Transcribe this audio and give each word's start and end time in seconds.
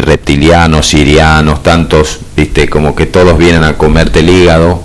reptilianos, 0.00 0.88
sirianos, 0.88 1.62
tantos, 1.62 2.20
viste, 2.36 2.68
como 2.68 2.94
que 2.94 3.06
todos 3.06 3.38
vienen 3.38 3.64
a 3.64 3.76
comerte 3.76 4.20
el 4.20 4.30
hígado 4.30 4.82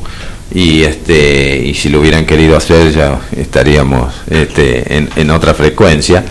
y 0.53 0.83
este 0.83 1.63
y 1.65 1.73
si 1.73 1.89
lo 1.89 1.99
hubieran 1.99 2.25
querido 2.25 2.55
hacer 2.55 2.91
ya 2.91 3.19
estaríamos 3.35 4.13
este, 4.29 4.97
en, 4.97 5.09
en 5.15 5.31
otra 5.31 5.55
frecuencia 5.55 6.23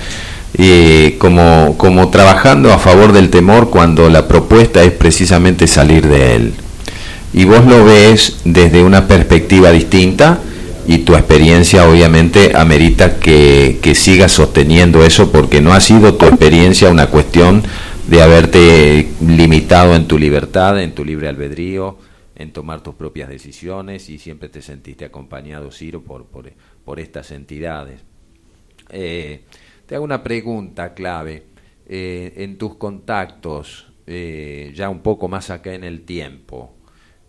y 0.57 1.13
como, 1.13 1.77
como 1.79 2.09
trabajando 2.11 2.73
a 2.73 2.79
favor 2.79 3.13
del 3.13 3.31
temor 3.31 3.71
cuando 3.71 4.09
la 4.11 4.29
propuesta 4.29 4.83
es 4.83 4.93
precisamente 4.93 5.67
salir 5.67 6.07
de 6.07 6.37
él. 6.37 6.55
Y 7.33 7.45
vos 7.45 7.65
lo 7.65 7.85
ves 7.85 8.37
desde 8.45 8.83
una 8.83 9.09
perspectiva 9.09 9.71
distinta 9.71 10.39
y 10.87 10.99
tu 10.99 11.15
experiencia 11.15 11.89
obviamente 11.89 12.53
amerita 12.55 13.17
que, 13.19 13.79
que 13.81 13.95
sigas 13.95 14.33
sosteniendo 14.33 15.05
eso 15.05 15.33
porque 15.33 15.61
no 15.61 15.73
ha 15.73 15.81
sido 15.81 16.15
tu 16.15 16.27
experiencia 16.27 16.91
una 16.91 17.07
cuestión 17.07 17.63
de 18.09 18.23
haberte 18.23 19.09
limitado 19.21 19.95
en 19.95 20.09
tu 20.09 20.19
libertad, 20.19 20.83
en 20.83 20.95
tu 20.95 21.05
libre 21.05 21.29
albedrío, 21.29 21.99
en 22.35 22.53
tomar 22.53 22.83
tus 22.83 22.95
propias 22.95 23.29
decisiones 23.29 24.09
y 24.09 24.19
siempre 24.19 24.49
te 24.49 24.63
sentiste 24.63 25.05
acompañado, 25.05 25.71
Ciro, 25.71 26.03
por, 26.03 26.27
por, 26.27 27.01
estas 27.01 27.31
entidades. 27.31 28.01
Eh, 28.91 29.45
te 29.87 29.95
hago 29.95 30.05
una 30.05 30.23
pregunta 30.23 30.95
clave. 30.95 31.45
Eh, 31.87 32.33
en 32.37 32.59
tus 32.59 32.77
contactos, 32.77 33.93
eh, 34.07 34.73
ya 34.75 34.89
un 34.89 35.01
poco 35.01 35.29
más 35.29 35.51
acá 35.51 35.75
en 35.75 35.85
el 35.85 36.03
tiempo, 36.03 36.75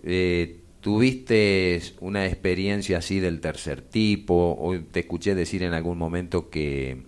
eh, 0.03 0.59
¿tuviste 0.79 1.81
una 1.99 2.25
experiencia 2.25 2.99
así 2.99 3.19
del 3.19 3.41
tercer 3.41 3.81
tipo? 3.81 4.55
O 4.59 4.79
te 4.79 5.01
escuché 5.01 5.35
decir 5.35 5.63
en 5.63 5.73
algún 5.73 5.97
momento 5.97 6.49
que 6.49 7.03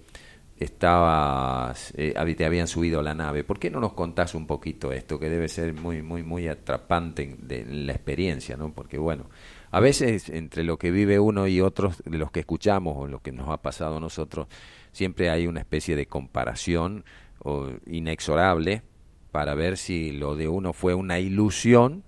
estabas, 0.58 1.94
te 1.94 2.46
habían 2.46 2.68
subido 2.68 3.00
a 3.00 3.04
la 3.04 3.14
nave. 3.14 3.44
¿Por 3.44 3.60
qué 3.60 3.70
no 3.70 3.80
nos 3.80 3.94
contás 3.94 4.36
un 4.36 4.48
poquito 4.48 4.92
esto? 4.92 5.20
Que 5.20 5.30
debe 5.30 5.48
ser 5.50 5.74
muy, 5.74 6.02
muy, 6.02 6.24
muy 6.24 6.48
atrapante 6.48 7.36
de 7.40 7.66
la 7.66 7.94
experiencia, 7.94 8.56
¿no? 8.56 8.72
Porque 8.72 8.98
bueno, 8.98 9.26
a 9.72 9.80
veces 9.80 10.30
entre 10.30 10.64
lo 10.64 10.78
que 10.78 10.92
vive 10.92 11.20
uno 11.20 11.48
y 11.48 11.60
otros 11.60 12.02
de 12.06 12.18
los 12.18 12.32
que 12.32 12.42
escuchamos 12.42 12.96
o 12.98 13.08
lo 13.08 13.22
que 13.22 13.34
nos 13.34 13.50
ha 13.50 13.62
pasado 13.62 13.98
a 13.98 14.00
nosotros, 14.00 14.48
siempre 14.92 15.30
hay 15.30 15.48
una 15.48 15.60
especie 15.60 15.96
de 15.98 16.06
comparación 16.06 17.04
o, 17.40 17.70
inexorable 17.86 18.84
para 19.32 19.54
ver 19.56 19.78
si 19.78 20.12
lo 20.12 20.38
de 20.38 20.48
uno 20.48 20.72
fue 20.72 20.94
una 20.94 21.20
ilusión 21.20 22.04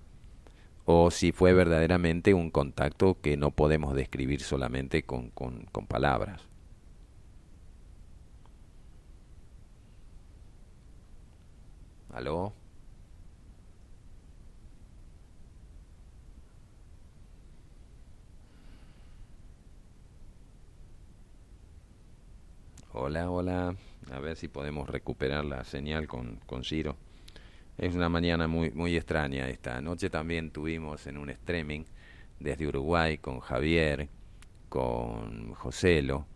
o 0.86 1.10
si 1.10 1.32
fue 1.32 1.52
verdaderamente 1.52 2.32
un 2.32 2.50
contacto 2.50 3.18
que 3.20 3.36
no 3.36 3.50
podemos 3.50 3.94
describir 3.94 4.40
solamente 4.40 5.02
con, 5.02 5.28
con 5.28 5.86
palabras. 5.86 6.47
Hola, 22.92 23.30
hola. 23.30 23.76
A 24.10 24.18
ver 24.18 24.36
si 24.36 24.48
podemos 24.48 24.88
recuperar 24.88 25.44
la 25.44 25.62
señal 25.62 26.08
con, 26.08 26.40
con 26.46 26.64
Ciro. 26.64 26.96
Es 27.76 27.94
una 27.94 28.08
mañana 28.08 28.48
muy, 28.48 28.72
muy 28.72 28.96
extraña 28.96 29.48
esta. 29.48 29.76
Anoche 29.76 30.10
también 30.10 30.50
tuvimos 30.50 31.06
en 31.06 31.18
un 31.18 31.30
streaming 31.30 31.84
desde 32.40 32.66
Uruguay 32.66 33.18
con 33.18 33.38
Javier, 33.38 34.08
con 34.68 35.54
Joselo. 35.54 36.26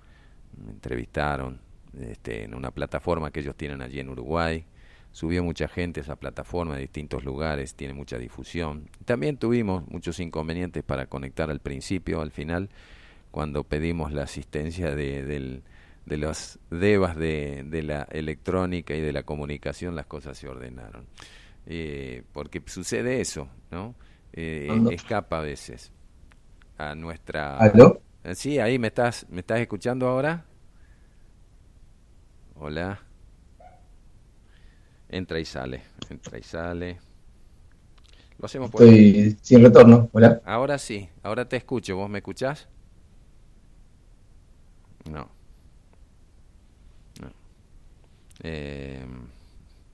Me 0.64 0.70
entrevistaron 0.70 1.60
este, 1.98 2.44
en 2.44 2.54
una 2.54 2.70
plataforma 2.70 3.32
que 3.32 3.40
ellos 3.40 3.56
tienen 3.56 3.82
allí 3.82 3.98
en 3.98 4.10
Uruguay. 4.10 4.64
Subió 5.12 5.44
mucha 5.44 5.68
gente 5.68 6.00
a 6.00 6.02
esa 6.02 6.16
plataforma 6.16 6.74
de 6.74 6.82
distintos 6.82 7.24
lugares, 7.24 7.74
tiene 7.74 7.94
mucha 7.94 8.18
difusión. 8.18 8.88
También 9.04 9.36
tuvimos 9.36 9.86
muchos 9.88 10.20
inconvenientes 10.20 10.82
para 10.82 11.06
conectar 11.06 11.50
al 11.50 11.60
principio, 11.60 12.22
al 12.22 12.30
final, 12.30 12.70
cuando 13.30 13.64
pedimos 13.64 14.12
la 14.12 14.22
asistencia 14.22 14.94
de, 14.94 15.22
del 15.24 15.62
de 16.06 16.16
los 16.16 16.58
devas 16.70 17.16
de, 17.16 17.64
de, 17.64 17.82
la 17.82 18.08
electrónica 18.10 18.94
y 18.94 19.00
de 19.00 19.12
la 19.12 19.22
comunicación 19.22 19.94
las 19.94 20.06
cosas 20.06 20.36
se 20.36 20.48
ordenaron. 20.48 21.06
Eh, 21.66 22.24
porque 22.32 22.62
sucede 22.66 23.20
eso, 23.20 23.48
¿no? 23.70 23.94
Eh, 24.32 24.68
escapa 24.90 25.38
a 25.38 25.42
veces 25.42 25.92
a 26.78 26.94
nuestra... 26.94 27.56
¿Aló? 27.58 28.00
Eh, 28.24 28.34
sí, 28.34 28.58
ahí 28.58 28.78
me 28.78 28.88
estás, 28.88 29.26
¿me 29.30 29.40
estás 29.40 29.60
escuchando 29.60 30.08
ahora? 30.08 30.44
Hola. 32.56 33.00
Entra 35.12 35.38
y 35.38 35.44
sale, 35.44 35.82
entra 36.08 36.38
y 36.38 36.42
sale. 36.42 36.98
Lo 38.38 38.46
hacemos 38.46 38.70
por 38.70 38.82
Estoy 38.82 39.36
sin 39.42 39.62
retorno, 39.62 40.08
hola. 40.12 40.40
Ahora 40.46 40.78
sí, 40.78 41.06
ahora 41.22 41.46
te 41.46 41.58
escucho, 41.58 41.96
¿vos 41.96 42.08
me 42.08 42.18
escuchás? 42.18 42.66
No. 45.10 45.28
Eh, 48.42 49.04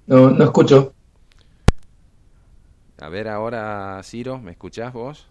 no, 0.06 0.30
no 0.30 0.44
escucho. 0.44 0.94
A 2.98 3.08
ver 3.08 3.26
ahora, 3.26 4.00
Ciro, 4.04 4.38
¿me 4.38 4.52
escuchás 4.52 4.92
vos? 4.92 5.26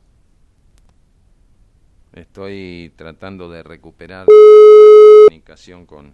Estoy 2.11 2.91
tratando 2.97 3.49
de 3.49 3.63
recuperar 3.63 4.27
la 4.27 5.27
comunicación 5.27 5.85
con, 5.85 6.13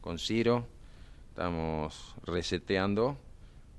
con 0.00 0.18
Ciro. 0.18 0.66
Estamos 1.34 2.14
reseteando. 2.24 3.18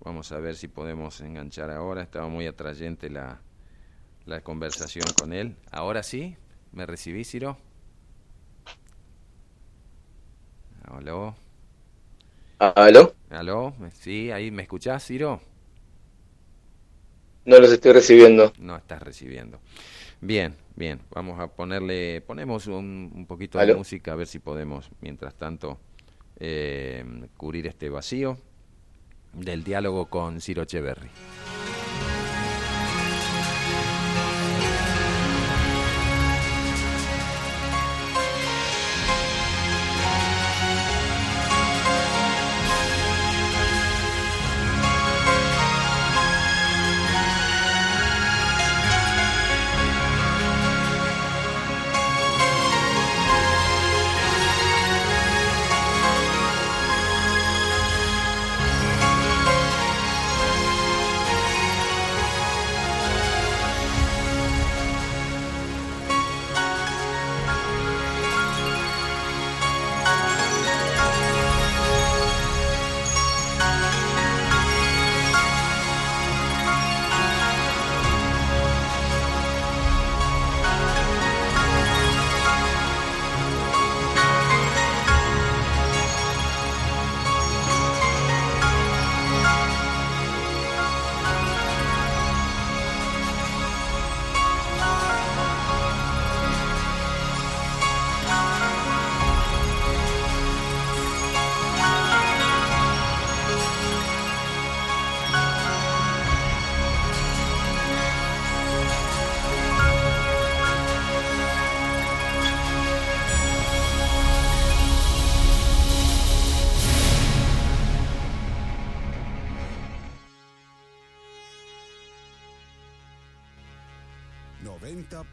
Vamos 0.04 0.34
a 0.34 0.40
ver 0.40 0.58
si 0.58 0.68
podemos 0.68 1.22
enganchar 1.22 1.72
ahora. 1.72 2.02
Estaba 2.02 2.28
muy 2.28 2.48
atrayente 2.48 3.10
la, 3.10 3.40
la 4.26 4.42
conversación 4.42 5.06
con 5.18 5.32
él. 5.32 5.56
Ahora 5.72 6.04
sí, 6.04 6.36
¿me 6.74 6.86
recibí, 6.86 7.24
Ciro? 7.24 7.58
Hola. 10.92 11.34
¿Aló? 12.60 13.16
¿Aló? 13.30 13.74
Sí, 13.94 14.32
ahí 14.32 14.52
me 14.52 14.64
escuchás, 14.64 15.06
Ciro. 15.06 15.40
No 17.46 17.58
los 17.58 17.72
estoy 17.72 17.94
recibiendo. 17.94 18.52
No 18.60 18.76
estás 18.76 19.02
recibiendo. 19.02 19.62
Bien, 20.20 20.58
bien. 20.76 21.00
Vamos 21.10 21.40
a 21.40 21.48
ponerle, 21.48 22.20
ponemos 22.20 22.68
un, 22.68 23.14
un 23.16 23.26
poquito 23.26 23.60
de 23.60 23.74
música 23.74 24.12
a 24.12 24.16
ver 24.16 24.28
si 24.28 24.40
podemos, 24.40 24.90
mientras 25.00 25.36
tanto, 25.36 25.80
eh, 26.40 27.06
cubrir 27.38 27.68
este 27.68 27.90
vacío 27.90 28.38
del 29.34 29.63
diálogo 29.63 30.06
con 30.07 30.41
Ciro 30.41 30.63
Echeverry. 30.63 31.09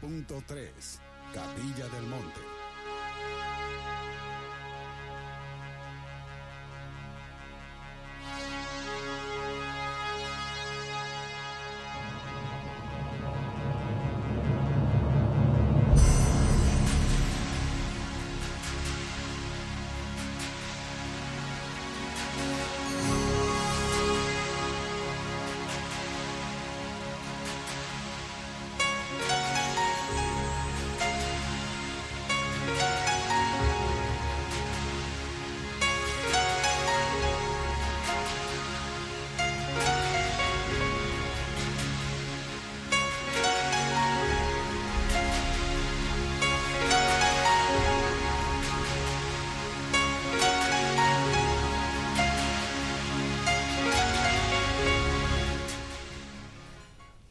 90.3, 0.03 0.99
Capilla 1.31 1.87
del 1.87 2.03
Monte. 2.07 2.52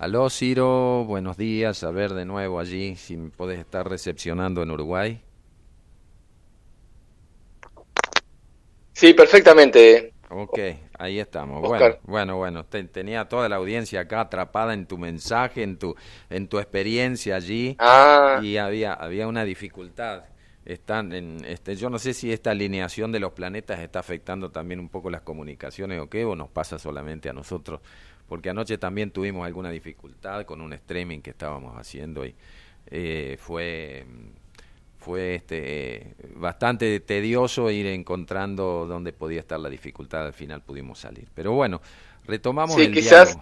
Aló 0.03 0.29
Ciro, 0.31 1.05
buenos 1.05 1.37
días, 1.37 1.85
a 1.85 1.93
ver 1.93 2.13
de 2.13 2.25
nuevo 2.25 2.59
allí 2.59 2.97
si 2.97 3.17
me 3.17 3.31
podés 3.31 3.61
estar 3.61 3.89
recepcionando 3.89 4.61
en 4.61 4.73
Uruguay. 4.73 5.23
Sí, 8.95 9.15
perfectamente. 9.15 10.13
Ok, 10.29 10.59
ahí 10.99 11.21
estamos. 11.21 11.63
Bueno, 11.63 11.99
bueno, 12.03 12.37
bueno, 12.37 12.65
tenía 12.65 13.29
toda 13.29 13.49
la 13.49 13.55
audiencia 13.55 14.01
acá 14.01 14.23
atrapada 14.23 14.75
en 14.75 14.87
tu 14.87 14.99
mensaje, 14.99 15.63
en 15.63 15.79
tu, 15.79 15.95
en 16.31 16.49
tu 16.49 16.59
experiencia 16.59 17.37
allí 17.37 17.77
ah. 17.79 18.41
y 18.43 18.57
había, 18.57 18.95
había 18.95 19.29
una 19.29 19.45
dificultad. 19.45 20.25
Están 20.65 21.13
en, 21.13 21.45
este, 21.45 21.77
yo 21.77 21.91
no 21.91 22.01
sé 22.01 22.13
si 22.13 22.33
esta 22.33 22.51
alineación 22.51 23.13
de 23.13 23.21
los 23.21 23.33
planetas 23.33 23.79
está 23.79 24.01
afectando 24.01 24.51
también 24.51 24.81
un 24.81 24.89
poco 24.89 25.11
las 25.11 25.21
comunicaciones 25.21 26.01
o 26.01 26.09
qué, 26.09 26.25
o 26.25 26.35
nos 26.35 26.49
pasa 26.49 26.81
solamente 26.81 27.29
a 27.29 27.33
nosotros 27.33 27.81
porque 28.33 28.49
anoche 28.49 28.79
también 28.79 29.11
tuvimos 29.11 29.45
alguna 29.45 29.69
dificultad 29.69 30.47
con 30.47 30.63
un 30.63 30.73
streaming 30.73 31.21
que 31.21 31.29
estábamos 31.29 31.77
haciendo 31.77 32.25
y 32.25 32.35
eh, 32.91 33.37
fue 33.39 34.07
fue 34.97 35.35
este 35.35 36.15
bastante 36.37 36.99
tedioso 37.01 37.71
ir 37.71 37.89
encontrando 37.89 38.87
dónde 38.89 39.13
podía 39.13 39.41
estar 39.41 39.61
la 39.61 39.69
dificultad 39.69 40.25
al 40.25 40.33
final 40.33 40.63
pudimos 40.63 40.99
salir. 41.01 41.29
Pero 41.35 41.53
bueno 41.53 41.83
retomamos 42.25 42.75
sí, 42.75 42.91
quizás 42.91 43.37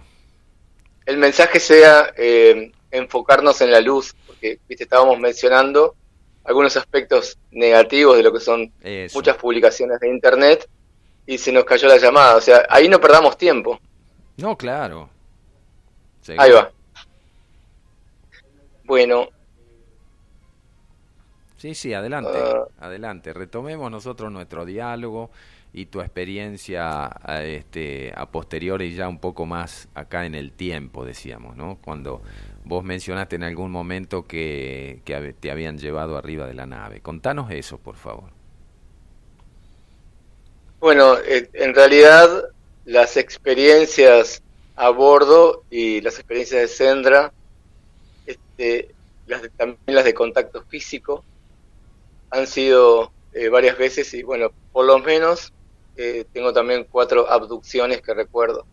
el 1.05 1.15
mensaje 1.15 1.61
sea 1.61 2.13
eh, 2.17 2.73
enfocarnos 2.91 3.61
en 3.61 3.71
la 3.71 3.79
luz 3.79 4.13
porque 4.27 4.59
viste 4.67 4.83
estábamos 4.83 5.17
mencionando 5.19 5.95
algunos 6.43 6.75
aspectos 6.75 7.37
negativos 7.51 8.17
de 8.17 8.23
lo 8.23 8.33
que 8.33 8.41
son 8.41 8.73
muchas 9.13 9.37
publicaciones 9.37 10.01
de 10.01 10.09
internet 10.09 10.67
y 11.25 11.37
se 11.37 11.53
nos 11.53 11.63
cayó 11.63 11.87
la 11.87 11.97
llamada. 11.97 12.35
O 12.35 12.41
sea 12.41 12.65
ahí 12.69 12.89
no 12.89 12.99
perdamos 12.99 13.37
tiempo 13.37 13.79
no, 14.37 14.57
claro. 14.57 15.09
Ahí 16.37 16.51
va. 16.51 16.71
Bueno. 18.83 19.29
Sí, 21.57 21.75
sí, 21.75 21.93
adelante, 21.93 22.31
ah. 22.33 22.65
adelante. 22.79 23.33
Retomemos 23.33 23.91
nosotros 23.91 24.31
nuestro 24.31 24.65
diálogo 24.65 25.29
y 25.73 25.85
tu 25.85 26.01
experiencia 26.01 27.09
a, 27.21 27.43
este, 27.43 28.11
a 28.15 28.29
posteriori 28.29 28.93
ya 28.93 29.07
un 29.07 29.19
poco 29.19 29.45
más 29.45 29.87
acá 29.93 30.25
en 30.25 30.35
el 30.35 30.51
tiempo, 30.51 31.05
decíamos, 31.05 31.55
¿no? 31.55 31.77
Cuando 31.81 32.21
vos 32.65 32.83
mencionaste 32.83 33.35
en 33.37 33.43
algún 33.43 33.71
momento 33.71 34.25
que, 34.27 35.01
que 35.05 35.33
te 35.39 35.51
habían 35.51 35.77
llevado 35.77 36.17
arriba 36.17 36.47
de 36.47 36.55
la 36.55 36.65
nave. 36.65 37.01
Contanos 37.01 37.51
eso, 37.51 37.77
por 37.77 37.95
favor. 37.95 38.31
Bueno, 40.79 41.17
eh, 41.19 41.49
en 41.53 41.75
realidad 41.75 42.27
las 42.85 43.17
experiencias 43.17 44.41
a 44.75 44.89
bordo 44.89 45.63
y 45.69 46.01
las 46.01 46.15
experiencias 46.15 46.61
de 46.61 46.67
Sendra, 46.67 47.33
este, 48.25 48.93
las 49.27 49.41
también 49.55 49.79
las 49.87 50.05
de 50.05 50.13
contacto 50.13 50.63
físico, 50.63 51.23
han 52.29 52.47
sido 52.47 53.11
eh, 53.33 53.49
varias 53.49 53.77
veces 53.77 54.13
y 54.13 54.23
bueno, 54.23 54.51
por 54.71 54.85
lo 54.85 54.99
menos 54.99 55.53
eh, 55.97 56.25
tengo 56.33 56.53
también 56.53 56.87
cuatro 56.89 57.29
abducciones 57.29 58.01
que 58.01 58.13
recuerdo. 58.13 58.65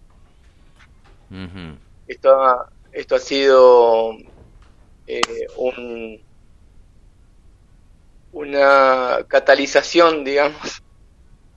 esto, 2.07 2.43
ha, 2.43 2.71
esto 2.93 3.17
ha 3.17 3.19
sido 3.19 4.17
eh, 5.07 5.47
un, 5.57 6.21
una 8.33 9.19
catalización, 9.27 10.25
digamos, 10.25 10.83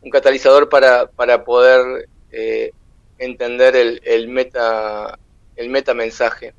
un 0.01 0.09
catalizador 0.09 0.67
para, 0.67 1.07
para 1.07 1.43
poder 1.43 2.09
eh, 2.31 2.71
entender 3.17 3.75
el, 3.75 4.01
el, 4.03 4.27
meta 4.27 5.17
el 5.55 5.69
meta 5.69 5.93
mensaje 5.93 6.53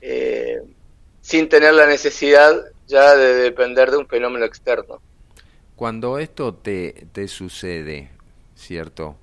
eh, 0.00 0.60
sin 1.20 1.48
tener 1.48 1.74
la 1.74 1.86
necesidad 1.86 2.54
ya 2.86 3.14
de 3.14 3.34
depender 3.34 3.90
de 3.90 3.98
un 3.98 4.06
fenómeno 4.06 4.44
externo. 4.44 5.00
Cuando 5.76 6.18
esto 6.18 6.54
te, 6.54 7.06
te 7.12 7.28
sucede, 7.28 8.10
¿cierto? 8.54 9.16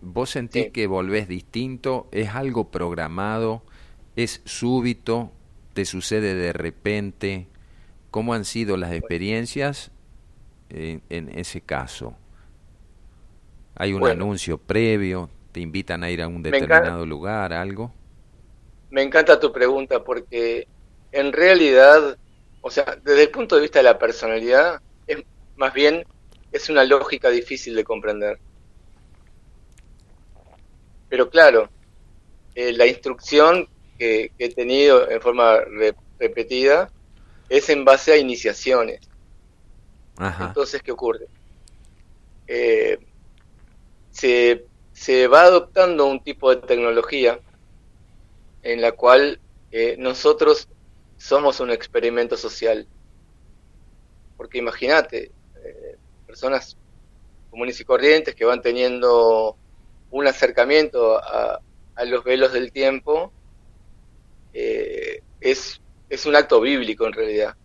¿Vos 0.00 0.30
sentís 0.30 0.70
que 0.70 0.86
volvés 0.86 1.28
distinto? 1.28 2.08
¿Es 2.10 2.30
algo 2.30 2.70
programado? 2.70 3.62
¿Es 4.16 4.40
súbito? 4.44 5.30
¿Te 5.74 5.84
sucede 5.84 6.34
de 6.34 6.52
repente? 6.52 7.46
¿Cómo 8.10 8.34
han 8.34 8.44
sido 8.44 8.76
las 8.76 8.92
experiencias 8.92 9.90
en, 10.70 11.02
en 11.10 11.38
ese 11.38 11.60
caso? 11.60 12.16
¿Hay 13.80 13.94
un 13.94 14.06
anuncio 14.06 14.58
previo? 14.58 15.30
¿Te 15.52 15.60
invitan 15.60 16.04
a 16.04 16.10
ir 16.10 16.20
a 16.20 16.28
un 16.28 16.42
determinado 16.42 17.06
lugar, 17.06 17.54
algo? 17.54 17.90
Me 18.90 19.00
encanta 19.00 19.40
tu 19.40 19.50
pregunta 19.50 20.04
porque 20.04 20.68
en 21.12 21.32
realidad, 21.32 22.18
o 22.60 22.70
sea, 22.70 22.98
desde 23.02 23.22
el 23.22 23.30
punto 23.30 23.56
de 23.56 23.62
vista 23.62 23.78
de 23.78 23.84
la 23.84 23.98
personalidad, 23.98 24.82
es 25.06 25.24
más 25.56 25.72
bien 25.72 26.04
es 26.52 26.68
una 26.68 26.84
lógica 26.84 27.30
difícil 27.30 27.74
de 27.74 27.82
comprender. 27.82 28.38
Pero 31.08 31.30
claro, 31.30 31.70
eh, 32.54 32.74
la 32.74 32.86
instrucción 32.86 33.66
que, 33.98 34.30
he 34.38 34.54
tenido 34.54 35.10
en 35.10 35.22
forma 35.22 35.56
repetida 36.18 36.90
es 37.48 37.70
en 37.70 37.86
base 37.86 38.12
a 38.12 38.18
iniciaciones. 38.18 39.00
Entonces, 40.18 40.82
¿qué 40.82 40.92
ocurre? 40.92 41.28
Eh, 42.46 42.98
se, 44.20 44.66
se 44.92 45.28
va 45.28 45.42
adoptando 45.42 46.04
un 46.04 46.22
tipo 46.22 46.54
de 46.54 46.60
tecnología 46.60 47.40
en 48.62 48.82
la 48.82 48.92
cual 48.92 49.40
eh, 49.72 49.96
nosotros 49.98 50.68
somos 51.16 51.58
un 51.60 51.70
experimento 51.70 52.36
social. 52.36 52.86
Porque 54.36 54.58
imagínate, 54.58 55.32
eh, 55.64 55.96
personas 56.26 56.76
comunes 57.48 57.80
y 57.80 57.84
corrientes 57.84 58.34
que 58.34 58.44
van 58.44 58.60
teniendo 58.60 59.56
un 60.10 60.26
acercamiento 60.26 61.16
a, 61.16 61.58
a 61.94 62.04
los 62.04 62.22
velos 62.22 62.52
del 62.52 62.72
tiempo, 62.72 63.32
eh, 64.52 65.22
es, 65.40 65.80
es 66.10 66.26
un 66.26 66.36
acto 66.36 66.60
bíblico 66.60 67.06
en 67.06 67.14
realidad. 67.14 67.56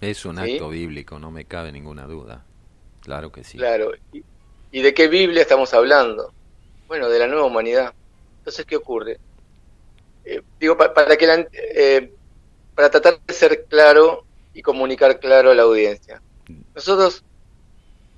Es 0.00 0.24
un 0.24 0.38
acto 0.38 0.68
bíblico, 0.68 1.18
no 1.18 1.32
me 1.32 1.46
cabe 1.46 1.72
ninguna 1.72 2.06
duda. 2.06 2.44
Claro 3.00 3.32
que 3.32 3.42
sí. 3.42 3.58
Claro, 3.58 3.90
¿Y 4.12 4.22
de 4.70 4.94
qué 4.94 5.08
Biblia 5.08 5.42
estamos 5.42 5.72
hablando? 5.74 6.32
Bueno, 6.86 7.08
de 7.08 7.18
la 7.18 7.26
nueva 7.26 7.46
humanidad. 7.46 7.92
Entonces, 8.38 8.64
¿qué 8.64 8.76
ocurre? 8.76 9.18
Eh, 10.24 10.42
digo, 10.60 10.76
para, 10.76 11.16
que 11.16 11.46
eh, 11.52 12.12
para 12.74 12.90
tratar 12.90 13.20
de 13.26 13.34
ser 13.34 13.64
claro 13.64 14.24
y 14.52 14.62
comunicar 14.62 15.18
claro 15.20 15.50
a 15.50 15.54
la 15.54 15.62
audiencia. 15.62 16.20
Nosotros 16.74 17.24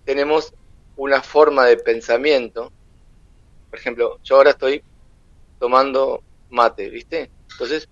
tenemos 0.04 0.52
una 0.96 1.22
forma 1.22 1.66
de 1.66 1.76
pensamiento. 1.76 2.72
Por 3.70 3.78
ejemplo, 3.78 4.18
yo 4.22 4.36
ahora 4.36 4.50
estoy 4.50 4.82
tomando 5.58 6.22
mate, 6.50 6.90
¿viste? 6.90 7.30
Entonces, 7.52 7.88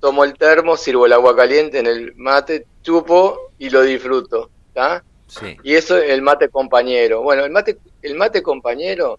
tomo 0.00 0.24
el 0.24 0.34
termo, 0.34 0.76
sirvo 0.76 1.06
el 1.06 1.12
agua 1.12 1.36
caliente 1.36 1.78
en 1.78 1.86
el 1.86 2.14
mate, 2.16 2.66
chupo 2.82 3.52
y 3.58 3.70
lo 3.70 3.82
disfruto. 3.82 4.50
Y 5.62 5.74
eso 5.74 5.98
el 5.98 6.22
mate 6.22 6.48
compañero. 6.48 7.22
Bueno, 7.22 7.44
el 7.44 7.50
mate, 7.50 7.78
el 8.02 8.14
mate 8.16 8.42
compañero 8.42 9.18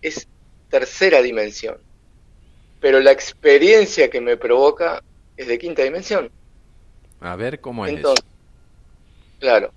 es 0.00 0.26
tercera 0.68 1.22
dimensión. 1.22 1.78
pero 2.80 2.98
la 2.98 3.12
experiencia 3.12 4.10
que 4.10 4.20
me 4.20 4.36
provoca 4.36 5.04
es 5.36 5.46
de 5.46 5.56
quinta 5.56 5.82
dimensión. 5.84 6.30
A 7.20 7.36
ver 7.36 7.60
cómo 7.60 7.86
es. 7.86 7.92
Entonces, 7.92 8.24
claro. 9.38 9.72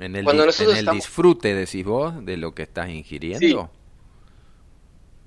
En 0.00 0.16
el, 0.16 0.24
Cuando 0.24 0.46
nosotros 0.46 0.78
en 0.78 0.88
el 0.88 0.94
disfrute, 0.94 1.54
decís 1.54 1.84
vos, 1.84 2.24
de 2.24 2.36
lo 2.36 2.54
que 2.54 2.64
estás 2.64 2.88
ingiriendo. 2.88 3.70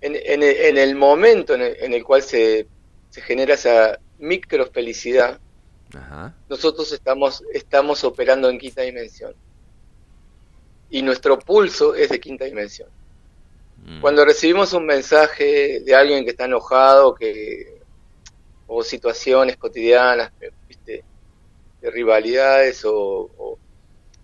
En, 0.01 0.15
en, 0.15 0.77
el 0.77 0.96
momento 0.96 1.53
en 1.53 1.93
el, 1.93 2.03
cual 2.03 2.24
se, 2.24 2.67
se, 3.10 3.22
genera 3.22 3.53
esa 3.53 4.00
micro 4.17 4.70
felicidad, 5.91 6.33
nosotros 6.50 6.91
estamos, 6.91 7.43
estamos 7.53 8.03
operando 8.03 8.50
en 8.50 8.57
quinta 8.57 8.81
dimensión. 8.81 9.33
Y 10.89 11.01
nuestro 11.01 11.39
pulso 11.39 11.95
es 11.95 12.10
de 12.10 12.19
quinta 12.19 12.45
dimensión. 12.45 12.89
Mm. 13.86 14.01
Cuando 14.01 14.25
recibimos 14.25 14.74
un 14.74 14.86
mensaje 14.86 15.79
de 15.81 15.95
alguien 15.95 16.24
que 16.24 16.31
está 16.31 16.45
enojado, 16.45 17.15
que 17.15 17.81
o 18.67 18.83
situaciones 18.83 19.57
cotidianas, 19.57 20.31
¿viste? 20.67 21.03
de 21.81 21.91
rivalidades 21.91 22.83
o, 22.86 23.57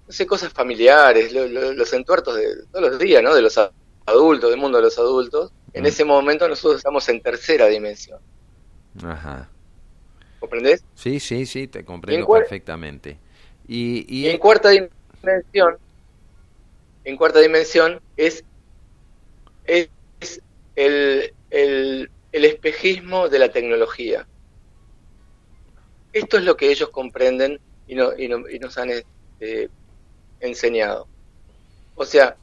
no 0.05 0.13
sé, 0.13 0.25
cosas 0.25 0.53
familiares, 0.53 1.33
los 1.33 1.93
entuertos 1.93 2.35
de 2.35 2.63
todos 2.71 2.91
los 2.91 2.99
días, 2.99 3.21
¿no? 3.21 3.35
De 3.35 3.41
los 3.41 3.59
adultos, 4.05 4.49
del 4.49 4.59
mundo 4.59 4.77
de 4.77 4.85
los 4.85 4.97
adultos. 4.97 5.51
En 5.73 5.83
mm. 5.83 5.87
ese 5.87 6.05
momento 6.05 6.47
nosotros 6.47 6.77
estamos 6.77 7.07
en 7.09 7.21
tercera 7.21 7.67
dimensión. 7.67 8.19
Ajá. 9.03 9.49
¿Comprendés? 10.39 10.83
Sí, 10.95 11.19
sí, 11.19 11.45
sí, 11.45 11.67
te 11.67 11.83
comprendo 11.83 12.27
perfectamente. 12.27 13.17
Y, 13.67 14.05
y 14.07 14.29
en 14.29 14.37
cuarta 14.37 14.69
dimensión, 14.69 15.77
en 17.03 17.17
cuarta 17.17 17.39
dimensión 17.39 17.99
es 18.15 18.43
es 19.67 19.89
el, 20.75 21.33
el, 21.51 22.09
espejismo 22.31 23.29
de 23.29 23.39
la 23.39 23.51
tecnología. 23.51 24.27
Esto 26.13 26.37
es 26.37 26.43
lo 26.43 26.55
que 26.55 26.71
ellos 26.71 26.89
comprenden 26.89 27.59
y, 27.87 27.95
no, 27.95 28.17
y, 28.17 28.27
nos 28.59 28.77
han 28.77 28.89
este, 28.89 29.69
enseñado. 30.39 31.07
O 31.95 32.05
sea, 32.05 32.37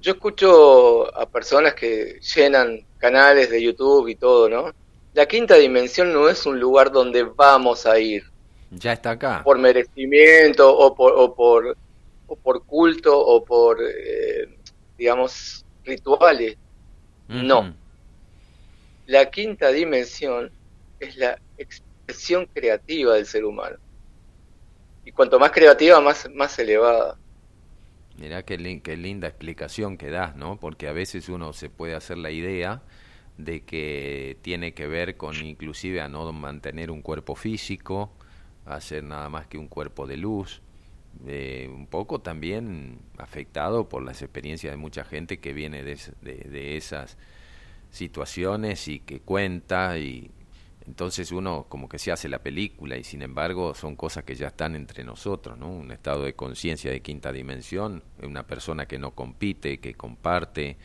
yo 0.00 0.12
escucho 0.12 1.16
a 1.16 1.28
personas 1.28 1.74
que 1.74 2.20
llenan 2.34 2.84
canales 2.98 3.50
de 3.50 3.62
YouTube 3.62 4.08
y 4.08 4.16
todo, 4.16 4.48
¿no? 4.48 4.72
La 5.14 5.26
quinta 5.26 5.54
dimensión 5.54 6.12
no 6.12 6.28
es 6.28 6.44
un 6.44 6.58
lugar 6.58 6.90
donde 6.90 7.22
vamos 7.22 7.86
a 7.86 7.98
ir. 8.00 8.24
Ya 8.72 8.92
está 8.92 9.12
acá. 9.12 9.42
Por 9.44 9.58
merecimiento 9.58 10.76
o 10.76 10.92
por, 10.92 11.12
o 11.16 11.32
por, 11.32 11.76
o 12.26 12.36
por 12.36 12.64
culto 12.64 13.16
o 13.16 13.44
por, 13.44 13.78
eh, 13.80 14.48
digamos, 14.98 15.64
rituales. 15.84 16.56
No. 17.28 17.74
La 19.06 19.30
quinta 19.30 19.68
dimensión 19.68 20.50
es 20.98 21.16
la 21.16 21.38
expresión 21.58 22.46
creativa 22.46 23.14
del 23.14 23.26
ser 23.26 23.44
humano. 23.44 23.76
Y 25.04 25.12
cuanto 25.12 25.38
más 25.38 25.52
creativa, 25.52 26.00
más, 26.00 26.28
más 26.34 26.58
elevada. 26.58 27.16
Mirá 28.16 28.42
qué, 28.42 28.80
qué 28.82 28.96
linda 28.96 29.28
explicación 29.28 29.96
que 29.96 30.10
das, 30.10 30.34
¿no? 30.34 30.58
Porque 30.58 30.88
a 30.88 30.92
veces 30.92 31.28
uno 31.28 31.52
se 31.52 31.70
puede 31.70 31.94
hacer 31.94 32.18
la 32.18 32.32
idea 32.32 32.82
de 33.38 33.64
que 33.64 34.38
tiene 34.42 34.74
que 34.74 34.86
ver 34.86 35.16
con 35.16 35.34
inclusive 35.36 36.00
a 36.00 36.08
no 36.08 36.32
mantener 36.32 36.90
un 36.90 37.02
cuerpo 37.02 37.34
físico, 37.34 38.12
a 38.64 38.80
ser 38.80 39.04
nada 39.04 39.28
más 39.28 39.46
que 39.46 39.58
un 39.58 39.68
cuerpo 39.68 40.06
de 40.06 40.16
luz, 40.16 40.62
eh, 41.26 41.70
un 41.72 41.86
poco 41.86 42.20
también 42.20 42.98
afectado 43.18 43.88
por 43.88 44.02
las 44.02 44.20
experiencias 44.22 44.72
de 44.72 44.76
mucha 44.76 45.04
gente 45.04 45.38
que 45.38 45.52
viene 45.52 45.82
de, 45.82 45.96
de, 46.22 46.76
esas 46.76 47.16
situaciones 47.90 48.88
y 48.88 49.00
que 49.00 49.20
cuenta 49.20 49.96
y 49.98 50.30
entonces 50.86 51.30
uno 51.30 51.66
como 51.68 51.88
que 51.88 51.98
se 51.98 52.12
hace 52.12 52.28
la 52.28 52.40
película 52.40 52.96
y 52.96 53.04
sin 53.04 53.22
embargo 53.22 53.74
son 53.74 53.96
cosas 53.96 54.24
que 54.24 54.34
ya 54.34 54.48
están 54.48 54.74
entre 54.74 55.04
nosotros, 55.04 55.56
¿no? 55.56 55.70
Un 55.70 55.92
estado 55.92 56.24
de 56.24 56.34
conciencia 56.34 56.90
de 56.90 57.00
quinta 57.00 57.32
dimensión, 57.32 58.02
una 58.22 58.46
persona 58.46 58.86
que 58.86 58.98
no 58.98 59.12
compite, 59.12 59.78
que 59.78 59.94
comparte, 59.94 60.76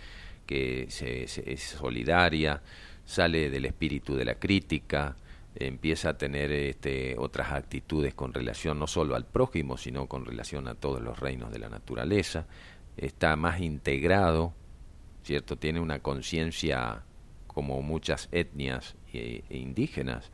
que 0.49 0.87
se, 0.89 1.25
es 1.25 1.61
solidaria, 1.61 2.63
sale 3.05 3.51
del 3.51 3.65
espíritu 3.65 4.15
de 4.15 4.25
la 4.25 4.33
crítica, 4.33 5.15
empieza 5.53 6.09
a 6.09 6.17
tener 6.17 6.51
este, 6.51 7.15
otras 7.19 7.51
actitudes 7.51 8.15
con 8.15 8.33
relación 8.33 8.79
no 8.79 8.87
solo 8.87 9.15
al 9.15 9.27
prójimo, 9.27 9.77
sino 9.77 10.07
con 10.07 10.25
relación 10.25 10.67
a 10.67 10.73
todos 10.73 11.03
los 11.03 11.19
reinos 11.19 11.51
de 11.51 11.59
la 11.59 11.69
naturaleza, 11.69 12.47
está 12.97 13.35
más 13.35 13.61
integrado, 13.61 14.55
¿cierto? 15.21 15.55
Tiene 15.55 15.81
una 15.81 15.99
conciencia 15.99 17.03
como 17.45 17.83
muchas 17.83 18.27
etnias 18.31 18.95
e, 19.13 19.43
indígenas. 19.51 20.31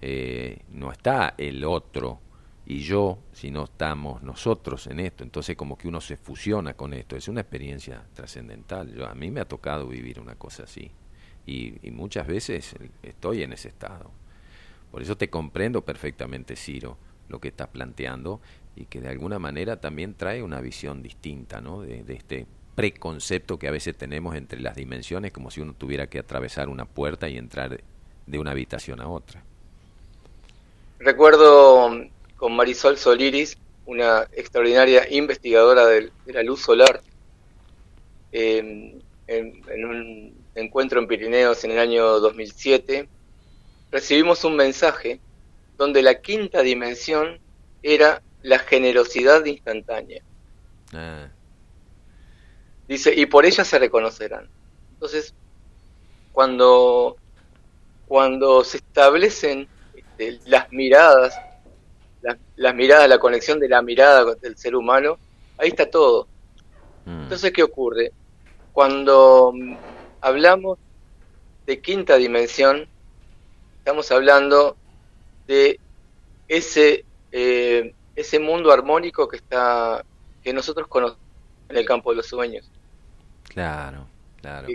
Eh, 0.00 0.60
no 0.70 0.90
está 0.90 1.34
el 1.36 1.62
otro 1.62 2.22
y 2.64 2.80
yo, 2.80 3.18
sino 3.32 3.64
estamos 3.64 4.22
nosotros 4.22 4.86
en 4.86 5.00
esto. 5.00 5.24
Entonces 5.24 5.56
como 5.56 5.76
que 5.76 5.88
uno 5.88 6.00
se 6.00 6.16
fusiona 6.16 6.74
con 6.74 6.94
esto. 6.94 7.16
Es 7.16 7.28
una 7.28 7.40
experiencia 7.40 8.04
trascendental. 8.14 9.04
A 9.04 9.14
mí 9.14 9.30
me 9.30 9.40
ha 9.40 9.44
tocado 9.44 9.88
vivir 9.88 10.20
una 10.20 10.36
cosa 10.36 10.64
así. 10.64 10.90
y 11.44 11.90
muchas 11.90 12.26
veces 12.26 12.74
estoy 13.02 13.42
en 13.42 13.52
ese 13.52 13.68
estado. 13.68 14.10
Por 14.92 15.00
eso 15.00 15.16
te 15.16 15.30
comprendo 15.30 15.82
perfectamente, 15.82 16.54
Ciro, 16.54 16.98
lo 17.30 17.40
que 17.40 17.48
estás 17.48 17.68
planteando 17.68 18.40
y 18.76 18.84
que 18.84 19.00
de 19.00 19.08
alguna 19.08 19.38
manera 19.38 19.80
también 19.80 20.14
trae 20.14 20.42
una 20.42 20.60
visión 20.60 21.02
distinta 21.02 21.62
¿no? 21.62 21.80
de, 21.80 22.04
este 22.08 22.46
preconcepto 22.74 23.58
que 23.58 23.68
a 23.68 23.70
veces 23.70 23.96
tenemos 23.96 24.36
entre 24.36 24.60
las 24.60 24.76
dimensiones, 24.76 25.32
como 25.32 25.50
si 25.50 25.62
uno 25.62 25.74
tuviera 25.74 26.06
que 26.08 26.18
atravesar 26.18 26.68
una 26.68 26.84
puerta 26.84 27.28
y 27.28 27.38
entrar 27.38 27.82
de 28.26 28.38
una 28.38 28.50
habitación 28.50 29.00
a 29.00 29.08
otra. 29.08 29.42
Recuerdo 30.98 31.90
con 32.42 32.56
Marisol 32.56 32.98
Soliris, 32.98 33.56
una 33.86 34.26
extraordinaria 34.32 35.06
investigadora 35.08 35.86
de, 35.86 36.10
la 36.26 36.42
luz 36.42 36.60
solar, 36.60 37.00
en, 38.32 39.00
en, 39.28 39.84
un 39.84 40.34
encuentro 40.56 40.98
en 40.98 41.06
Pirineos 41.06 41.62
en 41.62 41.70
el 41.70 41.78
año 41.78 42.18
2007, 42.18 43.08
recibimos 43.92 44.42
un 44.42 44.56
mensaje 44.56 45.20
donde 45.78 46.02
la 46.02 46.20
quinta 46.20 46.62
dimensión 46.62 47.38
era 47.80 48.22
la 48.42 48.58
generosidad 48.58 49.44
instantánea. 49.44 50.24
Ah. 50.92 51.28
Dice, 52.88 53.14
y 53.14 53.26
por 53.26 53.46
ella 53.46 53.64
se 53.64 53.78
reconocerán. 53.78 54.48
Entonces, 54.94 55.32
cuando, 56.32 57.16
cuando 58.08 58.64
se 58.64 58.78
establecen 58.78 59.68
este, 59.94 60.40
las 60.46 60.72
miradas, 60.72 61.38
las, 62.56 62.74
miradas, 62.74 63.08
la 63.08 63.18
conexión 63.18 63.58
de 63.58 63.68
la 63.68 63.82
mirada 63.82 64.34
del 64.36 64.56
ser 64.56 64.76
humano, 64.76 65.18
ahí 65.58 65.68
está 65.68 65.90
todo. 65.90 66.26
Mm. 67.04 67.22
Entonces, 67.24 67.52
¿qué 67.52 67.62
ocurre? 67.62 68.12
Cuando 68.72 69.52
hablamos 70.20 70.78
de 71.66 71.80
quinta 71.80 72.16
dimensión, 72.16 72.86
estamos 73.78 74.10
hablando 74.10 74.76
de 75.46 75.78
ese, 76.48 77.04
eh, 77.32 77.94
ese 78.14 78.38
mundo 78.38 78.72
armónico 78.72 79.28
que 79.28 79.36
está 79.36 80.04
que 80.42 80.52
nosotros 80.52 80.88
conocemos 80.88 81.22
en 81.68 81.76
el 81.76 81.86
campo 81.86 82.10
de 82.10 82.16
los 82.16 82.26
sueños. 82.26 82.68
Claro, 83.44 84.06
claro. 84.40 84.68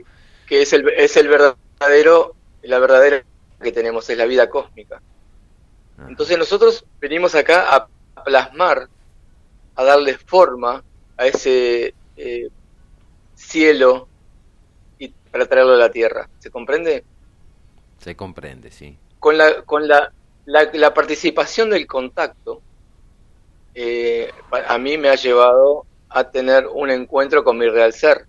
Que, 0.48 0.62
es, 0.62 0.74
el, 0.74 0.88
es 0.90 1.18
el 1.18 1.28
verdadero, 1.28 2.36
la 2.62 2.80
verdadera 2.80 3.24
que 3.62 3.72
tenemos, 3.72 4.10
es 4.10 4.18
la 4.18 4.26
vida 4.26 4.50
cósmica. 4.50 5.02
Entonces 6.08 6.38
nosotros 6.38 6.86
venimos 7.00 7.34
acá 7.36 7.76
a 7.76 7.88
plasmar, 8.24 8.88
a 9.76 9.84
darle 9.84 10.18
forma 10.18 10.84
a 11.18 11.26
ese 11.26 11.94
eh, 12.16 12.50
cielo 13.34 14.08
y 15.00 15.10
para 15.10 15.46
traerlo 15.46 15.74
a 15.74 15.78
la 15.78 15.92
tierra. 15.92 16.30
¿Se 16.40 16.52
comprende? 16.52 17.04
Se 18.00 18.16
comprende, 18.16 18.72
sí. 18.72 18.98
Con 19.20 19.38
la, 19.38 19.64
con 19.64 19.88
la, 19.88 20.12
la, 20.46 20.94
participación 20.94 21.70
del 21.70 21.88
contacto, 21.88 22.62
eh, 23.74 24.32
a 24.52 24.78
mí 24.78 24.98
me 24.98 25.10
ha 25.10 25.16
llevado 25.16 25.86
a 26.10 26.30
tener 26.30 26.68
un 26.68 26.92
encuentro 26.92 27.44
con 27.44 27.58
mi 27.58 27.68
real 27.68 27.94
ser. 27.94 28.26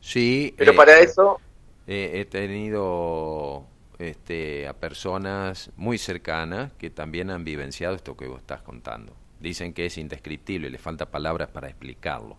Sí. 0.00 0.54
Pero 0.56 0.74
para 0.74 0.98
eh, 0.98 1.04
eso... 1.04 1.40
Eh, 1.86 2.10
he 2.14 2.24
tenido 2.24 3.64
este, 4.10 4.68
a 4.68 4.74
personas 4.74 5.70
muy 5.76 5.98
cercanas 5.98 6.72
que 6.78 6.90
también 6.90 7.30
han 7.30 7.44
vivenciado 7.44 7.94
esto 7.94 8.16
que 8.16 8.26
vos 8.26 8.40
estás 8.40 8.62
contando. 8.62 9.14
Dicen 9.40 9.72
que 9.72 9.86
es 9.86 9.98
indescriptible, 9.98 10.70
le 10.70 10.78
falta 10.78 11.10
palabras 11.10 11.48
para 11.48 11.68
explicarlo. 11.68 12.36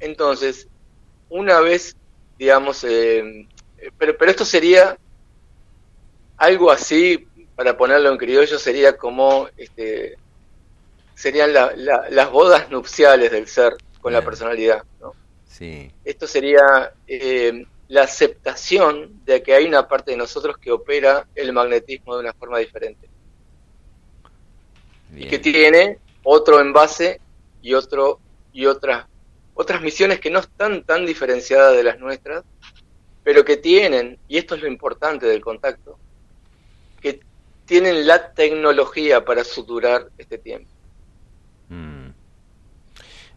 Entonces, 0.00 0.68
una 1.28 1.60
vez 1.60 1.96
digamos, 2.40 2.82
eh, 2.84 3.46
pero, 3.98 4.16
pero 4.16 4.30
esto 4.30 4.46
sería 4.46 4.96
algo 6.38 6.70
así, 6.70 7.28
para 7.54 7.76
ponerlo 7.76 8.10
en 8.10 8.16
criollo, 8.16 8.58
sería 8.58 8.96
como, 8.96 9.46
este, 9.58 10.16
serían 11.14 11.52
las 11.52 12.30
bodas 12.30 12.70
nupciales 12.70 13.30
del 13.30 13.46
ser 13.46 13.76
con 14.00 14.14
la 14.14 14.22
personalidad, 14.22 14.84
¿no? 15.02 15.12
Sí. 15.44 15.92
Esto 16.02 16.26
sería 16.26 16.94
eh, 17.06 17.66
la 17.90 18.04
aceptación 18.04 19.20
de 19.24 19.42
que 19.42 19.52
hay 19.52 19.64
una 19.66 19.88
parte 19.88 20.12
de 20.12 20.16
nosotros 20.16 20.56
que 20.58 20.70
opera 20.70 21.26
el 21.34 21.52
magnetismo 21.52 22.14
de 22.14 22.20
una 22.20 22.32
forma 22.32 22.58
diferente. 22.58 23.08
Y 25.16 25.26
que 25.26 25.40
tiene 25.40 25.98
otro 26.22 26.60
envase 26.60 27.20
y 27.60 27.74
otro 27.74 28.20
y 28.52 28.66
otras 28.66 29.06
otras 29.54 29.82
misiones 29.82 30.20
que 30.20 30.30
no 30.30 30.38
están 30.38 30.84
tan 30.84 31.04
diferenciadas 31.04 31.76
de 31.76 31.82
las 31.82 31.98
nuestras, 31.98 32.44
pero 33.24 33.44
que 33.44 33.56
tienen, 33.56 34.18
y 34.28 34.38
esto 34.38 34.54
es 34.54 34.62
lo 34.62 34.68
importante 34.68 35.26
del 35.26 35.40
contacto, 35.40 35.98
que 37.02 37.20
tienen 37.66 38.06
la 38.06 38.32
tecnología 38.32 39.24
para 39.24 39.42
suturar 39.42 40.08
este 40.16 40.38
tiempo. 40.38 40.70
Mm. 41.68 42.10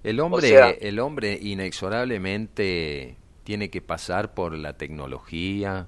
El 0.04 0.20
hombre, 0.20 0.78
el 0.88 1.00
hombre 1.00 1.40
inexorablemente 1.42 3.18
tiene 3.44 3.70
que 3.70 3.82
pasar 3.82 4.34
por 4.34 4.54
la 4.58 4.74
tecnología, 4.74 5.88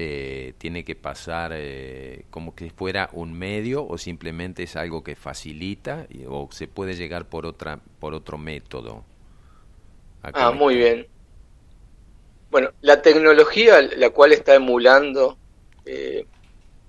eh, 0.00 0.54
tiene 0.58 0.84
que 0.84 0.94
pasar 0.94 1.52
eh, 1.54 2.24
como 2.30 2.54
que 2.54 2.70
fuera 2.70 3.10
un 3.12 3.32
medio 3.32 3.84
o 3.84 3.98
simplemente 3.98 4.62
es 4.62 4.76
algo 4.76 5.02
que 5.02 5.16
facilita 5.16 6.06
o 6.28 6.48
se 6.52 6.68
puede 6.68 6.94
llegar 6.94 7.28
por 7.28 7.46
otra 7.46 7.80
por 7.98 8.14
otro 8.14 8.38
método. 8.38 9.04
Ah, 10.22 10.52
muy 10.52 10.76
bien. 10.76 11.06
Bueno, 12.50 12.70
la 12.80 13.02
tecnología 13.02 13.82
la 13.82 14.10
cual 14.10 14.32
está 14.32 14.54
emulando 14.54 15.36
eh, 15.84 16.26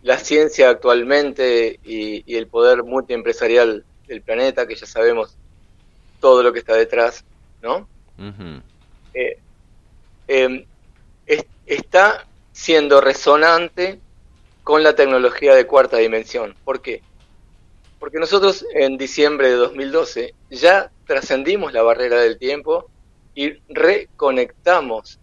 la 0.03 0.17
ciencia 0.17 0.69
actualmente 0.69 1.79
y, 1.83 2.35
el 2.35 2.47
poder 2.47 2.83
multiempresarial 2.83 3.85
del 4.07 4.21
planeta, 4.21 4.67
que 4.67 4.75
ya 4.75 4.85
sabemos 4.85 5.35
todo 6.19 6.43
lo 6.43 6.53
que 6.53 6.59
está 6.59 6.75
detrás, 6.75 7.25
¿no? 7.61 7.87
Em, 10.31 10.63
está 11.65 12.27
siendo 12.51 13.01
resonante 13.01 13.99
con 14.63 14.83
la 14.83 14.93
tecnología 14.93 15.55
de 15.55 15.65
cuarta 15.65 15.97
dimensión. 15.97 16.55
¿Por 16.63 16.83
qué? 16.83 17.01
Porque 17.99 18.19
nosotros 18.19 18.63
en 18.75 18.99
diciembre 18.99 19.49
de 19.49 19.55
2012 19.55 20.35
ya 20.51 20.91
trascendimos 21.07 21.73
la 21.73 21.81
barrera 21.81 22.21
del 22.21 22.37
tiempo 22.37 22.91
y 23.33 23.53
reconectamos 23.69 25.19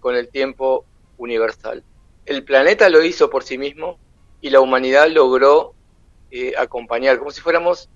con 0.00 0.16
el 0.16 0.28
tiempo 0.28 0.86
universal. 1.18 1.84
El 2.24 2.42
planeta 2.42 2.88
lo 2.88 3.04
hizo 3.04 3.28
por 3.28 3.44
sí 3.44 3.58
mismo 3.58 3.98
y 4.40 4.48
la 4.48 4.60
humanidad 4.60 5.10
logró 5.10 5.74
eh, 6.30 6.54
acompañar, 6.56 7.18
como 7.18 7.32
si 7.32 7.42
fuéramos, 7.42 7.90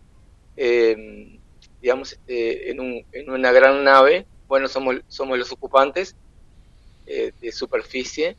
em, 0.54 1.38
digamos, 1.80 2.18
en, 2.26 3.06
en 3.10 3.30
una 3.30 3.52
gran 3.52 3.84
nave 3.84 4.26
bueno, 4.48 4.66
somos, 4.66 4.96
somos 5.08 5.38
los 5.38 5.52
ocupantes 5.52 6.16
eh, 7.06 7.32
de 7.40 7.52
superficie, 7.52 8.36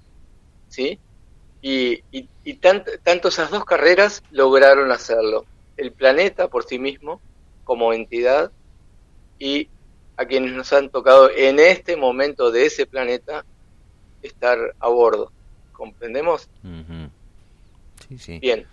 ¿sí? 0.68 1.00
Y, 1.62 2.04
y, 2.12 2.54
tanto 2.56 3.28
esas 3.28 3.52
dos 3.52 3.64
carreras 3.64 4.24
lograron 4.32 4.92
hacerlo. 4.92 5.46
El 5.78 5.92
planeta 5.92 6.48
por 6.48 6.66
sí 6.66 6.80
mismo, 6.80 7.22
como 7.64 7.94
entidad, 7.94 8.52
y 9.38 9.70
a 10.18 10.26
quienes 10.26 10.54
nos 10.54 10.74
han 10.74 10.90
tocado 10.90 11.30
en 11.30 11.60
este 11.60 11.96
momento 11.96 12.52
de 12.52 12.66
ese 12.66 12.86
planeta 12.86 13.46
estar 14.22 14.58
a 14.80 14.88
bordo. 14.88 15.32
¿Comprendemos? 15.74 16.50
Sí, 18.08 18.18
sí. 18.18 18.40
Bien. 18.40 18.66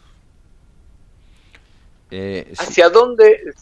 Eh, 2.11 2.53
¿Hacia 2.57 2.89
dónde 2.89 3.53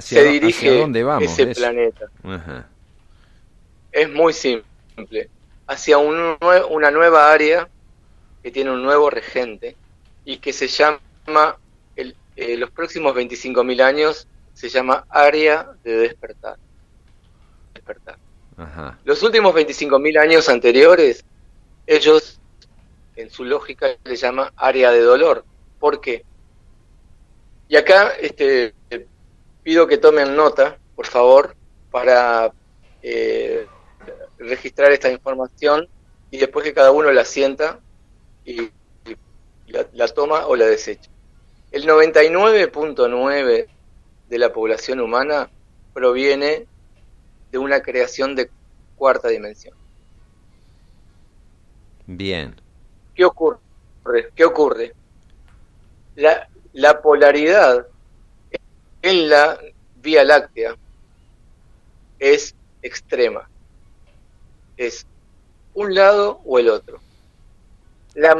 se, 0.00 0.24
dirige 0.24 0.86
ese 1.20 1.46
planeta? 1.48 2.10
Ajá 2.24 2.68
es 3.96 4.10
muy 4.10 4.34
simple. 4.34 5.30
Hacia 5.66 5.96
una 5.98 6.90
nueva 6.90 7.32
área 7.32 7.68
que 8.42 8.50
tiene 8.50 8.70
un 8.70 8.82
nuevo 8.82 9.08
regente 9.10 9.74
y 10.24 10.36
que 10.36 10.52
se 10.52 10.68
llama, 10.68 11.58
el, 11.96 12.14
eh, 12.36 12.56
los 12.56 12.70
próximos 12.70 13.14
25.000 13.16 13.80
años, 13.80 14.28
se 14.52 14.68
llama 14.68 15.06
área 15.08 15.70
de 15.82 15.96
despertar. 15.96 16.58
despertar. 17.74 18.18
Los 19.04 19.22
últimos 19.22 19.54
25.000 19.54 20.18
años 20.18 20.48
anteriores, 20.48 21.24
ellos, 21.86 22.38
en 23.16 23.30
su 23.30 23.44
lógica, 23.44 23.88
le 24.04 24.16
llaman 24.16 24.50
área 24.56 24.90
de 24.90 25.00
dolor. 25.00 25.44
¿Por 25.80 26.00
qué? 26.00 26.24
Y 27.68 27.76
acá 27.76 28.10
este, 28.20 28.74
pido 29.62 29.86
que 29.86 29.98
tomen 29.98 30.36
nota, 30.36 30.78
por 30.94 31.06
favor, 31.06 31.56
para 31.90 32.52
eh, 33.02 33.66
registrar 34.38 34.92
esta 34.92 35.10
información 35.10 35.88
y 36.30 36.38
después 36.38 36.64
que 36.64 36.74
cada 36.74 36.90
uno 36.90 37.10
la 37.12 37.24
sienta 37.24 37.80
y, 38.44 38.70
la, 39.66 40.08
toma 40.08 40.46
o 40.46 40.56
la 40.56 40.66
desecha. 40.66 41.10
El 41.72 41.86
99.9 41.86 43.66
de 44.28 44.38
la 44.38 44.52
población 44.52 45.00
humana 45.00 45.50
proviene 45.92 46.66
de 47.50 47.58
una 47.58 47.80
creación 47.80 48.36
de 48.36 48.50
cuarta 48.96 49.28
dimensión. 49.28 49.76
Bien. 52.06 52.54
¿Qué 53.14 53.24
ocurre? 53.24 53.58
¿Qué 54.34 54.44
ocurre? 54.44 54.94
La, 56.14 56.48
la 56.72 57.02
polaridad 57.02 57.86
en 59.02 59.28
la 59.28 59.58
Vía 59.96 60.24
Láctea 60.24 60.76
es 62.18 62.54
extrema 62.82 63.48
es 64.76 65.06
un 65.74 65.94
lado 65.94 66.40
o 66.44 66.58
el 66.58 66.68
otro. 66.68 67.00
La 68.14 68.34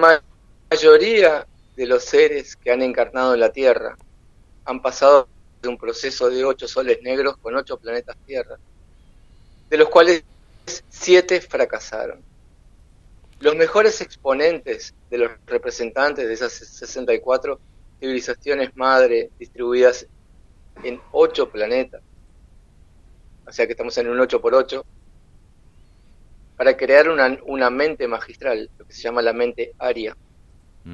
mayoría 0.71 1.47
de 1.77 1.87
los 1.87 2.05
seres 2.05 2.57
que 2.57 2.71
han 2.71 2.83
encarnado 2.83 3.35
en 3.35 3.41
la 3.41 3.53
Tierra 3.53 3.97
han 4.65 4.81
pasado 4.81 5.29
de 5.63 5.69
un 5.69 5.77
proceso 5.77 6.31
de 6.31 6.45
ocho 6.45 6.67
soles 6.67 6.99
negros 7.03 7.37
con 7.39 7.55
ocho 7.55 7.77
planetas 7.79 8.17
Tierra, 8.27 8.57
de 9.69 9.77
los 9.77 9.89
cuales 9.89 10.25
siete 10.89 11.41
fracasaron. 11.41 12.23
Los 13.41 13.55
mejores 13.55 14.01
exponentes 14.01 14.95
de 15.11 15.19
los 15.19 15.31
representantes 15.47 16.27
de 16.27 16.33
esas 16.33 16.53
64 16.53 17.61
civilizaciones 18.01 18.75
madre 18.77 19.31
distribuidas 19.39 20.07
en 20.83 21.01
ocho 21.13 21.51
planetas, 21.51 22.03
o 23.47 23.53
sea 23.53 23.67
que 23.67 23.73
estamos 23.73 23.97
en 23.99 24.09
un 24.09 24.21
8 24.21 24.41
por 24.41 24.55
8, 24.55 24.85
para 26.57 26.77
crear 26.77 27.09
una, 27.09 27.39
una 27.45 27.71
mente 27.71 28.09
magistral, 28.09 28.71
lo 28.79 28.87
que 28.87 28.93
se 28.93 29.03
llama 29.03 29.23
la 29.23 29.33
mente 29.33 29.73
aria. 29.79 30.17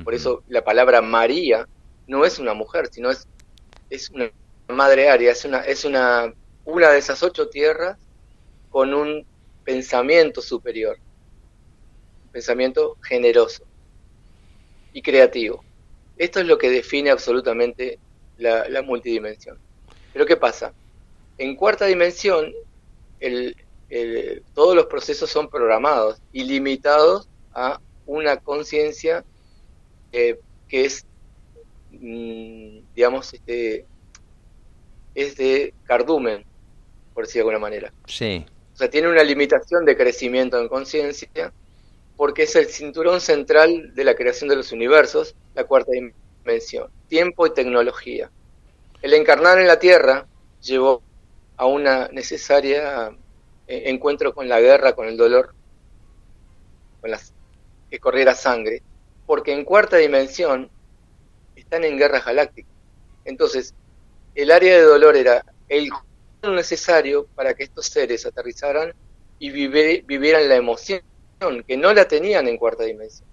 Por 0.05 0.15
eso 0.15 0.43
la 0.49 0.65
palabra 0.65 1.03
María 1.03 1.69
no 2.07 2.25
es 2.25 2.39
una 2.39 2.55
mujer, 2.55 2.89
sino 2.91 3.11
es, 3.11 3.29
es 3.91 4.09
una 4.09 4.31
madre 4.69 5.11
aria, 5.11 5.31
es 5.31 5.45
una, 5.45 5.59
es 5.59 5.85
una, 5.85 6.33
una 6.65 6.91
de 6.91 6.99
esas 6.99 7.23
ocho 7.23 7.49
tierras 7.51 7.99
con 8.71 8.95
un 8.95 9.27
pensamiento 9.65 10.41
superior, 10.41 10.97
un 12.25 12.33
pensamiento 12.33 12.97
generoso 13.03 13.65
y 14.95 15.03
creativo. 15.03 15.63
Esto 16.17 16.41
es 16.41 16.47
lo 16.47 16.57
que 16.57 16.71
define 16.71 17.11
absolutamente 17.11 17.99
la, 18.39 18.67
la 18.71 18.81
multidimensión. 18.81 19.59
Pero 20.15 20.25
¿qué 20.25 20.39
pasa? 20.39 20.73
En 21.37 21.55
cuarta 21.55 21.85
dimensión, 21.85 22.51
el, 23.21 23.57
todos 24.55 24.75
los 24.75 24.87
procesos 24.87 25.29
son 25.29 25.49
programados 25.49 26.19
y 26.33 26.45
limitados 26.45 27.29
a 27.53 27.81
una 28.07 28.39
conciencia 28.39 29.25
eh, 30.13 30.39
que 30.69 30.87
es, 30.87 31.05
mm, 31.91 32.79
digamos, 32.95 33.35
este, 33.35 33.87
es 35.15 35.37
de 35.37 35.75
cardumen, 35.85 36.45
por 37.13 37.25
decir 37.25 37.41
de 37.41 37.41
alguna 37.41 37.59
manera. 37.59 37.93
Sí. 38.07 38.47
O 38.73 38.77
sea, 38.77 38.89
tiene 38.89 39.09
una 39.09 39.23
limitación 39.23 39.85
de 39.85 39.97
crecimiento 39.97 40.59
en 40.59 40.69
conciencia 40.69 41.53
porque 42.17 42.45
es 42.45 42.57
el 42.57 42.67
cinturón 42.67 43.21
central 43.21 43.95
de 43.95 44.05
la 44.05 44.15
creación 44.15 44.49
de 44.49 44.57
los 44.57 44.73
universos, 44.73 45.35
la 45.55 45.65
cuarta 45.65 45.93
dimensión, 45.93 46.89
tiempo 47.09 47.47
y 47.47 47.53
tecnología. 47.53 48.31
El 49.03 49.15
encarnar 49.15 49.59
en 49.59 49.67
la 49.67 49.79
Tierra 49.79 50.27
llevó 50.63 51.03
a 51.57 51.67
una 51.67 52.09
necesaria 52.09 53.15
eh, 53.73 53.89
encuentro 53.89 54.35
con 54.35 54.51
la 54.51 54.61
guerra, 54.61 54.93
con 54.93 55.09
el 55.09 55.17
dolor, 55.17 55.55
con 57.01 57.11
las 57.11 57.33
que 57.91 57.99
corriera 57.99 58.35
sangre, 58.35 58.83
porque 59.25 59.55
en 59.55 59.65
cuarta 59.65 59.97
dimensión 59.97 60.69
están 61.57 61.83
en 61.85 61.97
guerras 61.97 62.27
galácticas. 62.27 62.71
Entonces, 63.25 63.75
el 64.35 64.51
área 64.51 64.77
de 64.77 64.83
dolor 64.83 65.17
era 65.17 65.43
el 65.71 65.89
necesario 66.43 67.27
para 67.35 67.55
que 67.55 67.63
estos 67.63 67.87
seres 67.87 68.27
aterrizaran 68.27 68.93
y 69.39 69.49
vivieran 69.49 70.51
la 70.51 70.57
emoción 70.57 71.01
que 71.67 71.79
no 71.79 71.95
la 71.95 72.07
tenían 72.07 72.49
en 72.49 72.59
cuarta 72.59 72.85
dimensión. 72.85 73.27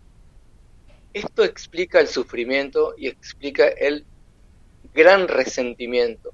Esto 1.12 1.44
explica 1.44 2.00
el 2.00 2.08
sufrimiento 2.08 2.94
y 2.98 3.10
explica 3.10 3.68
el 3.68 4.06
gran 4.94 5.28
resentimiento, 5.28 6.32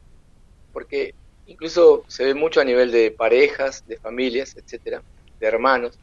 porque 0.72 1.16
incluso 1.48 2.04
se 2.08 2.26
ve 2.26 2.34
mucho 2.34 2.62
a 2.62 2.66
nivel 2.66 2.92
de 2.92 3.12
parejas, 3.12 3.84
de 3.88 3.98
familias, 3.98 4.56
etcétera, 4.58 5.02
de 5.40 5.48
hermanos, 5.48 5.98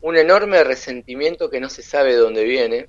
un 0.00 0.16
enorme 0.16 0.64
resentimiento 0.64 1.48
que 1.50 1.60
no 1.60 1.68
se 1.68 1.82
sabe 1.82 2.12
de 2.12 2.18
dónde 2.18 2.44
viene 2.44 2.88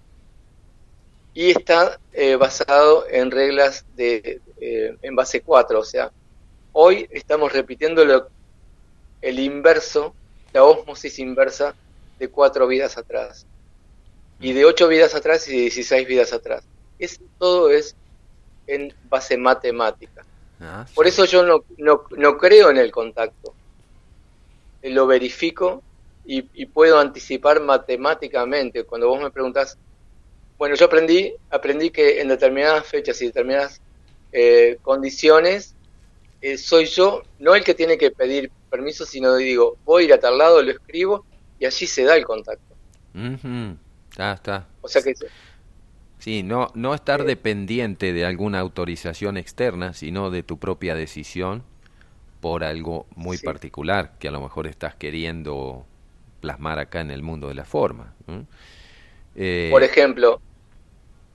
y 1.34 1.51
está 1.51 1.99
eh, 2.12 2.36
basado 2.36 3.06
en 3.10 3.32
reglas 3.32 3.86
de 3.95 4.41
eh, 4.60 4.95
en 5.01 5.15
base 5.15 5.41
4, 5.41 5.79
o 5.79 5.84
sea, 5.84 6.12
hoy 6.71 7.08
estamos 7.12 7.51
repitiendo 7.51 8.06
lo, 8.06 8.27
el 9.21 9.39
inverso, 9.39 10.13
la 10.51 10.63
osmosis 10.63 11.19
inversa 11.19 11.75
de 12.19 12.29
cuatro 12.29 12.67
vidas 12.67 12.97
atrás 12.97 13.45
y 14.39 14.53
de 14.53 14.65
ocho 14.65 14.88
vidas 14.88 15.15
atrás 15.15 15.47
y 15.47 15.51
de 15.51 15.62
16 15.62 16.08
vidas 16.08 16.34
atrás. 16.34 16.63
Es, 16.99 17.19
todo 17.39 17.71
es 17.71 17.95
en 18.67 18.93
base 19.10 19.38
matemática. 19.38 20.25
Ah, 20.63 20.86
Por 20.93 21.08
eso 21.08 21.26
yo 21.26 21.43
no, 21.43 21.63
no, 21.78 22.04
no, 22.12 22.38
creo 22.38 22.69
en 22.69 22.78
el 22.78 22.91
contacto. 22.91 23.54
Lo 24.82 25.08
verifico 25.08 25.82
y, 26.26 26.49
y, 26.54 26.65
puedo 26.65 26.99
anticipar 26.99 27.62
matemáticamente. 27.62 28.84
Cuando 28.84 29.08
vos 29.08 29.21
me 29.21 29.32
preguntas, 29.32 29.78
bueno, 30.58 30.76
yo 30.76 30.86
aprendí, 30.86 31.34
aprendí 31.49 31.89
que 31.89 32.21
en 32.21 32.30
determinadas 32.30 32.86
fechas 32.86 33.21
y 33.21 33.28
determinadas 33.28 33.82
eh, 34.32 34.78
condiciones 34.82 35.76
eh, 36.43 36.58
soy 36.58 36.88
yo, 36.88 37.23
no 37.39 37.56
el 37.56 37.63
que 37.63 37.73
tiene 37.73 37.97
que 37.97 38.12
pedir 38.12 38.52
permiso, 38.69 39.06
sino 39.06 39.34
digo, 39.36 39.78
voy 39.86 40.04
a 40.04 40.06
ir 40.08 40.13
a 40.13 40.19
tal 40.19 40.38
lado, 40.38 40.62
lo 40.62 40.71
escribo 40.71 41.26
y 41.58 41.65
allí 41.65 41.88
se 41.88 42.04
da 42.04 42.17
el 42.17 42.26
contacto. 42.26 42.76
Ah, 44.17 44.34
está. 44.34 44.67
O 44.82 44.89
sea 44.89 45.02
que 45.02 45.13
Sí, 46.23 46.41
no, 46.41 46.71
no 46.73 46.93
estar 46.93 47.25
dependiente 47.25 48.13
de 48.13 48.25
alguna 48.25 48.62
autorización 48.62 49.36
externa, 49.36 49.91
sino 49.91 50.31
de 50.31 50.41
tu 50.41 50.57
propia 50.57 50.95
decisión 50.95 51.63
por 52.39 52.63
algo 52.63 53.07
muy 53.13 53.38
particular 53.39 54.13
que 54.19 54.29
a 54.29 54.31
lo 54.31 54.39
mejor 54.39 54.65
estás 54.67 54.95
queriendo 54.95 55.86
plasmar 56.39 56.79
acá 56.79 57.01
en 57.01 57.12
el 57.12 57.23
mundo 57.23 57.49
de 57.49 57.55
la 57.55 57.65
forma. 57.65 58.13
Eh, 59.36 59.67
por 59.69 59.83
ejemplo, 59.83 60.39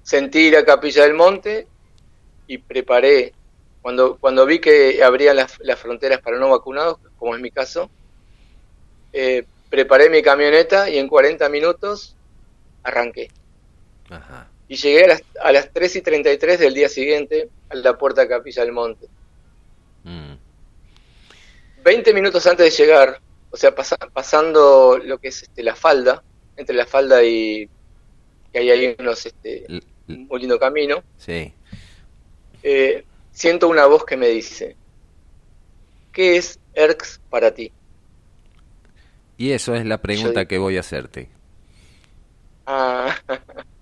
sentir 0.04 0.56
a 0.56 0.64
Capilla 0.64 1.02
del 1.02 1.12
Monte 1.12 1.66
y 2.46 2.56
preparé, 2.56 3.34
cuando, 3.82 4.16
cuando 4.16 4.46
vi 4.46 4.58
que 4.58 5.04
abrían 5.04 5.36
las, 5.36 5.58
las 5.60 5.78
fronteras 5.78 6.22
para 6.22 6.38
no 6.38 6.48
vacunados, 6.48 6.96
como 7.18 7.34
es 7.34 7.42
mi 7.42 7.50
caso, 7.50 7.90
eh, 9.12 9.44
preparé 9.68 10.08
mi 10.08 10.22
camioneta 10.22 10.88
y 10.88 10.96
en 10.96 11.08
40 11.08 11.46
minutos 11.50 12.16
arranqué. 12.82 13.28
Ajá 14.08 14.48
y 14.68 14.76
llegué 14.76 15.04
a 15.04 15.08
las, 15.08 15.22
a 15.40 15.52
las 15.52 15.72
3 15.72 15.96
y 15.96 16.02
33 16.02 16.60
del 16.60 16.74
día 16.74 16.88
siguiente 16.88 17.48
a 17.70 17.74
la 17.74 17.96
puerta 17.96 18.20
de 18.22 18.28
Capilla 18.28 18.62
del 18.62 18.72
Monte. 18.72 19.08
20 21.84 22.12
mm. 22.12 22.14
minutos 22.14 22.46
antes 22.46 22.76
de 22.76 22.84
llegar, 22.84 23.20
o 23.50 23.56
sea, 23.56 23.74
pasando 23.74 24.98
lo 24.98 25.18
que 25.18 25.28
es 25.28 25.44
este, 25.44 25.62
la 25.62 25.74
falda, 25.74 26.22
entre 26.56 26.76
la 26.76 26.86
falda 26.86 27.24
y 27.24 27.68
que 28.52 28.58
hay 28.58 28.70
ahí 28.70 28.96
unos, 28.98 29.24
este, 29.24 29.66
un 30.06 30.38
lindo 30.38 30.58
camino, 30.58 31.02
sí. 31.16 31.52
Eh, 32.62 33.04
siento 33.30 33.68
una 33.68 33.86
voz 33.86 34.04
que 34.04 34.16
me 34.16 34.28
dice, 34.28 34.76
¿qué 36.12 36.36
es 36.36 36.58
ERX 36.74 37.20
para 37.30 37.54
ti? 37.54 37.72
Y 39.36 39.52
eso 39.52 39.74
es 39.74 39.86
la 39.86 40.02
pregunta 40.02 40.46
que 40.46 40.58
voy 40.58 40.76
a 40.76 40.80
hacerte. 40.80 41.28
Ah, 42.66 43.16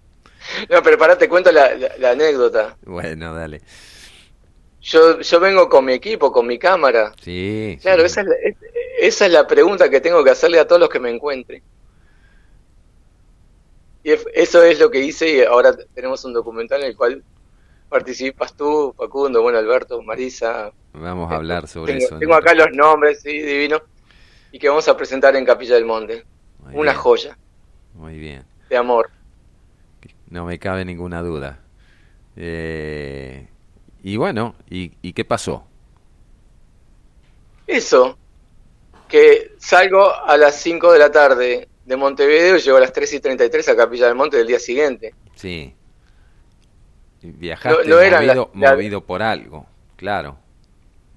No, 0.71 0.83
pero 0.83 0.99
pará, 0.99 1.17
te 1.17 1.29
cuento 1.29 1.51
la, 1.53 1.71
anécdota. 2.11 2.77
Bueno, 2.85 3.35
dale. 3.35 3.61
Yo, 4.81 5.21
yo 5.21 5.41
vengo 5.41 5.69
con 5.69 5.85
mi 5.85 5.93
equipo, 5.93 6.31
con 6.31 6.47
mi 6.47 6.59
cámara. 6.59 7.13
Sí. 7.21 7.79
Claro, 7.83 8.05
Esa, 8.05 8.21
es 8.21 8.27
la, 8.29 8.35
esa 9.01 9.27
es 9.27 9.33
la 9.33 9.47
pregunta 9.47 9.89
que 9.89 10.01
tengo 10.01 10.23
que 10.23 10.31
hacerle 10.31 10.61
a 10.61 10.67
todos 10.67 10.81
los 10.81 10.89
que 10.89 11.01
me 11.01 11.11
encuentren. 11.11 11.63
Y 14.05 14.13
eso 14.35 14.63
es 14.63 14.79
lo 14.79 14.91
que 14.91 15.01
hice 15.01 15.29
y 15.29 15.43
ahora 15.43 15.77
tenemos 15.93 16.25
un 16.25 16.33
documental 16.33 16.81
en 16.83 16.89
el 16.89 16.97
cual 16.97 17.25
participas 17.89 18.57
tú, 18.57 18.95
Facundo, 18.97 19.43
bueno, 19.43 19.59
Alberto, 19.59 20.01
Marisa. 20.03 20.71
Vamos 20.93 21.33
a 21.33 21.37
hablar 21.37 21.67
sobre 21.67 21.97
eso. 21.97 22.17
Tengo 22.17 22.35
acá 22.35 22.55
los 22.55 22.71
nombres, 22.71 23.21
sí, 23.23 23.43
divino. 23.43 23.83
Y 24.53 24.61
que 24.61 24.69
vamos 24.69 24.87
a 24.87 24.97
presentar 24.97 25.35
en 25.35 25.45
Capilla 25.45 25.75
del 25.75 25.85
Monte. 25.85 26.25
Una 26.73 26.95
joya. 26.95 27.37
Muy 27.95 28.17
bien. 28.17 28.45
De 28.69 28.77
amor 28.77 29.11
no 30.29 30.45
me 30.45 30.59
cabe 30.59 30.85
ninguna 30.85 31.23
duda. 31.23 31.61
Eh, 32.37 33.49
y 34.03 34.17
bueno, 34.17 34.55
¿y, 34.69 35.13
qué 35.13 35.25
pasó? 35.25 35.67
Eso, 37.67 38.19
que 39.09 39.55
salgo 39.59 40.15
a 40.15 40.37
las 40.37 40.57
5 40.61 40.93
de 40.93 40.99
la 40.99 41.11
tarde 41.11 41.69
de 41.85 41.97
Montevideo 41.97 42.57
y 42.57 42.61
llego 42.61 42.77
a 42.77 42.81
las 42.81 42.93
3 42.93 43.15
y 43.15 43.21
33 43.21 43.69
a 43.69 43.77
Capilla 43.77 44.07
del 44.07 44.15
Monte 44.15 44.37
del 44.37 44.47
día 44.47 44.59
siguiente. 44.59 45.15
Sí. 45.35 45.75
Viajaste 47.23 47.89
no, 47.89 47.99
era 47.99 48.21
movido, 48.53 49.01
por 49.01 49.23
algo, 49.23 49.67
claro. 49.97 50.39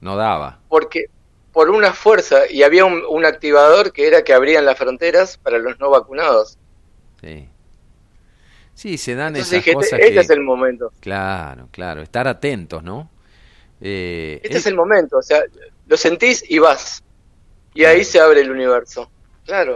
No 0.01 0.15
daba. 0.15 0.59
Porque 0.69 1.05
por 1.51 1.69
una 1.69 1.93
fuerza, 1.93 2.49
y 2.49 2.63
había 2.63 2.85
un, 2.85 3.03
un 3.07 3.25
activador 3.25 3.91
que 3.91 4.07
era 4.07 4.23
que 4.23 4.33
abrían 4.33 4.65
las 4.65 4.77
fronteras 4.77 5.37
para 5.37 5.59
los 5.59 5.79
no 5.79 5.89
vacunados. 5.89 6.57
Sí. 7.21 7.49
Sí, 8.79 8.97
se 8.97 9.13
dan 9.13 9.35
esas 9.35 9.61
cosas. 9.73 9.99
Este, 9.99 10.21
es 10.21 10.29
el 10.29 10.39
momento. 10.39 10.93
Claro, 11.01 11.67
claro, 11.69 12.01
estar 12.01 12.29
atentos, 12.29 12.81
¿no? 12.81 13.09
Eh, 13.81 14.39
este 14.41 14.59
es... 14.59 14.65
el 14.67 14.75
momento, 14.75 15.17
o 15.17 15.21
sea, 15.21 15.41
lo 15.85 15.97
sentís 15.97 16.49
y 16.49 16.59
vas. 16.59 17.03
Y 17.73 17.83
ahí 17.83 18.05
se 18.05 18.21
abre 18.21 18.39
el 18.39 18.49
universo. 18.49 19.11
Claro. 19.43 19.75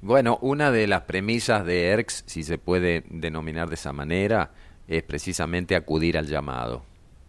Bueno, 0.00 0.38
una 0.40 0.70
de 0.70 0.86
las 0.86 1.02
premisas 1.02 1.66
de 1.66 1.88
ERX, 1.88 2.24
si 2.24 2.42
se 2.42 2.56
puede 2.56 3.04
denominar 3.10 3.68
de 3.68 3.74
esa 3.74 3.92
manera, 3.92 4.52
es 4.88 5.02
precisamente 5.02 5.76
acudir 5.76 6.16
al 6.16 6.26
llamado, 6.26 6.86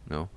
¿no? 0.07 0.29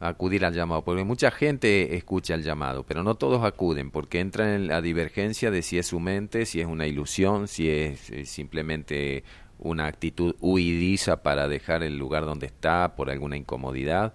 Acudir 0.00 0.46
al 0.46 0.54
llamado, 0.54 0.82
porque 0.82 1.04
mucha 1.04 1.30
gente 1.30 1.94
escucha 1.94 2.34
el 2.34 2.42
llamado, 2.42 2.84
pero 2.84 3.02
no 3.02 3.16
todos 3.16 3.44
acuden, 3.44 3.90
porque 3.90 4.20
entran 4.20 4.48
en 4.48 4.66
la 4.66 4.80
divergencia 4.80 5.50
de 5.50 5.60
si 5.60 5.78
es 5.78 5.88
su 5.88 6.00
mente, 6.00 6.46
si 6.46 6.62
es 6.62 6.66
una 6.66 6.86
ilusión, 6.86 7.48
si 7.48 7.68
es 7.68 8.08
eh, 8.08 8.24
simplemente 8.24 9.24
una 9.64 9.86
actitud 9.86 10.36
huidiza 10.40 11.22
para 11.22 11.48
dejar 11.48 11.82
el 11.82 11.98
lugar 11.98 12.24
donde 12.24 12.46
está 12.46 12.94
por 12.94 13.10
alguna 13.10 13.36
incomodidad 13.36 14.14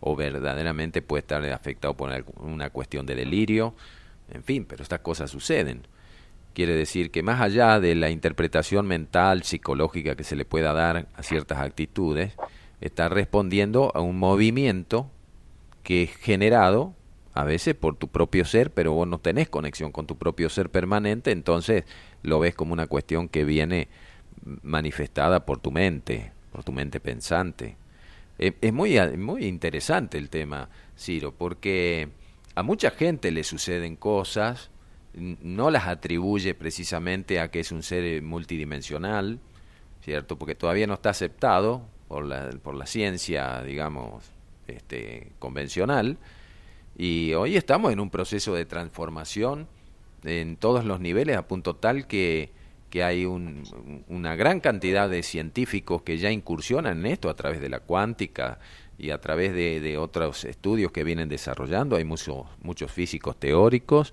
o 0.00 0.14
verdaderamente 0.14 1.02
puede 1.02 1.20
estar 1.20 1.44
afectado 1.46 1.94
por 1.94 2.12
una 2.36 2.70
cuestión 2.70 3.06
de 3.06 3.14
delirio, 3.14 3.74
en 4.30 4.44
fin, 4.44 4.64
pero 4.64 4.82
estas 4.82 5.00
cosas 5.00 5.30
suceden. 5.30 5.86
Quiere 6.54 6.74
decir 6.74 7.10
que 7.10 7.22
más 7.22 7.40
allá 7.40 7.80
de 7.80 7.94
la 7.94 8.10
interpretación 8.10 8.86
mental, 8.86 9.42
psicológica 9.42 10.14
que 10.14 10.24
se 10.24 10.36
le 10.36 10.44
pueda 10.44 10.72
dar 10.72 11.08
a 11.14 11.22
ciertas 11.22 11.58
actitudes, 11.58 12.34
está 12.80 13.08
respondiendo 13.08 13.92
a 13.94 14.00
un 14.00 14.18
movimiento 14.18 15.10
que 15.82 16.02
es 16.02 16.16
generado 16.16 16.94
a 17.32 17.44
veces 17.44 17.74
por 17.74 17.96
tu 17.96 18.08
propio 18.08 18.44
ser, 18.44 18.70
pero 18.72 18.92
vos 18.92 19.08
no 19.08 19.18
tenés 19.18 19.48
conexión 19.48 19.92
con 19.92 20.06
tu 20.06 20.18
propio 20.18 20.50
ser 20.50 20.68
permanente, 20.68 21.30
entonces 21.30 21.84
lo 22.22 22.38
ves 22.40 22.54
como 22.54 22.72
una 22.72 22.86
cuestión 22.86 23.28
que 23.28 23.44
viene 23.44 23.88
manifestada 24.62 25.44
por 25.44 25.58
tu 25.58 25.70
mente, 25.70 26.32
por 26.50 26.64
tu 26.64 26.72
mente 26.72 27.00
pensante. 27.00 27.76
Eh, 28.38 28.52
es 28.60 28.72
muy, 28.72 28.98
muy 29.16 29.44
interesante 29.44 30.18
el 30.18 30.30
tema, 30.30 30.68
Ciro, 30.96 31.32
porque 31.32 32.08
a 32.54 32.62
mucha 32.62 32.90
gente 32.90 33.30
le 33.30 33.44
suceden 33.44 33.96
cosas, 33.96 34.70
no 35.14 35.70
las 35.70 35.86
atribuye 35.86 36.54
precisamente 36.54 37.38
a 37.38 37.50
que 37.50 37.60
es 37.60 37.70
un 37.72 37.82
ser 37.82 38.22
multidimensional, 38.22 39.38
¿cierto? 40.02 40.38
Porque 40.38 40.54
todavía 40.54 40.86
no 40.86 40.94
está 40.94 41.10
aceptado 41.10 41.82
por 42.08 42.24
la, 42.24 42.50
por 42.62 42.74
la 42.74 42.86
ciencia, 42.86 43.62
digamos, 43.62 44.24
este, 44.66 45.32
convencional, 45.38 46.18
y 46.96 47.32
hoy 47.34 47.56
estamos 47.56 47.92
en 47.92 48.00
un 48.00 48.10
proceso 48.10 48.54
de 48.54 48.66
transformación 48.66 49.66
en 50.24 50.56
todos 50.56 50.84
los 50.84 51.00
niveles 51.00 51.36
a 51.36 51.48
punto 51.48 51.74
tal 51.74 52.06
que 52.06 52.50
que 52.92 53.02
hay 53.02 53.24
una 53.24 54.36
gran 54.36 54.60
cantidad 54.60 55.08
de 55.08 55.22
científicos 55.22 56.02
que 56.02 56.18
ya 56.18 56.30
incursionan 56.30 56.98
en 56.98 57.06
esto 57.06 57.30
a 57.30 57.34
través 57.34 57.62
de 57.62 57.70
la 57.70 57.80
cuántica 57.80 58.58
y 58.98 59.08
a 59.08 59.18
través 59.18 59.54
de, 59.54 59.96
otros 59.96 60.44
estudios 60.44 60.92
que 60.92 61.02
vienen 61.02 61.30
desarrollando. 61.30 61.96
Hay 61.96 62.04
muchos 62.04 62.44
muchos 62.60 62.92
físicos 62.92 63.40
teóricos 63.40 64.12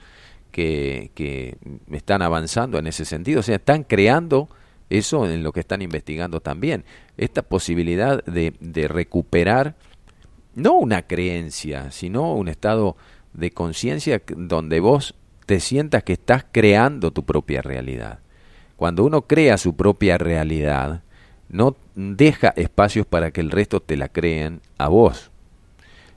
que, 0.54 1.12
que 1.14 1.58
están 1.92 2.22
avanzando 2.22 2.80
en 2.80 2.88
ese 2.88 3.04
sentido, 3.04 3.42
o 3.42 3.44
sea, 3.44 3.58
están 3.58 3.84
creando 3.84 4.48
eso 4.90 5.30
en 5.30 5.44
lo 5.44 5.52
que 5.52 5.60
están 5.60 5.82
investigando 5.82 6.40
también, 6.40 6.86
esta 7.18 7.42
posibilidad 7.42 8.24
de 8.24 8.88
recuperar 8.88 9.76
no 10.56 10.76
una 10.76 11.02
creencia, 11.02 11.92
sino 11.92 12.34
un 12.34 12.48
estado 12.48 12.96
de 13.34 13.52
conciencia 13.52 14.22
donde 14.38 14.80
vos 14.80 15.16
te 15.46 15.60
sientas 15.60 16.04
que 16.04 16.14
estás 16.14 16.46
creando 16.50 17.12
tu 17.12 17.26
propia 17.26 17.62
realidad. 17.62 18.20
Cuando 18.80 19.04
uno 19.04 19.24
crea 19.24 19.58
su 19.58 19.76
propia 19.76 20.18
realidad, 20.18 21.04
no 21.50 21.76
deja 21.96 22.54
espacios 22.56 23.06
para 23.06 23.32
que 23.32 23.42
el 23.42 23.52
resto 23.52 23.82
te 23.82 23.98
la 23.98 24.08
creen 24.08 24.62
a 24.78 24.88
vos. 24.88 25.32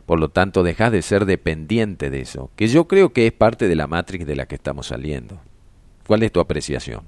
Por 0.06 0.20
lo 0.20 0.28
tanto, 0.28 0.62
dejas 0.62 0.92
de 0.92 1.02
ser 1.02 1.24
dependiente 1.24 2.08
de 2.08 2.20
eso, 2.20 2.52
que 2.54 2.68
yo 2.68 2.86
creo 2.86 3.12
que 3.12 3.26
es 3.26 3.32
parte 3.32 3.66
de 3.66 3.74
la 3.74 3.88
matrix 3.88 4.24
de 4.26 4.36
la 4.36 4.46
que 4.46 4.54
estamos 4.54 4.86
saliendo. 4.86 5.40
¿Cuál 6.06 6.22
es 6.22 6.30
tu 6.30 6.38
apreciación? 6.38 7.02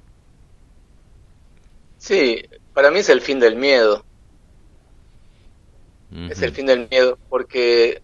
Sí, 1.99 2.43
para 2.73 2.91
mí 2.91 2.99
es 2.99 3.07
el 3.07 3.21
fin 3.21 3.39
del 3.39 3.55
miedo. 3.55 4.03
Es 6.29 6.41
el 6.41 6.51
fin 6.51 6.65
del 6.65 6.89
miedo, 6.89 7.17
porque 7.29 8.01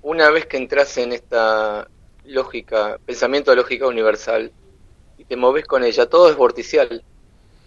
una 0.00 0.30
vez 0.30 0.46
que 0.46 0.56
entras 0.56 0.96
en 0.96 1.12
esta 1.12 1.88
lógica, 2.24 2.98
pensamiento 3.04 3.50
de 3.50 3.58
lógica 3.58 3.86
universal, 3.86 4.50
y 5.18 5.24
te 5.24 5.36
moves 5.36 5.66
con 5.66 5.84
ella, 5.84 6.06
todo 6.06 6.30
es 6.30 6.36
vorticial, 6.36 7.02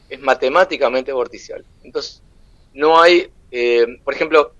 es 0.09 0.19
matemáticamente 0.19 1.11
vorticial. 1.11 1.65
Entonces, 1.83 2.21
no 2.73 2.99
hay, 2.99 3.31
eh, 3.51 3.99
por 4.03 4.13
ejemplo, 4.13 4.53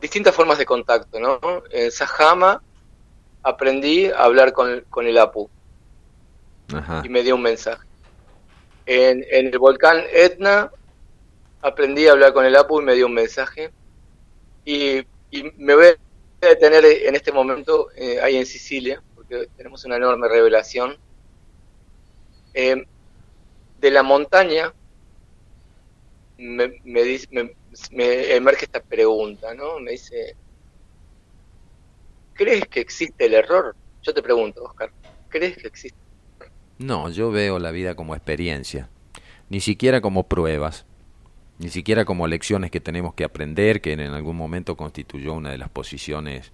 distintas 0.00 0.34
formas 0.34 0.58
de 0.58 0.66
contacto, 0.66 1.18
¿no? 1.18 1.40
En 1.70 1.90
Sajama 1.90 2.62
aprendí 3.42 4.06
a 4.06 4.24
hablar 4.24 4.52
con, 4.52 4.82
con 4.90 5.06
el 5.06 5.18
Apu 5.18 5.48
y 7.04 7.08
me 7.08 7.22
dio 7.22 7.36
un 7.36 7.42
mensaje. 7.42 7.86
En, 8.86 9.24
en, 9.30 9.46
el 9.46 9.58
volcán 9.58 10.02
Etna 10.12 10.70
aprendí 11.62 12.06
a 12.06 12.12
hablar 12.12 12.32
con 12.32 12.44
el 12.44 12.56
Apu 12.56 12.80
y 12.80 12.84
me 12.84 12.94
dio 12.94 13.06
un 13.06 13.14
mensaje. 13.14 13.72
Y, 14.64 14.98
y 15.30 15.52
me 15.56 15.74
voy 15.74 15.86
a 15.86 16.46
detener 16.46 16.84
en 16.84 17.14
este 17.14 17.32
momento 17.32 17.88
eh, 17.96 18.20
ahí 18.20 18.36
en 18.36 18.46
Sicilia, 18.46 19.02
porque 19.28 19.48
tenemos 19.56 19.84
una 19.84 19.96
enorme 19.96 20.28
revelación. 20.28 20.96
Eh, 22.54 22.86
de 23.80 23.90
la 23.90 24.02
montaña 24.02 24.72
me, 26.38 26.80
me, 26.84 27.20
me, 27.92 28.34
emerge 28.34 28.64
esta 28.64 28.80
pregunta, 28.80 29.54
¿no? 29.54 29.78
Me 29.80 29.92
dice, 29.92 30.34
¿crees 32.34 32.66
que 32.66 32.80
existe 32.80 33.26
el 33.26 33.34
error? 33.34 33.76
Yo 34.02 34.14
te 34.14 34.22
pregunto, 34.22 34.64
Oscar, 34.64 34.90
¿crees 35.28 35.58
que 35.58 35.66
existe? 35.66 35.98
No, 36.78 37.10
yo 37.10 37.30
veo 37.30 37.58
la 37.58 37.70
vida 37.70 37.94
como 37.94 38.14
experiencia, 38.14 38.88
ni 39.48 39.60
siquiera 39.60 40.00
como 40.00 40.26
pruebas, 40.26 40.86
ni 41.58 41.68
siquiera 41.68 42.04
como 42.04 42.26
lecciones 42.26 42.70
que 42.70 42.80
tenemos 42.80 43.14
que 43.14 43.24
aprender, 43.24 43.80
que 43.80 43.92
en 43.92 44.00
algún 44.00 44.36
momento 44.36 44.76
constituyó 44.76 45.34
una 45.34 45.50
de 45.50 45.58
las 45.58 45.70
posiciones 45.70 46.52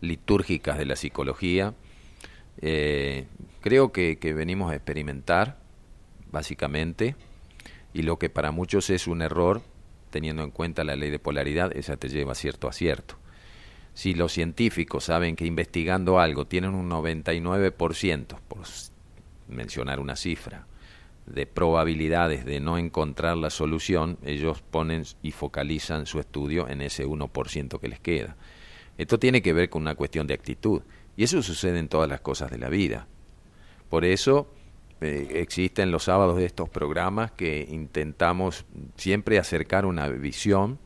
litúrgicas 0.00 0.78
de 0.78 0.86
la 0.86 0.96
psicología. 0.96 1.74
Eh, 2.60 3.26
creo 3.60 3.92
que, 3.92 4.16
venimos 4.34 4.72
a 4.72 4.76
experimentar, 4.76 5.58
básicamente, 6.30 7.16
y 7.92 8.02
lo 8.02 8.18
que 8.18 8.30
para 8.30 8.50
muchos 8.50 8.90
es 8.90 9.06
un 9.06 9.22
error, 9.22 9.62
teniendo 10.10 10.42
en 10.42 10.50
cuenta 10.50 10.84
la 10.84 10.96
ley 10.96 11.10
de 11.10 11.18
polaridad, 11.18 11.76
esa 11.76 11.96
te 11.96 12.08
lleva 12.08 12.34
cierto 12.34 12.68
a 12.68 12.72
cierto. 12.72 13.16
Si 13.94 14.14
los 14.14 14.32
científicos 14.32 15.04
saben 15.04 15.36
que 15.36 15.46
investigando 15.46 16.18
algo 16.18 16.46
tienen 16.46 16.74
un 16.74 16.90
99%, 16.90 18.38
por 18.48 18.62
mencionar 19.48 20.00
una 20.00 20.16
cifra, 20.16 20.66
de 21.26 21.46
probabilidades 21.46 22.44
de 22.44 22.60
no 22.60 22.76
encontrar 22.76 23.36
la 23.36 23.50
solución, 23.50 24.18
ellos 24.24 24.62
ponen 24.62 25.04
y 25.22 25.30
focalizan 25.30 26.06
su 26.06 26.20
estudio 26.20 26.68
en 26.68 26.82
ese 26.82 27.06
1% 27.06 27.80
que 27.80 27.88
les 27.88 28.00
queda. 28.00 28.36
Esto 28.98 29.18
tiene 29.18 29.42
que 29.42 29.52
ver 29.52 29.70
con 29.70 29.82
una 29.82 29.94
cuestión 29.94 30.26
de 30.26 30.34
actitud, 30.34 30.82
y 31.16 31.24
eso 31.24 31.42
sucede 31.42 31.78
en 31.78 31.88
todas 31.88 32.08
las 32.08 32.20
cosas 32.20 32.50
de 32.50 32.58
la 32.58 32.68
vida. 32.68 33.06
Por 33.88 34.04
eso 34.04 34.48
eh, 35.00 35.28
existen 35.34 35.90
los 35.90 36.04
sábados 36.04 36.36
de 36.36 36.46
estos 36.46 36.68
programas 36.68 37.32
que 37.32 37.66
intentamos 37.70 38.64
siempre 38.96 39.38
acercar 39.38 39.86
una 39.86 40.08
visión 40.08 40.78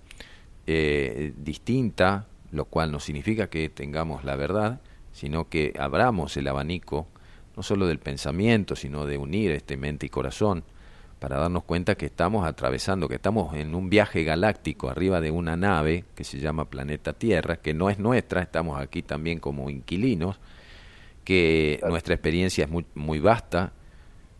eh, 0.67 1.33
distinta, 1.37 2.27
lo 2.51 2.65
cual 2.67 2.93
no 2.93 3.01
significa 3.01 3.49
que 3.49 3.69
tengamos 3.69 4.25
la 4.25 4.37
verdad, 4.37 4.81
sino 5.13 5.49
que 5.49 5.73
abramos 5.79 6.37
el 6.37 6.49
abanico 6.49 7.09
no 7.57 7.63
solo 7.63 7.87
del 7.87 7.99
pensamiento, 7.99 8.77
sino 8.77 9.05
de 9.05 9.19
unir 9.19 9.51
este 9.51 9.77
mente 9.77 10.07
y 10.07 10.09
corazón 10.11 10.63
para 11.19 11.39
darnos 11.39 11.65
cuenta 11.65 11.97
que 11.97 12.07
estamos 12.07 12.47
atravesando, 12.47 13.09
que 13.09 13.17
estamos 13.17 13.55
en 13.57 13.75
un 13.75 13.91
viaje 13.91 14.23
galáctico 14.25 14.89
arriba 14.89 15.21
de 15.21 15.31
una 15.31 15.57
nave 15.57 16.05
que 16.15 16.25
se 16.25 16.39
llama 16.39 16.71
planeta 16.71 17.13
Tierra, 17.13 17.57
que 17.57 17.75
no 17.75 17.91
es 17.91 17.99
nuestra, 17.99 18.43
estamos 18.43 18.81
aquí 18.81 19.03
también 19.03 19.41
como 19.41 19.69
inquilinos, 19.69 20.39
que 21.25 21.81
nuestra 21.89 22.15
experiencia 22.15 22.65
es 22.65 22.71
muy, 22.71 22.87
muy 22.95 23.19
vasta, 23.19 23.73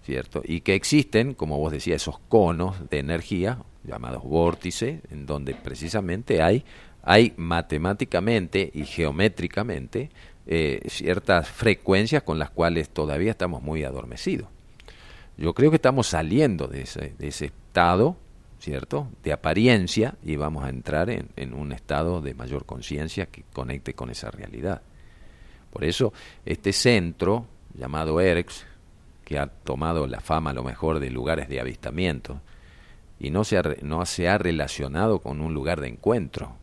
¿cierto? 0.05 0.43
Y 0.45 0.61
que 0.61 0.75
existen, 0.75 1.35
como 1.35 1.59
vos 1.59 1.73
decías, 1.73 2.03
esos 2.03 2.19
conos 2.29 2.89
de 2.89 3.01
energía 3.01 3.59
llamados 3.85 4.23
vórtices, 4.23 5.01
en 5.11 5.27
donde 5.27 5.55
precisamente 5.55 6.43
hay, 6.43 6.65
hay 7.03 7.35
matemáticamente 7.37 8.71
y 8.73 8.85
geométricamente 8.85 10.11
eh, 10.47 10.81
ciertas 10.89 11.49
frecuencias 11.49 12.23
con 12.23 12.39
las 12.39 12.51
cuales 12.51 12.89
todavía 12.89 13.33
estamos 13.33 13.63
muy 13.63 13.85
adormecidos. 13.85 14.49
Yo 15.39 15.55
creo 15.55 15.71
que 15.71 15.77
estamos 15.77 16.09
saliendo 16.09 16.67
de 16.67 16.83
ese, 16.83 17.15
de 17.17 17.29
ese 17.29 17.47
estado, 17.47 18.17
¿cierto?, 18.59 19.09
de 19.23 19.33
apariencia 19.33 20.17
y 20.23 20.37
vamos 20.37 20.65
a 20.65 20.69
entrar 20.69 21.09
en, 21.11 21.29
en 21.37 21.55
un 21.55 21.73
estado 21.73 22.21
de 22.21 22.35
mayor 22.35 22.67
conciencia 22.67 23.27
que 23.27 23.45
conecte 23.53 23.95
con 23.95 24.11
esa 24.11 24.31
realidad. 24.31 24.83
Por 25.73 25.85
eso, 25.85 26.13
este 26.45 26.73
centro 26.73 27.47
llamado 27.75 28.21
ERX, 28.21 28.67
que 29.25 29.39
ha 29.39 29.47
tomado 29.47 30.07
la 30.07 30.21
fama 30.21 30.51
a 30.51 30.55
lo 30.55 30.65
mejor 30.65 30.99
de 30.99 31.11
lugares 31.11 31.49
de 31.49 31.61
avistamiento 31.61 32.41
y 33.21 33.31
no 33.31 33.45
se 33.45 33.59
ha, 33.59 33.63
no 33.83 34.05
se 34.07 34.29
ha 34.29 34.39
relacionado 34.39 35.21
con 35.21 35.41
un 35.41 35.55
lugar 35.55 35.81
de 35.81 35.89
encuentro. 35.89 36.57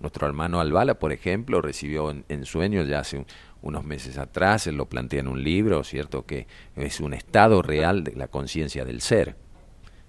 Nuestro 0.00 0.26
hermano 0.26 0.60
Albala, 0.60 0.98
por 0.98 1.12
ejemplo, 1.12 1.60
recibió 1.60 2.10
en, 2.10 2.46
sueños 2.46 2.88
ya 2.88 3.00
hace 3.00 3.26
unos 3.62 3.84
meses 3.84 4.18
atrás, 4.18 4.66
él 4.66 4.76
lo 4.76 4.86
plantea 4.86 5.20
en 5.20 5.28
un 5.28 5.42
libro, 5.42 5.84
¿cierto? 5.84 6.24
Que 6.24 6.46
es 6.76 7.00
un 7.00 7.14
estado 7.14 7.62
real 7.62 8.04
de 8.04 8.14
la 8.14 8.28
conciencia 8.28 8.84
del 8.84 9.00
ser. 9.00 9.36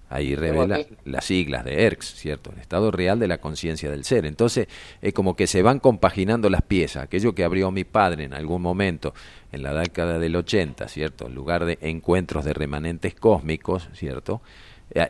Ahí 0.08 0.34
revela 0.34 0.78
las 1.06 1.24
siglas 1.24 1.64
de 1.64 1.84
ERX, 1.84 2.14
¿cierto? 2.16 2.52
El 2.52 2.58
estado 2.58 2.90
real 2.90 3.18
de 3.18 3.28
la 3.28 3.38
conciencia 3.38 3.90
del 3.90 4.04
ser. 4.04 4.26
Entonces, 4.26 4.68
es 5.00 5.14
como 5.14 5.36
que 5.36 5.46
se 5.46 5.62
van 5.62 5.78
compaginando 5.78 6.50
las 6.50 6.60
piezas. 6.60 7.04
Aquello 7.04 7.34
que 7.34 7.44
abrió 7.44 7.70
mi 7.70 7.84
padre 7.84 8.24
en 8.24 8.34
algún 8.34 8.60
momento, 8.60 9.14
en 9.52 9.62
la 9.62 9.72
década 9.72 10.18
del 10.18 10.36
80, 10.36 10.86
¿cierto? 10.88 11.28
En 11.28 11.34
lugar 11.34 11.64
de 11.64 11.78
encuentros 11.80 12.44
de 12.44 12.52
remanentes 12.52 13.14
cósmicos, 13.14 13.88
¿cierto? 13.94 14.42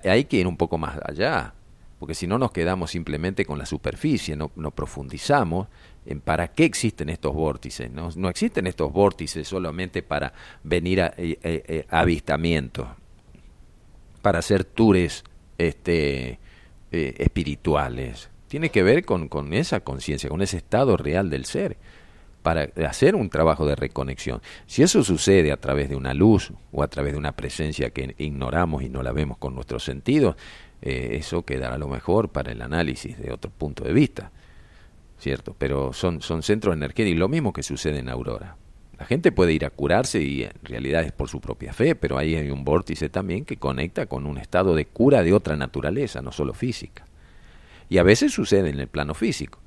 Hay 0.04 0.26
que 0.26 0.36
ir 0.36 0.46
un 0.46 0.56
poco 0.56 0.78
más 0.78 0.96
allá, 1.04 1.52
porque 1.98 2.14
si 2.14 2.28
no 2.28 2.38
nos 2.38 2.52
quedamos 2.52 2.92
simplemente 2.92 3.44
con 3.44 3.58
la 3.58 3.66
superficie, 3.66 4.36
no, 4.36 4.52
no 4.54 4.70
profundizamos 4.70 5.66
en 6.06 6.20
para 6.20 6.48
qué 6.48 6.64
existen 6.64 7.08
estos 7.08 7.34
vórtices. 7.34 7.90
No, 7.90 8.28
existen 8.28 8.66
estos 8.66 8.92
vórtices 8.92 9.46
solamente 9.46 10.02
para 10.02 10.32
venir 10.62 11.00
a, 11.00 11.14
eh, 11.16 11.38
eh, 11.42 11.62
eh, 11.66 11.86
avistamientos 11.88 12.88
para 14.20 14.38
hacer 14.38 14.64
tours 14.64 15.24
este, 15.58 16.38
eh, 16.90 17.14
espirituales. 17.18 18.30
Tiene 18.48 18.70
que 18.70 18.82
ver 18.82 19.04
con, 19.04 19.28
esa 19.52 19.80
conciencia, 19.80 20.28
con 20.28 20.42
ese 20.42 20.58
estado 20.58 20.96
real 20.96 21.30
del 21.30 21.44
ser, 21.44 21.76
para 22.42 22.68
hacer 22.86 23.14
un 23.14 23.30
trabajo 23.30 23.64
de 23.66 23.76
reconexión. 23.76 24.42
Si 24.66 24.82
eso 24.82 25.02
sucede 25.04 25.52
a 25.52 25.56
través 25.56 25.88
de 25.88 25.96
una 25.96 26.12
luz 26.12 26.52
o 26.72 26.82
a 26.82 26.88
través 26.88 27.12
de 27.12 27.18
una 27.18 27.32
presencia 27.32 27.90
que 27.90 28.14
ignoramos 28.18 28.82
y 28.82 28.88
no 28.88 29.02
la 29.02 29.12
vemos 29.12 29.38
con 29.38 29.54
nuestros 29.54 29.84
sentidos, 29.84 30.36
eso 30.82 31.44
quedará 31.44 31.78
lo 31.78 31.86
mejor 31.86 32.30
para 32.30 32.50
el 32.50 32.60
análisis 32.60 33.16
de 33.16 33.32
otro 33.32 33.50
punto 33.52 33.84
de 33.84 33.92
vista. 33.92 34.32
¿Cierto? 35.22 35.54
Pero 35.56 35.92
son, 35.92 36.20
son 36.20 36.42
centros 36.42 36.74
energéticos, 36.74 37.16
lo 37.16 37.28
mismo 37.28 37.52
que 37.52 37.62
sucede 37.62 38.00
en 38.00 38.08
Aurora. 38.08 38.56
La 38.98 39.04
gente 39.04 39.30
puede 39.30 39.52
ir 39.52 39.64
a 39.64 39.70
curarse 39.70 40.20
y 40.20 40.42
en 40.42 40.50
realidad 40.64 41.04
es 41.04 41.12
por 41.12 41.28
su 41.28 41.40
propia 41.40 41.72
fe, 41.72 41.94
pero 41.94 42.18
ahí 42.18 42.34
hay 42.34 42.50
un 42.50 42.64
vórtice 42.64 43.08
también 43.08 43.44
que 43.44 43.56
conecta 43.56 44.06
con 44.06 44.26
un 44.26 44.36
estado 44.36 44.74
de 44.74 44.86
cura 44.86 45.22
de 45.22 45.32
otra 45.32 45.54
naturaleza, 45.56 46.22
no 46.22 46.32
solo 46.32 46.54
física. 46.54 47.04
Y 47.88 47.98
a 47.98 48.02
veces 48.02 48.32
sucede 48.32 48.70
en 48.70 48.80
el 48.80 48.88
plano 48.88 49.14
físico. 49.14 49.60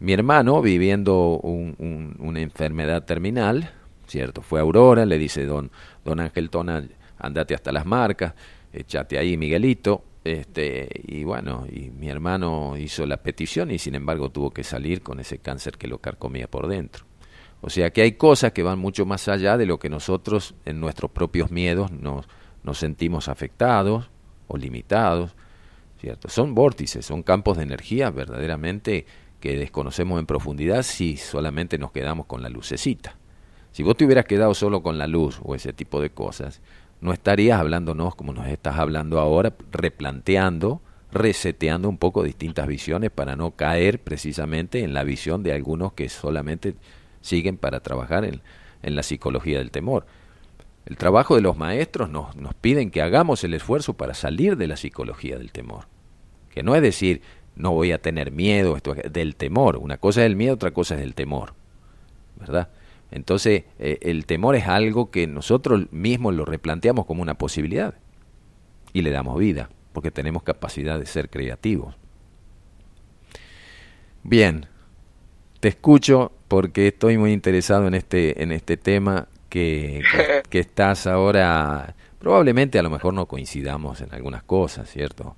Mi 0.00 0.14
hermano, 0.14 0.62
viviendo 0.62 1.40
una 1.42 2.40
enfermedad 2.40 3.04
terminal, 3.04 3.70
¿cierto? 4.06 4.40
Fue 4.40 4.60
a 4.60 4.62
Aurora, 4.62 5.04
le 5.04 5.18
dice 5.18 5.44
don, 5.44 5.70
don 6.06 6.20
Ángel 6.20 6.48
Tona, 6.48 6.82
andate 7.18 7.54
hasta 7.54 7.70
las 7.70 7.84
marcas, 7.84 8.32
échate 8.72 9.18
ahí 9.18 9.36
Miguelito, 9.36 10.04
este, 10.24 10.88
y 11.06 11.22
bueno, 11.24 11.66
y 11.70 11.90
mi 11.90 12.08
hermano 12.08 12.76
hizo 12.78 13.04
la 13.04 13.18
petición 13.18 13.70
y 13.70 13.78
sin 13.78 13.94
embargo 13.94 14.30
tuvo 14.30 14.50
que 14.50 14.64
salir 14.64 15.02
con 15.02 15.20
ese 15.20 15.38
cáncer 15.38 15.76
que 15.76 15.86
lo 15.86 15.98
carcomía 15.98 16.48
por 16.48 16.66
dentro. 16.66 17.04
O 17.60 17.70
sea 17.70 17.90
que 17.90 18.02
hay 18.02 18.12
cosas 18.12 18.52
que 18.52 18.62
van 18.62 18.78
mucho 18.78 19.06
más 19.06 19.28
allá 19.28 19.56
de 19.58 19.66
lo 19.66 19.78
que 19.78 19.90
nosotros 19.90 20.54
en 20.64 20.80
nuestros 20.80 21.10
propios 21.10 21.50
miedos 21.50 21.92
nos, 21.92 22.26
nos 22.62 22.78
sentimos 22.78 23.28
afectados 23.28 24.10
o 24.48 24.56
limitados, 24.56 25.34
¿cierto? 26.00 26.28
Son 26.28 26.54
vórtices, 26.54 27.04
son 27.04 27.22
campos 27.22 27.58
de 27.58 27.62
energía 27.62 28.10
verdaderamente 28.10 29.06
que 29.40 29.58
desconocemos 29.58 30.18
en 30.18 30.26
profundidad 30.26 30.82
si 30.82 31.18
solamente 31.18 31.76
nos 31.76 31.92
quedamos 31.92 32.24
con 32.26 32.42
la 32.42 32.48
lucecita. 32.48 33.18
Si 33.72 33.82
vos 33.82 33.96
te 33.96 34.04
hubieras 34.04 34.24
quedado 34.24 34.54
solo 34.54 34.82
con 34.82 34.98
la 34.98 35.06
luz 35.06 35.40
o 35.42 35.54
ese 35.54 35.72
tipo 35.72 36.00
de 36.00 36.10
cosas, 36.10 36.62
no 37.04 37.12
estarías 37.12 37.60
hablándonos 37.60 38.14
como 38.14 38.32
nos 38.32 38.46
estás 38.46 38.78
hablando 38.78 39.20
ahora, 39.20 39.52
replanteando, 39.70 40.80
reseteando 41.12 41.86
un 41.86 41.98
poco 41.98 42.22
distintas 42.22 42.66
visiones 42.66 43.10
para 43.10 43.36
no 43.36 43.50
caer 43.50 44.00
precisamente 44.00 44.82
en 44.82 44.94
la 44.94 45.04
visión 45.04 45.42
de 45.42 45.52
algunos 45.52 45.92
que 45.92 46.08
solamente 46.08 46.76
siguen 47.20 47.58
para 47.58 47.80
trabajar 47.80 48.24
en, 48.24 48.40
la 48.82 49.02
psicología 49.02 49.58
del 49.58 49.70
temor. 49.70 50.06
El 50.86 50.96
trabajo 50.96 51.34
de 51.34 51.42
los 51.42 51.58
maestros 51.58 52.08
nos, 52.08 52.36
nos 52.36 52.54
piden 52.54 52.90
que 52.90 53.02
hagamos 53.02 53.44
el 53.44 53.52
esfuerzo 53.52 53.92
para 53.92 54.14
salir 54.14 54.56
de 54.56 54.66
la 54.66 54.78
psicología 54.78 55.36
del 55.36 55.52
temor. 55.52 55.88
Que 56.48 56.62
no 56.62 56.74
es 56.74 56.80
decir, 56.80 57.20
no 57.54 57.72
voy 57.72 57.92
a 57.92 58.00
tener 58.00 58.32
miedo 58.32 58.78
esto, 58.78 58.94
del 58.94 59.36
temor. 59.36 59.76
Una 59.76 59.98
cosa 59.98 60.22
es 60.22 60.26
el 60.26 60.36
miedo, 60.36 60.54
otra 60.54 60.70
cosa 60.70 60.94
es 60.94 61.02
el 61.02 61.14
temor. 61.14 61.52
¿Verdad? 62.40 62.70
Entonces, 63.14 63.62
eh, 63.78 63.98
el 64.02 64.26
temor 64.26 64.56
es 64.56 64.66
algo 64.66 65.12
que 65.12 65.28
nosotros 65.28 65.86
mismos 65.92 66.34
lo 66.34 66.44
replanteamos 66.44 67.06
como 67.06 67.22
una 67.22 67.34
posibilidad 67.34 67.94
y 68.92 69.02
le 69.02 69.12
damos 69.12 69.38
vida, 69.38 69.70
porque 69.92 70.10
tenemos 70.10 70.42
capacidad 70.42 70.98
de 70.98 71.06
ser 71.06 71.30
creativos. 71.30 71.94
Bien, 74.24 74.66
te 75.60 75.68
escucho 75.68 76.32
porque 76.48 76.88
estoy 76.88 77.16
muy 77.16 77.32
interesado 77.32 77.86
en 77.86 77.94
este, 77.94 78.42
en 78.42 78.50
este 78.50 78.76
tema 78.76 79.28
que, 79.48 80.02
que, 80.50 80.58
estás 80.58 81.06
ahora, 81.06 81.94
probablemente 82.18 82.80
a 82.80 82.82
lo 82.82 82.90
mejor 82.90 83.14
no 83.14 83.26
coincidamos 83.26 84.00
en 84.00 84.12
algunas 84.12 84.42
cosas, 84.42 84.90
¿cierto? 84.90 85.36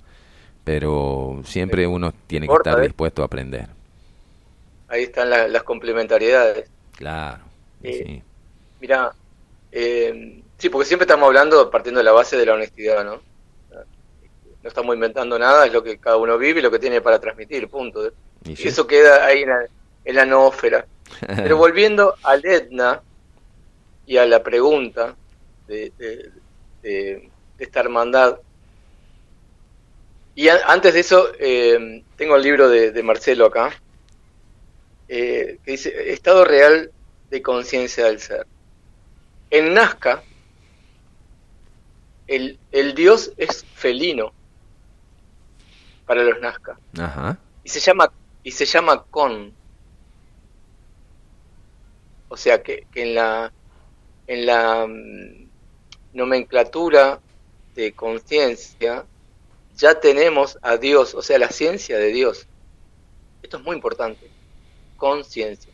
Pero 0.63 1.41
siempre 1.45 1.85
uno 1.85 2.11
tiene 2.25 2.47
que 2.47 2.55
estar 2.55 2.79
¿eh? 2.79 2.85
dispuesto 2.85 3.21
a 3.21 3.25
aprender. 3.25 3.67
Ahí 4.87 5.03
están 5.03 5.29
las 5.29 5.61
complementariedades. 5.61 6.71
Claro. 6.93 7.46
Eh, 7.83 8.03
sí. 8.05 8.23
Mira, 8.79 9.13
eh, 9.71 10.41
sí, 10.57 10.69
porque 10.69 10.87
siempre 10.87 11.05
estamos 11.05 11.27
hablando 11.27 11.69
partiendo 11.69 11.99
de 11.99 12.05
la 12.05 12.11
base 12.11 12.37
de 12.37 12.45
la 12.45 12.53
honestidad, 12.53 13.03
¿no? 13.03 13.21
No 14.63 14.69
estamos 14.69 14.95
inventando 14.95 15.37
nada, 15.37 15.65
es 15.65 15.73
lo 15.73 15.83
que 15.83 15.97
cada 15.97 16.17
uno 16.17 16.37
vive 16.37 16.59
y 16.59 16.63
lo 16.63 16.71
que 16.71 16.79
tiene 16.79 17.01
para 17.01 17.19
transmitir, 17.19 17.69
punto. 17.69 18.11
Y, 18.43 18.67
eso 18.67 18.87
queda 18.87 19.25
ahí 19.25 19.43
en 19.43 19.49
la, 19.49 19.65
en 20.03 20.15
la 20.15 20.25
noósfera. 20.25 20.85
Pero 21.27 21.57
volviendo 21.57 22.15
al 22.23 22.45
Etna 22.45 23.01
y 24.05 24.17
a 24.17 24.25
la 24.25 24.43
pregunta 24.43 25.15
de, 25.67 25.91
de, 26.81 27.29
esta 27.59 27.79
hermandad, 27.79 28.39
y 30.35 30.49
antes 30.49 30.93
de 30.93 30.99
eso, 30.99 31.31
eh, 31.39 32.03
tengo 32.15 32.35
el 32.35 32.43
libro 32.43 32.69
de, 32.69 33.03
Marcelo 33.03 33.47
acá, 33.47 33.71
eh, 35.07 35.57
que 35.63 35.71
dice 35.71 36.11
Estado 36.11 36.45
Real 36.45 36.91
de 37.29 37.41
conciencia 37.41 38.05
del 38.05 38.19
ser. 38.19 38.47
En 39.49 39.73
Nazca, 39.73 40.23
el, 42.27 42.59
el, 42.71 42.93
dios 42.93 43.31
es 43.37 43.65
felino 43.73 44.33
para 46.05 46.23
los 46.23 46.39
Nazca. 46.39 46.77
Y 47.63 47.69
se 47.69 47.79
llama 47.79 48.11
y 48.43 48.51
se 48.51 48.65
llama 48.65 49.03
con. 49.03 49.53
O 52.29 52.35
sea 52.35 52.61
que, 52.61 52.87
que 52.91 53.03
en 53.03 53.15
la 53.15 53.51
en 54.27 54.45
la 54.45 54.85
mm, 54.87 55.49
nomenclatura 56.13 57.21
de 57.75 57.93
conciencia 57.93 59.05
ya 59.75 59.99
tenemos 59.99 60.57
a 60.61 60.77
Dios, 60.77 61.13
o 61.13 61.21
sea, 61.21 61.37
la 61.37 61.49
ciencia 61.49 61.97
de 61.97 62.07
Dios. 62.07 62.47
Esto 63.43 63.57
es 63.57 63.63
muy 63.63 63.75
importante. 63.75 64.29
Conciencia 64.97 65.71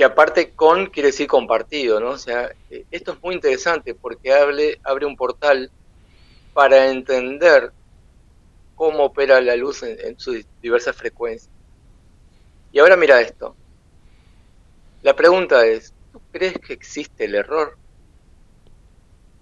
que 0.00 0.04
aparte 0.04 0.52
con 0.52 0.86
quiere 0.86 1.08
decir 1.08 1.26
compartido, 1.26 2.00
¿no? 2.00 2.12
O 2.12 2.16
sea, 2.16 2.50
eh, 2.70 2.86
esto 2.90 3.12
es 3.12 3.22
muy 3.22 3.34
interesante 3.34 3.94
porque 3.94 4.32
abre, 4.32 4.80
abre 4.82 5.04
un 5.04 5.14
portal 5.14 5.70
para 6.54 6.90
entender 6.90 7.70
cómo 8.76 9.04
opera 9.04 9.42
la 9.42 9.56
luz 9.56 9.82
en, 9.82 10.18
sus 10.18 10.46
diversas 10.62 10.96
frecuencias. 10.96 11.52
Y 12.72 12.78
ahora 12.78 12.96
mira 12.96 13.20
esto. 13.20 13.54
La 15.02 15.14
pregunta 15.14 15.66
es, 15.66 15.92
¿tú 16.12 16.22
crees 16.32 16.54
que 16.54 16.72
existe 16.72 17.26
el 17.26 17.34
error? 17.34 17.76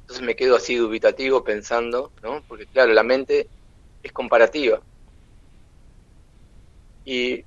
Entonces 0.00 0.26
me 0.26 0.34
quedo 0.34 0.56
así 0.56 0.74
dubitativo 0.74 1.44
pensando, 1.44 2.10
¿no? 2.20 2.42
Porque 2.48 2.66
claro, 2.66 2.92
la 2.92 3.04
mente 3.04 3.48
es 4.02 4.10
comparativa. 4.10 4.80
Y 7.04 7.44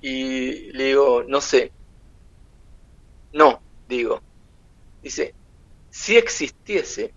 y 0.00 0.72
le 0.72 0.84
digo, 0.84 1.24
no 1.24 1.40
sé. 1.40 1.72
No, 3.32 3.60
digo. 3.88 4.20
Dice, 5.02 5.34
si 5.90 6.16
existiese, 6.16 7.12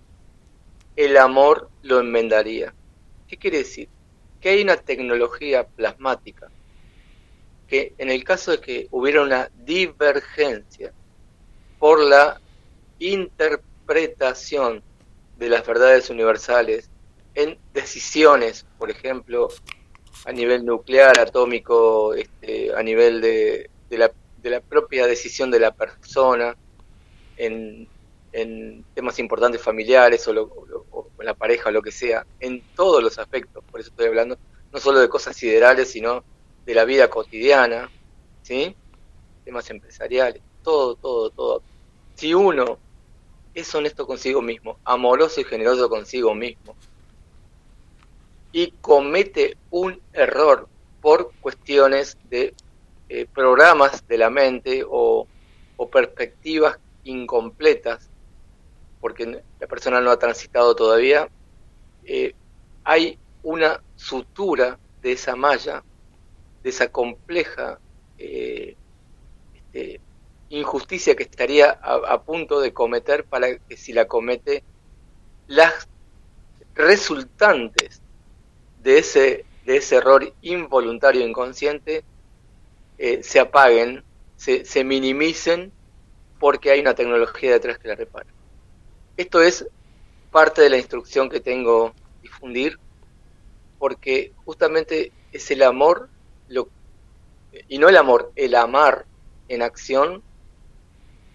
el 0.95 1.17
amor 1.17 1.69
lo 1.83 1.99
enmendaría. 1.99 2.73
¿Qué 3.27 3.37
quiere 3.37 3.59
decir? 3.59 3.89
Que 4.41 4.49
hay 4.49 4.61
una 4.61 4.77
tecnología 4.77 5.67
plasmática 5.67 6.49
que 7.69 7.93
en 7.99 8.09
el 8.09 8.23
caso 8.23 8.51
de 8.51 8.59
que 8.59 8.87
hubiera 8.91 9.21
una 9.21 9.51
divergencia 9.63 10.91
por 11.77 12.03
la 12.03 12.41
interpretación 12.97 14.81
de 15.37 15.49
las 15.49 15.65
verdades 15.65 16.09
universales 16.09 16.89
en 17.35 17.57
decisiones, 17.73 18.65
por 18.77 18.89
ejemplo, 18.89 19.49
a 20.25 20.31
nivel 20.31 20.65
nuclear, 20.65 21.19
atómico, 21.19 22.13
este, 22.13 22.73
a 22.73 22.83
nivel 22.83 23.21
de, 23.21 23.69
de, 23.89 23.97
la, 23.97 24.11
de, 24.41 24.49
la, 24.49 24.61
propia 24.61 25.07
decisión 25.07 25.49
de 25.51 25.59
la 25.59 25.71
persona, 25.71 26.55
en, 27.37 27.87
en 28.31 28.83
temas 28.93 29.17
importantes 29.19 29.61
familiares 29.61 30.27
o, 30.27 30.33
lo, 30.33 30.49
la 31.19 31.33
pareja 31.33 31.69
o 31.69 31.71
lo 31.71 31.81
que 31.81 31.91
sea, 31.91 32.25
en 32.39 32.61
todos 32.75 33.01
los 33.01 33.17
aspectos, 33.17 33.63
por 33.71 33.79
eso 33.79 33.89
estoy 33.89 34.07
hablando, 34.07 34.37
no 34.71 34.79
solo 34.79 34.99
de 34.99 35.09
cosas 35.09 35.35
siderales, 35.35 35.91
sino 35.91 36.23
de 36.65 36.73
la 36.73 36.85
vida 36.85 37.09
cotidiana, 37.09 37.89
¿sí? 38.43 38.75
temas 39.45 39.69
empresariales, 39.69 40.41
todo, 40.63 40.95
todo, 40.95 41.29
todo. 41.31 41.63
Si 42.15 42.33
uno 42.33 42.77
es 43.53 43.73
honesto 43.73 44.05
consigo 44.05 44.41
mismo, 44.41 44.77
amoroso 44.83 45.41
y 45.41 45.43
generoso 45.43 45.89
consigo 45.89 46.35
mismo, 46.35 46.75
y 48.51 48.71
comete 48.81 49.57
un 49.69 50.01
error 50.13 50.67
por 51.01 51.31
cuestiones 51.39 52.17
de 52.29 52.53
eh, 53.09 53.25
programas 53.33 54.07
de 54.07 54.17
la 54.17 54.29
mente 54.29 54.83
o, 54.87 55.27
perspectivas 55.91 56.77
incompletas, 57.05 58.09
porque 58.99 59.41
la 59.59 59.67
persona 59.67 60.01
no 60.01 60.11
ha 60.11 60.19
transitado 60.19 60.75
todavía, 60.75 61.29
eh, 62.03 62.35
hay 62.83 63.17
una 63.43 63.81
sutura 63.95 64.77
de 65.01 65.13
esa 65.13 65.37
malla, 65.37 65.83
de 66.61 66.69
esa 66.69 66.91
compleja 66.91 67.79
eh, 68.17 68.75
este, 69.55 70.01
injusticia 70.49 71.15
que 71.15 71.23
estaría 71.23 71.79
a, 71.81 71.95
a, 71.95 72.23
punto 72.23 72.59
de 72.59 72.73
cometer 72.73 73.23
para 73.23 73.57
que 73.57 73.77
si 73.77 73.93
la 73.93 74.05
comete, 74.05 74.63
las 75.47 75.87
resultantes 76.75 78.01
de 78.79 78.97
ese, 78.99 79.45
de 79.65 79.77
ese 79.77 79.97
error 79.97 80.33
involuntario 80.41 81.25
inconsciente 81.27 82.03
eh, 82.97 83.23
se 83.23 83.39
apaguen, 83.39 84.03
se, 84.35 84.65
se 84.65 84.83
minimicen 84.83 85.71
porque 86.39 86.71
hay 86.71 86.79
una 86.79 86.95
tecnología 86.95 87.51
detrás 87.51 87.77
que 87.77 87.89
la 87.89 87.95
repara. 87.95 88.29
Esto 89.17 89.41
es 89.41 89.67
parte 90.31 90.61
de 90.61 90.69
la 90.69 90.77
instrucción 90.77 91.29
que 91.29 91.39
tengo 91.39 91.93
difundir, 92.21 92.79
porque 93.77 94.33
justamente 94.45 95.11
es 95.31 95.51
el 95.51 95.63
amor, 95.63 96.09
lo, 96.47 96.69
y 97.67 97.77
no 97.77 97.89
el 97.89 97.97
amor, 97.97 98.31
el 98.35 98.55
amar 98.55 99.05
en 99.47 99.61
acción, 99.61 100.21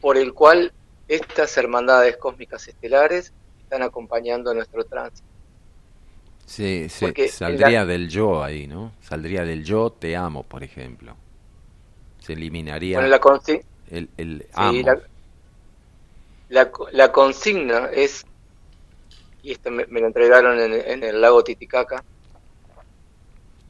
por 0.00 0.16
el 0.16 0.32
cual 0.32 0.72
estas 1.08 1.56
hermandades 1.56 2.16
cósmicas 2.16 2.68
estelares 2.68 3.32
están 3.60 3.82
acompañando 3.82 4.54
nuestro 4.54 4.84
tránsito. 4.84 5.33
Sí, 6.46 6.88
saldría 6.88 7.84
del 7.84 8.08
yo 8.08 8.42
ahí, 8.42 8.66
¿no? 8.66 8.92
Saldría 9.00 9.44
del 9.44 9.64
yo 9.64 9.90
te 9.90 10.14
amo, 10.14 10.42
por 10.42 10.62
ejemplo. 10.62 11.16
Se 12.20 12.34
eliminaría 12.34 13.00
la 13.00 13.20
el, 13.90 14.08
el 14.16 14.46
amo. 14.52 14.82
la, 16.48 16.70
la, 16.92 17.12
consigna 17.12 17.90
es, 17.92 18.24
y 19.42 19.52
esto 19.52 19.70
me, 19.70 19.84
lo 19.86 20.06
entregaron 20.06 20.58
en, 20.60 21.02
el 21.02 21.20
lago 21.20 21.42
Titicaca, 21.42 22.04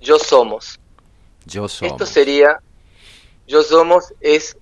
yo 0.01 0.19
somos. 0.19 0.79
Yo 1.47 1.69
somos. 1.69 1.93
Esto 1.93 2.07
sería, 2.07 2.61
yo 3.47 3.63
somos 3.63 4.15
es 4.21 4.57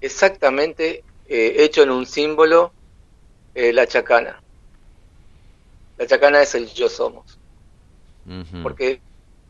exactamente 0.00 1.04
eh, 1.26 1.56
hecho 1.58 1.82
en 1.82 1.90
un 1.90 2.06
símbolo 2.06 2.72
eh, 3.54 3.72
la 3.72 3.86
chacana. 3.86 4.42
La 5.96 6.06
chacana 6.06 6.42
es 6.42 6.54
el 6.54 6.68
yo 6.72 6.88
somos 6.88 7.37
porque 8.62 9.00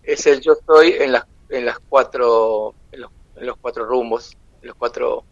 es 0.03 0.26
el 0.26 0.41
yo 0.41 0.57
soy 0.66 0.93
en 0.99 1.12
las 1.12 1.24
en 1.49 1.64
las 1.64 1.79
cuatro 1.79 2.74
en 2.93 3.01
los, 3.01 3.57
cuatro 3.61 3.85
rumbos 3.85 4.37
en 4.62 4.68
los 4.68 4.76
cuatro 4.76 5.24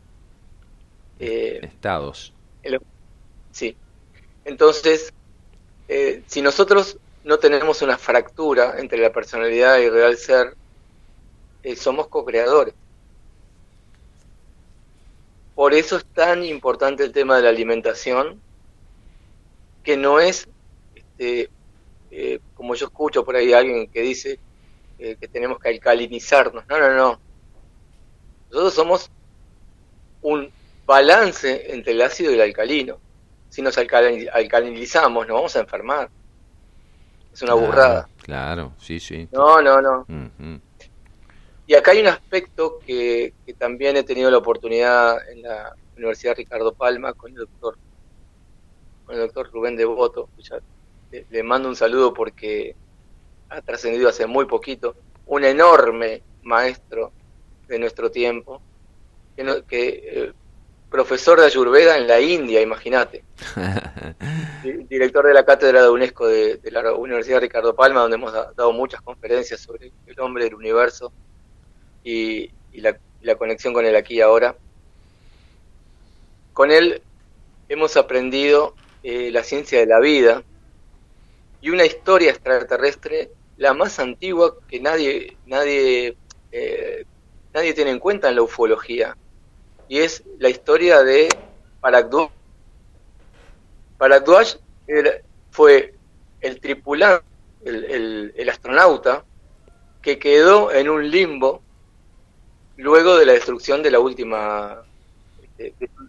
eh, 1.18 1.60
estados. 1.62 2.32
sí. 3.52 3.76
Entonces 4.44 5.12
eh, 5.88 6.22
si 6.26 6.42
nosotros 6.42 6.98
no 7.24 7.38
tenemos 7.38 7.82
una 7.82 7.98
fractura 7.98 8.76
entre 8.78 8.98
la 8.98 9.12
personalidad 9.12 9.78
y 9.78 9.84
el 9.84 9.92
real 9.92 10.16
ser, 10.16 10.56
eh, 11.62 11.76
somos 11.76 12.08
co-creadores. 12.08 12.74
Por 15.54 15.74
eso 15.74 15.96
es 15.96 16.04
tan 16.04 16.44
importante 16.44 17.02
el 17.02 17.12
tema 17.12 17.36
de 17.36 17.42
la 17.42 17.48
alimentación, 17.48 18.40
que 19.82 19.96
no 19.96 20.20
es, 20.20 20.48
este, 20.94 21.50
eh, 22.18 22.40
como 22.54 22.74
yo 22.74 22.86
escucho 22.86 23.24
por 23.24 23.36
ahí 23.36 23.52
alguien 23.52 23.88
que 23.88 24.00
dice 24.00 24.38
que 24.98 25.28
tenemos 25.28 25.58
que 25.58 25.68
alcalinizarnos. 25.68 26.66
No, 26.66 26.78
no, 26.78 26.94
no. 26.94 27.20
Nosotros 28.48 28.72
somos 28.72 29.10
un 30.22 30.50
balance 30.86 31.74
entre 31.74 31.92
el 31.92 32.00
ácido 32.00 32.30
y 32.30 32.34
el 32.36 32.40
alcalino. 32.40 32.98
Si 33.50 33.60
nos 33.60 33.76
alcalinizamos, 33.76 35.26
nos 35.26 35.34
vamos 35.34 35.56
a 35.56 35.60
enfermar. 35.60 36.08
Es 37.32 37.42
una 37.42 37.52
burrada. 37.52 38.08
Claro, 38.22 38.72
sí, 38.78 38.98
sí. 38.98 39.28
No, 39.30 39.60
no, 39.60 39.82
no. 39.82 40.06
Y 41.66 41.74
acá 41.74 41.90
hay 41.90 42.00
un 42.00 42.06
aspecto 42.06 42.78
que, 42.78 43.34
también 43.58 43.96
he 43.96 44.04
tenido 44.04 44.30
la 44.30 44.38
oportunidad 44.38 45.28
en 45.28 45.42
la 45.42 45.74
Universidad 45.96 46.36
Ricardo 46.36 46.72
Palma 46.72 47.12
con 47.12 47.32
el 47.32 47.38
doctor, 47.38 47.76
con 49.04 49.16
el 49.16 49.20
doctor 49.22 49.50
Rubén 49.52 49.76
Devoto. 49.76 50.28
Le, 51.10 51.26
le 51.28 51.42
mando 51.42 51.68
un 51.68 51.76
saludo 51.76 52.12
porque 52.12 52.74
ha 53.48 53.60
trascendido 53.62 54.08
hace 54.08 54.26
muy 54.26 54.46
poquito. 54.46 54.96
Un 55.26 55.44
enorme 55.44 56.22
maestro 56.42 57.12
de 57.68 57.78
nuestro 57.78 58.10
tiempo, 58.10 58.60
que, 59.36 59.64
que 59.68 59.88
eh, 60.04 60.32
profesor 60.90 61.40
de 61.40 61.46
Ayurveda 61.46 61.98
en 61.98 62.06
la 62.06 62.20
India, 62.20 62.60
imagínate. 62.60 63.24
Director 64.88 65.26
de 65.26 65.34
la 65.34 65.44
cátedra 65.44 65.82
de 65.82 65.90
UNESCO 65.90 66.26
de, 66.26 66.60
la 66.70 66.92
Universidad 66.94 67.40
Ricardo 67.40 67.74
Palma, 67.74 68.00
donde 68.00 68.16
hemos 68.16 68.32
dado 68.32 68.72
muchas 68.72 69.00
conferencias 69.00 69.60
sobre 69.60 69.92
el 70.06 70.20
hombre 70.20 70.44
del 70.44 70.54
universo 70.54 71.12
y, 72.04 72.50
la, 72.72 72.96
conexión 73.36 73.74
con 73.74 73.84
el 73.84 73.96
aquí 73.96 74.14
y 74.14 74.20
ahora. 74.20 74.54
Con 76.52 76.70
él 76.70 77.02
hemos 77.68 77.96
aprendido 77.96 78.74
eh, 79.02 79.30
la 79.30 79.42
ciencia 79.42 79.78
de 79.80 79.86
la 79.86 80.00
vida 80.00 80.42
y 81.60 81.70
una 81.70 81.84
historia 81.84 82.30
extraterrestre, 82.30 83.30
la 83.56 83.74
más 83.74 83.98
antigua 83.98 84.56
que 84.68 84.80
nadie, 84.80 85.36
nadie 85.46 86.16
eh, 86.52 87.04
nadie 87.52 87.74
tiene 87.74 87.90
en 87.90 87.98
cuenta 87.98 88.28
en 88.28 88.36
la 88.36 88.42
ufología, 88.42 89.16
y 89.88 89.98
es 89.98 90.22
la 90.38 90.48
historia 90.48 91.02
de 91.02 91.28
Parakduash. 91.80 92.30
Parakduash 93.98 94.56
fue 95.50 95.94
el 96.40 96.60
tripulante, 96.60 97.24
el, 97.64 98.48
astronauta, 98.48 99.24
que 100.02 100.18
quedó 100.18 100.70
en 100.70 100.88
un 100.88 101.10
limbo 101.10 101.62
luego 102.76 103.16
de 103.16 103.26
la 103.26 103.32
destrucción 103.32 103.82
de 103.82 103.90
la 103.90 104.00
última 104.00 104.82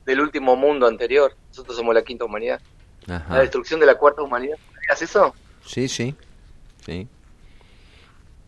del 0.06 0.20
último 0.20 0.56
mundo 0.56 0.86
anterior. 0.86 1.34
Nosotros 1.50 1.78
somos 1.78 1.96
la 1.96 2.04
quinta 2.04 2.26
humanidad. 2.26 2.62
La 3.06 3.40
destrucción 3.40 3.80
de 3.80 3.86
la 3.86 3.96
cuarta 3.96 4.22
humanidad. 4.22 4.58
¿Sabías 4.88 5.02
eso? 5.02 5.36
Sí, 5.66 5.88
sí, 5.88 6.16
sí. 6.86 7.08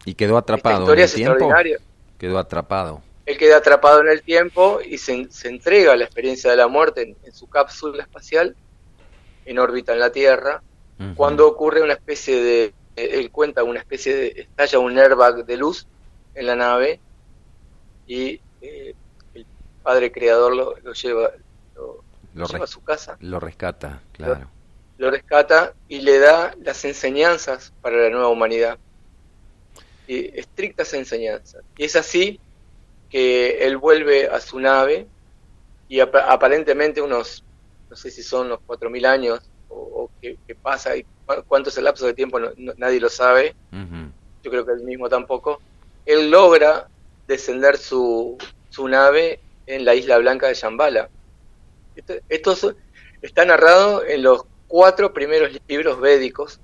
Y 0.05 0.13
quedó 0.13 0.37
atrapado 0.37 0.91
en 0.93 0.99
el 0.99 1.13
tiempo 1.13 1.49
quedó 2.19 2.37
atrapado. 2.37 3.01
Él 3.25 3.37
queda 3.37 3.57
atrapado 3.57 4.01
en 4.01 4.09
el 4.09 4.21
tiempo 4.21 4.79
y 4.81 4.97
se, 4.97 5.27
entrega 5.45 5.93
a 5.93 5.95
la 5.95 6.03
experiencia 6.03 6.51
de 6.51 6.57
la 6.57 6.67
muerte 6.67 7.15
en, 7.23 7.33
su 7.33 7.47
cápsula 7.47 8.03
espacial 8.03 8.55
en 9.45 9.57
órbita 9.57 9.93
en 9.93 9.99
la 9.99 10.11
Tierra, 10.11 10.61
cuando 11.15 11.47
ocurre 11.47 11.81
una 11.81 11.93
especie 11.93 12.43
de, 12.43 12.73
él 12.97 13.31
cuenta 13.31 13.63
una 13.63 13.79
especie 13.79 14.13
de, 14.13 14.27
estalla 14.41 14.79
un 14.79 14.97
airbag 14.97 15.45
de 15.45 15.55
luz 15.55 15.87
en 16.35 16.45
la 16.45 16.55
nave 16.57 16.99
y 18.05 18.41
eh, 18.61 18.93
el 19.33 19.45
padre 19.81 20.11
creador 20.11 20.53
lo, 20.53 20.75
lleva, 20.91 21.31
lo, 21.75 22.03
lleva 22.33 22.65
a 22.65 22.67
su 22.67 22.83
casa. 22.83 23.17
Lo 23.21 23.39
rescata, 23.39 24.01
claro. 24.11 24.49
Lo 24.99 25.09
rescata 25.09 25.73
y 25.87 26.01
le 26.01 26.19
da 26.19 26.53
las 26.61 26.85
enseñanzas 26.85 27.73
para 27.81 27.97
la 27.97 28.09
nueva 28.11 28.27
humanidad 28.27 28.77
estrictas 30.09 30.93
enseñanzas. 30.93 31.63
Y 31.77 31.85
es 31.85 31.95
así 31.95 32.39
que 33.09 33.65
él 33.65 33.77
vuelve 33.77 34.27
a 34.27 34.39
su 34.39 34.59
nave 34.59 35.07
y 35.87 35.99
aparentemente 35.99 37.01
unos, 37.01 37.43
no 37.89 37.95
sé 37.95 38.11
si 38.11 38.23
son 38.23 38.47
unos 38.47 38.59
4.000 38.67 39.05
años 39.05 39.41
o, 39.69 40.09
qué, 40.21 40.37
pasa 40.61 40.95
y 40.97 41.05
cuánto 41.47 41.69
es 41.69 41.77
el 41.77 41.83
lapso 41.83 42.05
de 42.05 42.13
tiempo, 42.13 42.39
nadie 42.77 42.99
lo 42.99 43.09
sabe, 43.09 43.55
yo 44.43 44.51
creo 44.51 44.65
que 44.65 44.73
él 44.73 44.83
mismo 44.83 45.09
tampoco, 45.09 45.61
él 46.05 46.29
logra 46.31 46.87
descender 47.27 47.77
su, 47.77 48.37
su 48.69 48.87
nave 48.87 49.39
en 49.67 49.85
la 49.85 49.93
isla 49.93 50.17
blanca 50.17 50.47
de 50.47 50.55
Shambhala. 50.55 51.09
Esto, 52.29 52.55
está 53.21 53.45
narrado 53.45 54.03
en 54.05 54.23
los 54.23 54.43
cuatro 54.69 55.11
primeros 55.11 55.59
libros 55.67 55.99
védicos, 55.99 56.61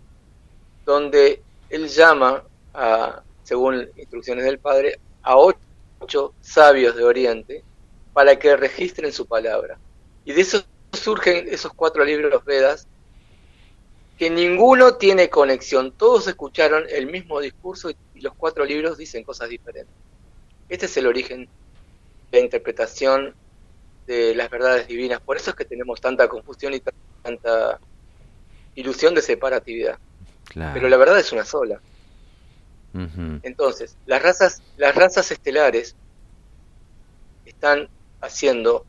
donde 0.86 1.42
él 1.70 1.90
llama 1.90 2.44
a, 2.74 3.24
según 3.44 3.90
instrucciones 3.98 4.46
del 4.46 4.60
Padre, 4.60 5.00
a 5.24 5.36
ocho 5.38 6.34
sabios 6.40 6.96
de 6.96 7.04
Oriente 7.04 7.64
para 8.14 8.38
que 8.38 8.56
registren 8.56 9.12
su 9.12 9.26
palabra. 9.26 9.78
Y 10.24 10.34
de 10.34 10.42
eso 10.42 10.64
surgen 10.94 11.48
esos 11.50 11.74
cuatro 11.74 12.06
libros 12.06 12.46
Vedas, 12.46 12.88
que 14.18 14.30
ninguno 14.30 14.96
tiene 14.96 15.30
conexión. 15.30 15.92
Todos 15.92 16.28
escucharon 16.28 16.86
el 16.90 17.08
mismo 17.08 17.42
discurso 17.42 17.90
y 17.90 18.22
los 18.22 18.34
cuatro 18.36 18.64
libros 18.64 18.98
dicen 18.98 19.24
cosas 19.24 19.50
diferentes. 19.50 19.94
Este 20.70 20.86
es 20.86 20.96
el 20.98 21.08
origen 21.08 21.50
de 22.32 22.38
la 22.38 22.40
interpretación 22.40 23.34
de 24.06 24.36
las 24.36 24.50
verdades 24.50 24.88
divinas. 24.88 25.20
Por 25.20 25.38
eso 25.38 25.50
es 25.50 25.56
que 25.56 25.66
tenemos 25.66 26.00
tanta 26.00 26.28
confusión 26.30 26.74
y 26.76 26.82
tanta 27.24 27.80
ilusión 28.76 29.16
de 29.16 29.22
separatividad. 29.22 29.98
Pero 30.54 30.88
la 30.88 30.98
verdad 30.98 31.20
es 31.20 31.32
una 31.32 31.46
sola. 31.46 31.80
Entonces, 33.44 33.98
las 34.06 34.22
razas, 34.22 34.62
las 34.78 34.96
razas 34.96 35.30
estelares 35.30 35.96
están 37.46 37.90
haciendo 38.22 38.86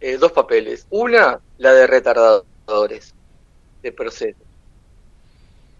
eh, 0.00 0.18
dos 0.18 0.32
papeles. 0.32 0.86
Una, 0.90 1.40
la 1.56 1.72
de 1.72 1.86
retardadores 1.86 3.14
de 3.82 3.92
proceso. 3.92 4.38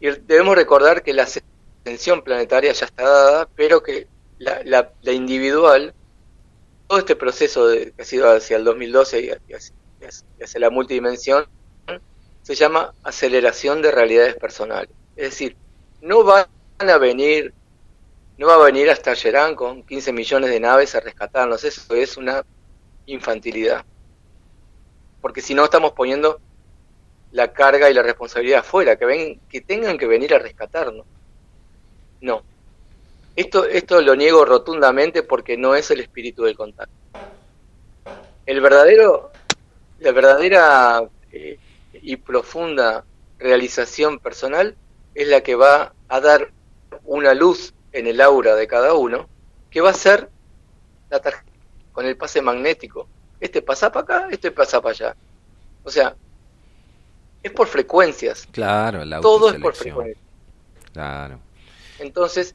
Y 0.01 0.11
debemos 0.11 0.57
recordar 0.57 1.03
que 1.03 1.13
la 1.13 1.25
ascensión 1.25 2.23
planetaria 2.23 2.73
ya 2.73 2.87
está 2.87 3.05
dada, 3.05 3.49
pero 3.55 3.83
que 3.83 4.07
la, 4.39 4.63
la, 4.65 5.13
individual, 5.13 5.95
todo 6.89 6.99
este 6.99 7.17
proceso 7.17 7.69
de, 7.69 7.93
que 7.93 8.03
ha 8.03 8.05
sido 8.05 8.31
hacia 8.31 8.57
el 8.57 8.65
2012 8.65 9.21
y 9.21 9.31
hacia, 9.55 9.75
hacia 10.43 10.61
la 10.61 10.71
multidimensión, 10.71 11.47
se 12.43 12.55
llama 12.55 12.93
aceleración 13.03 13.83
de 13.83 13.91
realidades 13.91 14.35
personales. 14.37 14.91
Es 15.17 15.31
decir, 15.31 15.57
no 16.01 16.25
va 16.25 16.49
a 16.79 16.99
venir, 16.99 17.55
no 18.39 18.49
va 18.49 18.55
a 18.55 18.65
venir 18.65 18.91
hasta 18.91 19.15
Yerán 19.15 19.55
con 19.55 19.83
15 19.85 20.13
millones 20.13 20.51
de 20.51 20.61
naves 20.61 20.95
a 20.95 21.01
rescatarnos, 21.01 21.63
eso 21.65 21.95
es 21.95 22.17
una 22.17 22.45
infantilidad. 23.07 23.85
Porque 25.21 25.41
si 25.41 25.55
no 25.55 25.65
estamos 25.65 25.93
poniendo 25.93 26.41
la 27.31 27.53
carga 27.53 27.89
y 27.89 27.95
la 27.95 28.03
responsabilidad 28.03 28.61
afuera, 28.61 28.97
que, 28.97 29.05
ven, 29.07 29.41
que 29.49 29.61
tengan 29.61 29.97
que 29.97 30.07
venir 30.07 30.35
a 30.35 30.39
rescatarnos. 30.39 31.07
No. 32.21 32.43
Esto, 33.35 33.65
esto 33.65 34.01
lo 34.03 34.15
niego 34.15 34.45
rotundamente 34.45 35.23
porque 35.23 35.57
no 35.57 35.75
es 35.75 35.91
el 35.91 36.01
espíritu 36.01 36.45
del 36.45 36.57
contacto. 36.57 36.93
El 38.45 38.61
verdadero, 38.61 39.31
la 40.01 40.13
verdadera 40.13 41.03
eh, 41.31 41.59
y 42.03 42.17
profunda 42.17 43.05
realización 43.39 44.19
personal 44.19 44.77
es 45.15 45.29
la 45.29 45.41
que 45.43 45.55
va 45.55 45.95
a 46.09 46.21
dar 46.21 46.53
una 47.05 47.35
luz 47.35 47.73
en 47.93 48.07
el 48.07 48.21
aura 48.21 48.55
de 48.55 48.67
cada 48.67 48.95
uno, 48.95 49.29
que 49.71 49.81
va 49.81 49.91
a 49.91 49.95
ser 49.95 50.29
la 51.11 51.21
tarjeta 51.21 51.51
con 51.93 52.07
el 52.07 52.17
pase 52.17 52.43
magnético. 52.43 53.07
Este 53.41 53.63
pasa 53.63 53.91
para 53.91 54.03
acá, 54.03 54.29
este 54.31 54.51
pasa 54.51 54.81
para 54.81 54.93
allá. 54.93 55.17
O 55.85 55.91
sea, 55.91 56.15
es 57.43 57.53
por 57.53 57.67
frecuencias. 57.67 58.49
Claro, 58.51 59.03
Todo 59.21 59.51
es 59.51 59.61
por 59.61 59.75
frecuencias. 59.75 60.25
Claro. 60.93 61.39
Entonces, 61.99 62.55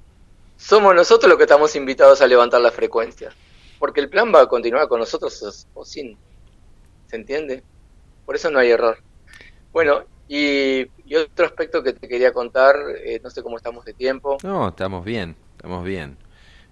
somos 0.57 0.95
nosotros 0.95 1.29
los 1.29 1.37
que 1.37 1.43
estamos 1.43 1.75
invitados 1.75 2.21
a 2.21 2.27
levantar 2.27 2.61
las 2.61 2.73
frecuencias. 2.73 3.33
Porque 3.79 3.99
el 3.99 4.09
plan 4.09 4.33
va 4.33 4.41
a 4.41 4.47
continuar 4.47 4.87
con 4.87 4.99
nosotros 4.99 5.67
o 5.73 5.85
sin. 5.85 6.17
¿Se 7.07 7.15
entiende? 7.15 7.63
Por 8.25 8.35
eso 8.35 8.49
no 8.49 8.59
hay 8.59 8.71
error. 8.71 8.97
Bueno, 9.78 10.05
y, 10.28 10.88
otro 11.15 11.45
aspecto 11.45 11.84
que 11.84 11.93
te 11.93 12.07
quería 12.07 12.34
contar, 12.34 12.75
eh, 13.05 13.21
no 13.23 13.30
sé 13.30 13.43
cómo 13.43 13.57
estamos 13.57 13.86
de 13.86 13.93
tiempo. 13.93 14.39
No, 14.41 14.69
estamos 14.69 15.05
bien, 15.05 15.36
estamos 15.55 15.86
bien. 15.86 16.17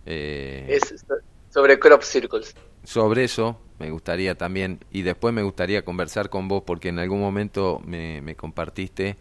Eh, 0.07 0.65
es 0.67 1.05
sobre 1.51 1.77
crop 1.77 2.01
circles. 2.01 2.55
Sobre 2.83 3.25
eso 3.25 3.61
me 3.77 3.91
gustaría 3.91 4.33
también, 4.33 4.79
y 4.89 5.03
después 5.03 5.35
me 5.35 5.43
gustaría 5.43 5.85
conversar 5.85 6.31
con 6.31 6.47
vos 6.47 6.63
porque 6.65 6.89
en 6.89 6.97
algún 6.97 7.19
momento 7.19 7.79
me, 7.85 8.35
compartiste 8.35 9.17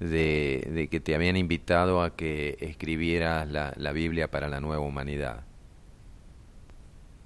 de, 0.00 0.88
que 0.90 1.00
te 1.00 1.14
habían 1.14 1.36
invitado 1.36 2.00
a 2.00 2.16
que 2.16 2.56
escribieras 2.60 3.46
la, 3.50 3.74
la 3.76 3.92
Biblia 3.92 4.30
para 4.30 4.48
la 4.48 4.62
nueva 4.62 4.80
humanidad. 4.80 5.44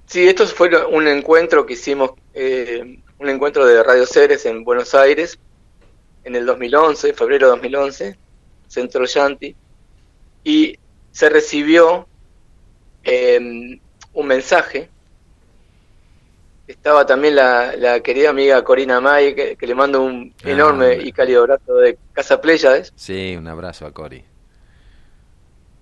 Sí, 0.07 0.27
esto 0.27 0.45
fue 0.49 0.71
un 0.87 1.07
encuentro 1.07 1.67
que 1.67 1.75
hicimos, 1.75 2.15
eh, 2.35 2.99
un 3.21 3.29
encuentro 3.29 3.65
de 3.65 3.81
Radio 3.85 4.07
Ceres 4.07 4.45
en 4.45 4.65
Buenos 4.65 4.97
Aires 4.97 5.39
en 6.25 6.37
el 6.37 6.47
2011, 6.47 7.13
febrero 7.15 7.47
de 7.47 7.51
2011, 7.53 8.19
Centro 8.69 9.05
Yanti, 9.05 9.55
y 10.45 10.79
se 11.11 11.29
recibió 11.29 12.07
em, 13.03 13.79
un 14.13 14.27
mensaje. 14.27 14.89
Estaba 16.67 17.05
también 17.05 17.35
la, 17.35 18.01
querida 18.03 18.31
amiga 18.31 18.63
Corina 18.63 19.01
May, 19.01 19.35
que, 19.35 19.57
le 19.61 19.75
mando 19.75 20.03
un 20.03 20.33
ah, 20.45 20.51
enorme 20.51 20.95
y 21.03 21.11
cálido 21.13 21.43
abrazo 21.43 21.75
de 21.75 21.99
Casa 22.13 22.41
Pléyades. 22.41 22.93
Sí, 22.95 23.35
un 23.37 23.49
abrazo 23.49 23.87
a 23.87 23.93
Cori. 23.93 24.25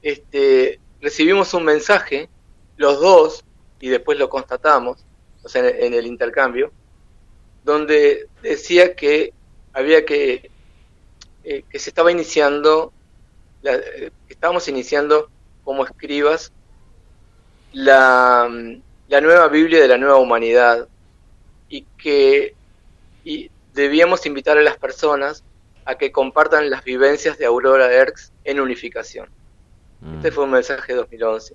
Este, 0.00 0.80
recibimos 1.00 1.52
un 1.54 1.64
mensaje, 1.64 2.28
los 2.76 3.00
dos, 3.00 3.44
y 3.80 3.88
después 3.88 4.18
lo 4.18 4.28
constatamos, 4.28 5.04
o 5.42 5.48
sea, 5.48 5.68
en, 5.68 5.94
el 5.94 6.06
intercambio, 6.06 6.72
donde 7.64 8.28
decía 8.42 8.94
que 8.94 9.32
había 9.78 10.04
que, 10.04 10.50
eh, 11.44 11.64
que 11.70 11.78
se 11.78 11.90
estaba 11.90 12.10
iniciando, 12.10 12.92
la, 13.62 13.74
eh, 13.74 14.10
estábamos 14.28 14.66
iniciando 14.68 15.30
como 15.62 15.84
escribas 15.84 16.52
la, 17.72 18.50
la, 19.08 19.20
nueva 19.20 19.48
Biblia 19.48 19.80
de 19.80 19.88
la 19.88 19.98
nueva 19.98 20.16
humanidad 20.16 20.88
y 21.68 21.82
que 21.96 22.54
y 23.24 23.50
debíamos 23.74 24.26
invitar 24.26 24.58
a 24.58 24.62
las 24.62 24.78
personas 24.78 25.44
a 25.84 25.96
que 25.96 26.10
compartan 26.10 26.70
las 26.70 26.82
vivencias 26.82 27.38
de 27.38 27.46
Aurora 27.46 27.92
Erx 27.92 28.32
en 28.44 28.58
unificación. 28.58 29.28
Este 30.16 30.30
mm. 30.30 30.34
fue 30.34 30.44
un 30.44 30.50
mensaje 30.50 30.92
de 30.92 30.98
2011. 30.98 31.54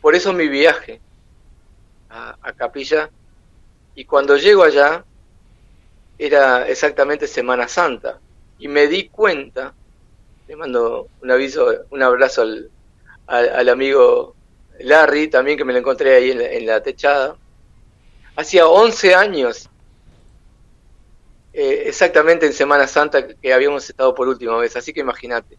Por 0.00 0.14
eso 0.14 0.32
mi 0.32 0.48
viaje, 0.48 1.00
a, 2.08 2.52
Capilla 2.56 3.10
y 3.94 4.04
cuando 4.04 4.36
llego 4.36 4.62
allá 4.62 5.04
era 6.18 6.68
exactamente 6.68 7.26
Semana 7.26 7.68
Santa 7.68 8.18
y 8.58 8.66
me 8.68 8.88
di 8.88 9.08
cuenta, 9.08 9.72
le 10.48 10.56
mando 10.56 11.08
un 11.22 11.30
aviso, 11.30 11.84
un 11.90 12.02
abrazo 12.02 12.42
al, 12.42 12.70
al, 13.26 13.68
amigo 13.68 14.34
Larry 14.80 15.28
también 15.28 15.56
que 15.56 15.64
me 15.64 15.72
lo 15.72 15.78
encontré 15.78 16.16
ahí 16.16 16.30
en 16.32 16.66
la, 16.66 16.82
techada, 16.82 17.36
hacía 18.34 18.66
11 18.66 19.14
años 19.14 19.68
eh, 21.52 21.84
exactamente 21.86 22.46
en 22.46 22.52
Semana 22.52 22.86
Santa 22.86 23.28
que 23.28 23.52
habíamos 23.52 23.88
estado 23.88 24.14
por 24.14 24.28
última 24.28 24.56
vez, 24.56 24.76
así 24.76 24.92
que 24.92 25.00
imagínate. 25.00 25.56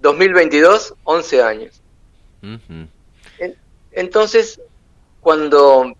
2022, 0.00 0.94
11 1.04 1.42
años. 1.42 1.80
Entonces, 3.92 4.60
cuando, 5.20 5.94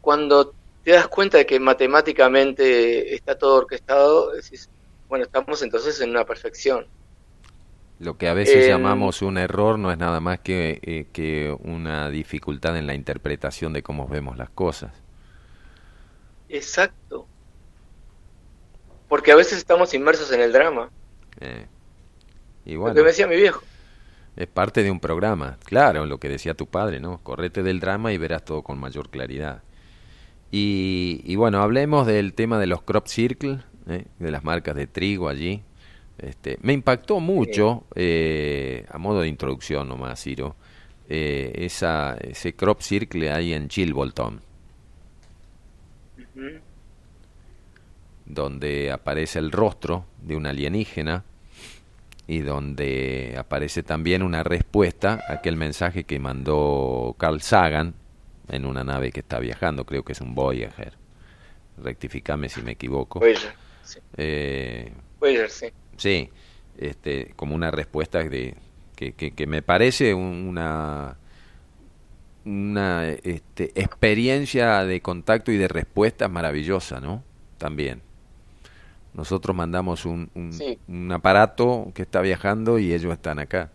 cuando 0.00 0.54
te 0.86 0.92
das 0.92 1.08
cuenta 1.08 1.38
de 1.38 1.46
que 1.46 1.58
matemáticamente 1.58 3.12
está 3.12 3.36
todo 3.36 3.56
orquestado, 3.56 4.30
decís, 4.30 4.70
bueno, 5.08 5.24
estamos 5.24 5.60
entonces 5.62 6.00
en 6.00 6.10
una 6.10 6.24
perfección. 6.24 6.86
Lo 7.98 8.16
que 8.16 8.28
a 8.28 8.34
veces 8.34 8.66
em, 8.66 8.68
llamamos 8.68 9.20
un 9.20 9.36
error 9.36 9.80
no 9.80 9.90
es 9.90 9.98
nada 9.98 10.20
más 10.20 10.38
que, 10.38 10.78
eh, 10.84 11.08
que 11.12 11.52
una 11.64 12.08
dificultad 12.08 12.76
en 12.76 12.86
la 12.86 12.94
interpretación 12.94 13.72
de 13.72 13.82
cómo 13.82 14.06
vemos 14.06 14.38
las 14.38 14.48
cosas. 14.50 14.92
Exacto. 16.48 17.26
Porque 19.08 19.32
a 19.32 19.36
veces 19.36 19.58
estamos 19.58 19.92
inmersos 19.92 20.30
en 20.30 20.40
el 20.40 20.52
drama. 20.52 20.90
Eh. 21.40 21.66
Y 22.64 22.74
Lo 22.74 22.94
que 22.94 23.00
me 23.00 23.08
decía 23.08 23.26
mi 23.26 23.34
viejo. 23.34 23.60
Es 24.36 24.46
parte 24.46 24.84
de 24.84 24.92
un 24.92 25.00
programa, 25.00 25.58
claro, 25.64 26.06
lo 26.06 26.18
que 26.18 26.28
decía 26.28 26.54
tu 26.54 26.68
padre, 26.68 27.00
¿no? 27.00 27.18
Correte 27.24 27.64
del 27.64 27.80
drama 27.80 28.12
y 28.12 28.18
verás 28.18 28.44
todo 28.44 28.62
con 28.62 28.78
mayor 28.78 29.10
claridad. 29.10 29.64
Y, 30.58 31.36
bueno, 31.36 31.60
hablemos 31.60 32.06
del 32.06 32.32
tema 32.32 32.58
de 32.58 32.66
los 32.66 32.80
crop 32.80 33.08
circle, 33.08 33.58
¿eh? 33.88 34.06
de 34.18 34.30
las 34.30 34.42
marcas 34.42 34.74
de 34.74 34.86
trigo 34.86 35.28
allí. 35.28 35.62
Este, 36.16 36.56
me 36.62 36.72
impactó 36.72 37.20
mucho, 37.20 37.84
eh, 37.94 38.86
a 38.90 38.96
modo 38.96 39.20
de 39.20 39.28
introducción 39.28 39.86
nomás, 39.86 40.22
Ciro, 40.22 40.56
eh, 41.10 41.52
esa, 41.56 42.16
ese 42.22 42.54
crop 42.54 42.80
circle 42.80 43.30
ahí 43.30 43.52
en 43.52 43.68
Chilbolton, 43.68 44.40
donde 48.24 48.92
aparece 48.92 49.38
el 49.38 49.52
rostro 49.52 50.06
de 50.22 50.36
un 50.36 50.46
alienígena 50.46 51.24
y 52.26 52.38
donde 52.38 53.34
aparece 53.38 53.82
también 53.82 54.22
una 54.22 54.42
respuesta 54.42 55.22
a 55.28 55.34
aquel 55.34 55.56
mensaje 55.56 56.04
que 56.04 56.18
mandó 56.18 57.14
Carl 57.18 57.42
Sagan 57.42 58.05
en 58.48 58.66
una 58.66 58.84
nave 58.84 59.12
que 59.12 59.20
está 59.20 59.38
viajando, 59.38 59.84
creo 59.84 60.04
que 60.04 60.12
es 60.12 60.20
un 60.20 60.34
Voyager. 60.34 60.94
Rectificame 61.78 62.48
si 62.48 62.62
me 62.62 62.72
equivoco. 62.72 63.20
Voyager, 63.20 63.54
sí. 63.82 64.00
Eh, 64.16 64.92
sí. 65.48 65.66
Sí, 65.96 66.30
este, 66.78 67.32
como 67.36 67.54
una 67.54 67.70
respuesta 67.70 68.22
de, 68.22 68.56
que, 68.96 69.12
que, 69.12 69.46
me 69.46 69.62
parece 69.62 70.14
una, 70.14 71.16
una 72.44 73.08
este, 73.08 73.72
experiencia 73.74 74.84
de 74.84 75.00
contacto 75.00 75.52
y 75.52 75.56
de 75.56 75.68
respuesta 75.68 76.28
maravillosa, 76.28 77.00
¿no? 77.00 77.22
También. 77.58 78.02
Nosotros 79.14 79.56
mandamos 79.56 80.04
un, 80.04 80.30
un, 80.34 81.12
aparato 81.12 81.90
que 81.94 82.02
está 82.02 82.20
viajando 82.20 82.78
y 82.78 82.92
ellos 82.92 83.12
están 83.12 83.38
acá. 83.38 83.70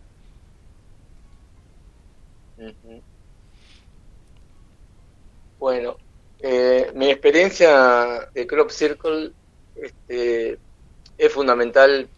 Bueno, 5.62 5.96
eh, 6.40 6.90
mi 6.96 7.08
experiencia 7.08 8.28
de 8.34 8.48
Crop 8.48 8.70
Circle 8.70 9.30
este, 9.76 10.58
es 11.16 11.32
fundamental 11.32 12.08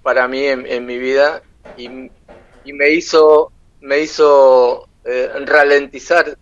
para 0.00 0.28
mí 0.28 0.44
en, 0.44 0.86
mi 0.86 0.96
vida 0.96 1.42
y, 1.76 1.88
me 1.88 2.90
hizo 2.90 3.50
me 3.80 3.98
hizo 3.98 4.88
eh, 5.04 5.28
ralentizar 5.44 6.38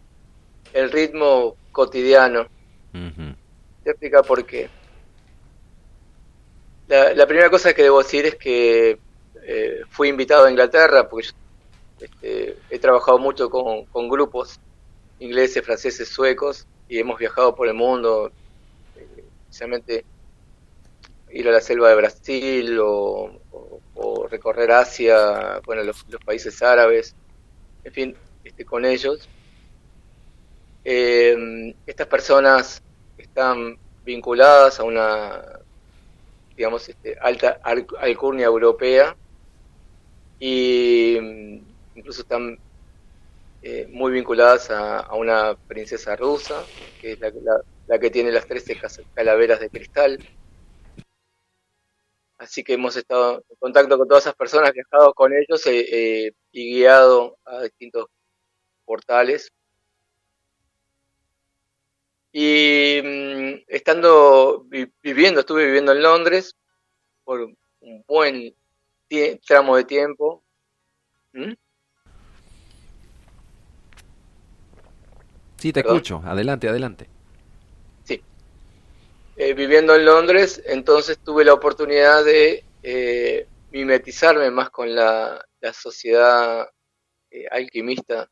el 0.74 0.92
ritmo 0.92 1.56
cotidiano. 1.72 2.48
Te 2.92 3.90
explica 3.90 4.22
por 4.22 4.44
qué. 4.44 4.68
La, 6.86 7.26
primera 7.26 7.48
cosa 7.48 7.72
que 7.72 7.84
debo 7.84 8.02
decir 8.02 8.26
es 8.26 8.34
que 8.34 8.98
eh, 9.42 9.80
fui 9.88 10.08
invitado 10.08 10.44
a 10.44 10.50
Inglaterra 10.50 11.08
porque 11.08 11.28
este, 11.98 12.58
he 12.68 12.78
trabajado 12.78 13.18
mucho 13.18 13.48
con, 13.48 13.86
grupos 14.10 14.60
ingleses, 15.20 15.64
franceses, 15.64 16.08
suecos 16.08 16.66
y 16.88 16.98
hemos 16.98 17.18
viajado 17.18 17.54
por 17.54 17.68
el 17.68 17.74
mundo, 17.74 18.32
especialmente 19.44 20.04
ir 21.30 21.48
a 21.48 21.52
la 21.52 21.60
selva 21.60 21.90
de 21.90 21.94
Brasil 21.96 22.78
o, 22.80 23.40
recorrer 24.30 24.70
Asia, 24.70 25.60
bueno, 25.64 25.82
los, 25.82 26.04
países 26.24 26.62
árabes, 26.62 27.14
en 27.84 27.92
fin, 27.92 28.16
este, 28.44 28.64
con 28.64 28.84
ellos. 28.84 29.28
Eh, 30.84 31.74
estas 31.86 32.06
personas 32.06 32.82
están 33.16 33.78
vinculadas 34.04 34.78
a 34.78 34.84
una 34.84 35.58
digamos, 36.58 36.88
este, 36.88 37.16
alta 37.20 37.60
alcurnia 38.00 38.46
europea 38.46 39.16
y 40.40 41.16
mm, 41.20 41.98
incluso 41.98 42.22
están 42.22 42.58
eh, 43.60 43.86
muy 43.88 44.12
vinculadas 44.12 44.70
a, 44.70 45.12
una 45.14 45.56
princesa 45.66 46.14
rusa, 46.14 46.68
que 47.00 47.12
es 47.12 47.18
la, 47.86 47.98
que 47.98 48.10
tiene 48.10 48.30
las 48.30 48.46
13 48.46 48.78
calaveras 49.12 49.60
de 49.60 49.70
cristal. 49.70 50.22
Así 52.38 52.62
que 52.62 52.74
hemos 52.74 52.96
estado 52.96 53.44
en 53.48 53.56
contacto 53.58 53.98
con 53.98 54.06
todas 54.06 54.24
esas 54.24 54.36
personas, 54.36 54.72
viajado 54.72 55.12
con 55.12 55.32
ellos 55.32 55.66
eh, 55.66 56.26
eh, 56.26 56.32
y 56.52 56.76
guiado 56.76 57.36
a 57.44 57.62
distintos 57.62 58.06
portales. 58.84 59.50
Y 62.30 63.00
mm, 63.02 63.64
estando 63.66 64.66
viviendo, 65.02 65.40
estuve 65.40 65.66
viviendo 65.66 65.92
en 65.92 66.02
Londres 66.02 66.54
por 67.24 67.40
un 67.80 68.04
buen 68.06 68.54
tramo 69.44 69.76
de 69.76 69.84
tiempo. 69.84 70.44
¿Mm? 71.32 71.54
Sí, 75.58 75.72
te 75.72 75.80
escucho. 75.80 76.22
Adelante, 76.24 76.68
adelante. 76.68 77.08
Sí. 78.04 78.22
Eh, 79.36 79.54
viviendo 79.54 79.94
en 79.94 80.04
Londres, 80.04 80.62
entonces 80.66 81.18
tuve 81.18 81.44
la 81.44 81.52
oportunidad 81.52 82.24
de 82.24 82.64
eh, 82.82 83.46
mimetizarme 83.72 84.50
más 84.50 84.70
con 84.70 84.94
la, 84.94 85.44
sociedad 85.72 86.68
eh, 87.30 87.44
alquimista 87.50 88.28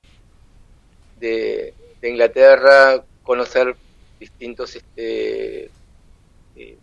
de, 1.18 1.74
de 2.00 2.08
Inglaterra, 2.08 3.04
conocer 3.22 3.76
distintos 4.18 4.76
este, 4.76 5.70
eh, 6.56 6.78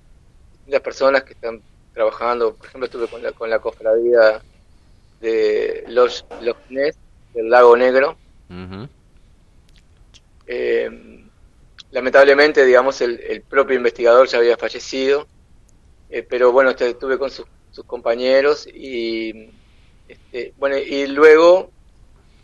las 0.67 0.81
personas 0.81 1.23
que 1.23 1.33
están 1.33 1.61
trabajando, 1.93 2.55
por 2.55 2.67
ejemplo, 2.67 2.85
estuve 2.85 3.07
con 3.07 3.23
la, 3.23 3.31
con 3.31 3.49
la 3.49 3.59
cofradía 3.59 4.41
de 5.21 5.85
los, 5.87 6.25
los 6.41 6.55
Ness, 6.69 6.97
del 7.33 7.49
Lago 7.49 7.75
Negro. 7.77 8.17
Eh, 10.47 10.89
lamentablemente, 11.91 12.65
digamos, 12.65 12.99
el, 13.01 13.43
propio 13.47 13.77
investigador 13.77 14.27
ya 14.27 14.39
había 14.39 14.57
fallecido, 14.57 15.27
eh, 16.09 16.23
pero 16.23 16.51
bueno, 16.51 16.71
este, 16.71 16.89
estuve 16.89 17.17
con 17.17 17.29
sus, 17.29 17.45
compañeros 17.87 18.67
y, 18.67 19.49
este, 20.07 20.53
bueno, 20.57 20.77
y 20.77 21.07
luego 21.07 21.71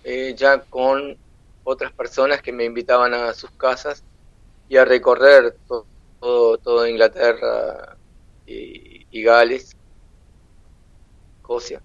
eh, 0.03 0.33
ya 0.35 0.61
con 0.61 1.17
otras 1.63 1.91
personas 1.91 2.41
que 2.41 2.51
me 2.51 2.63
invitaban 2.63 3.13
a 3.13 3.33
sus 3.33 3.51
casas 3.51 4.03
y 4.67 4.77
a 4.77 4.85
recorrer 4.85 5.55
todo, 5.67 6.57
todo, 6.57 6.87
Inglaterra 6.87 7.95
y, 8.47 9.21
Gales, 9.21 9.75
Escocia, 11.37 11.81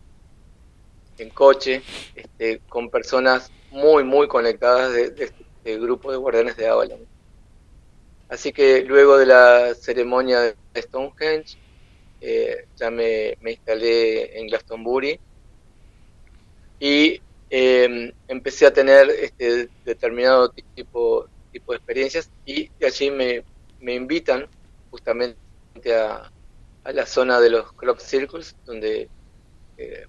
en 1.18 1.30
coche, 1.30 1.82
este, 2.14 2.60
con 2.68 2.88
personas 2.88 3.50
muy, 3.70 4.04
muy 4.04 4.28
conectadas 4.28 4.92
de, 4.92 5.32
grupo 5.64 6.10
de 6.10 6.18
guardianes 6.18 6.56
de 6.56 6.68
Avalon. 6.68 7.06
Así 8.28 8.52
que 8.52 8.82
luego 8.82 9.16
de 9.18 9.26
la 9.26 9.74
ceremonia 9.74 10.40
de 10.40 10.56
Stonehenge, 10.82 11.56
eh, 12.20 12.66
ya 12.76 12.90
me, 12.90 13.36
me, 13.40 13.52
instalé 13.52 14.38
en 14.38 14.46
Glastonbury 14.46 15.20
y 16.80 17.20
eh, 17.50 18.14
empecé 18.28 18.66
a 18.66 18.72
tener 18.72 19.10
este 19.10 19.68
determinado 19.84 20.50
tipo, 20.74 21.28
tipo 21.52 21.72
de 21.72 21.76
experiencias 21.76 22.30
y 22.44 22.70
allí 22.82 23.10
me, 23.10 23.44
me 23.80 23.94
invitan 23.94 24.48
justamente 24.90 25.36
a, 25.94 26.32
a, 26.84 26.92
la 26.92 27.06
zona 27.06 27.40
de 27.40 27.50
los 27.50 27.72
crop 27.74 28.00
circles, 28.00 28.56
donde 28.64 29.08
eh, 29.76 30.06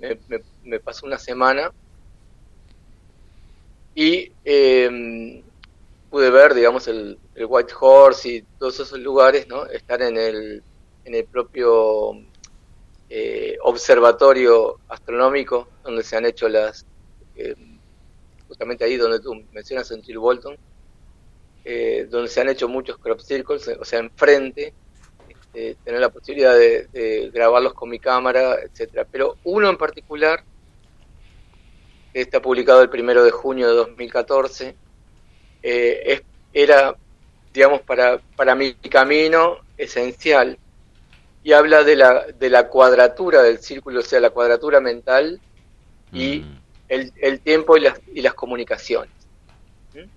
me, 0.00 0.18
me, 0.62 0.80
pasó 0.80 1.06
una 1.06 1.18
semana 1.18 1.72
y 3.98 4.30
eh, 4.44 5.42
pude 6.08 6.30
ver, 6.30 6.54
digamos, 6.54 6.86
el, 6.86 7.18
el, 7.34 7.46
White 7.46 7.72
Horse 7.80 8.28
y 8.28 8.42
todos 8.56 8.78
esos 8.78 9.00
lugares, 9.00 9.48
¿no? 9.48 9.66
Estar 9.66 10.00
en 10.02 10.16
el, 10.16 10.62
en 11.04 11.14
el 11.16 11.24
propio 11.24 12.12
eh, 13.10 13.56
observatorio 13.60 14.78
astronómico 14.86 15.66
donde 15.82 16.04
se 16.04 16.16
han 16.16 16.26
hecho 16.26 16.48
las, 16.48 16.86
eh, 17.34 17.56
justamente 18.46 18.84
ahí 18.84 18.96
donde 18.96 19.18
tú 19.18 19.34
mencionas 19.52 19.90
en 19.90 20.00
Jill 20.00 20.20
Bolton, 20.20 20.56
eh, 21.64 22.06
donde 22.08 22.28
se 22.28 22.40
han 22.40 22.50
hecho 22.50 22.68
muchos 22.68 22.98
crop 22.98 23.18
circles, 23.18 23.66
o 23.66 23.84
sea, 23.84 23.98
enfrente, 23.98 24.74
este, 25.28 25.76
tener 25.82 26.00
la 26.00 26.10
posibilidad 26.10 26.56
de, 26.56 27.30
grabarlos 27.34 27.74
con 27.74 27.88
mi 27.88 27.98
cámara, 27.98 28.60
etcétera. 28.62 29.08
Pero 29.10 29.38
uno 29.42 29.68
en 29.68 29.76
particular, 29.76 30.44
está 32.14 32.40
publicado 32.40 32.82
el 32.82 32.90
primero 32.90 33.24
de 33.24 33.30
junio 33.30 33.68
de 33.68 33.74
2014, 33.74 34.76
es, 35.62 36.22
era, 36.52 36.96
digamos, 37.52 37.82
para, 37.82 38.18
para 38.36 38.54
mi 38.54 38.74
camino 38.74 39.58
esencial 39.76 40.58
y 41.42 41.52
habla 41.52 41.84
de 41.84 41.96
la, 41.96 42.26
de 42.26 42.50
la 42.50 42.68
cuadratura 42.68 43.42
del 43.42 43.58
círculo, 43.58 44.00
o 44.00 44.02
sea, 44.02 44.20
la 44.20 44.30
cuadratura 44.30 44.80
mental 44.80 45.40
y 46.12 46.40
mm. 46.40 46.60
el, 46.88 47.12
el, 47.16 47.40
tiempo 47.40 47.76
y 47.76 47.80
las, 47.80 48.00
y 48.12 48.22
las 48.22 48.34
comunicaciones. 48.34 49.12
¿Mm? 49.94 50.08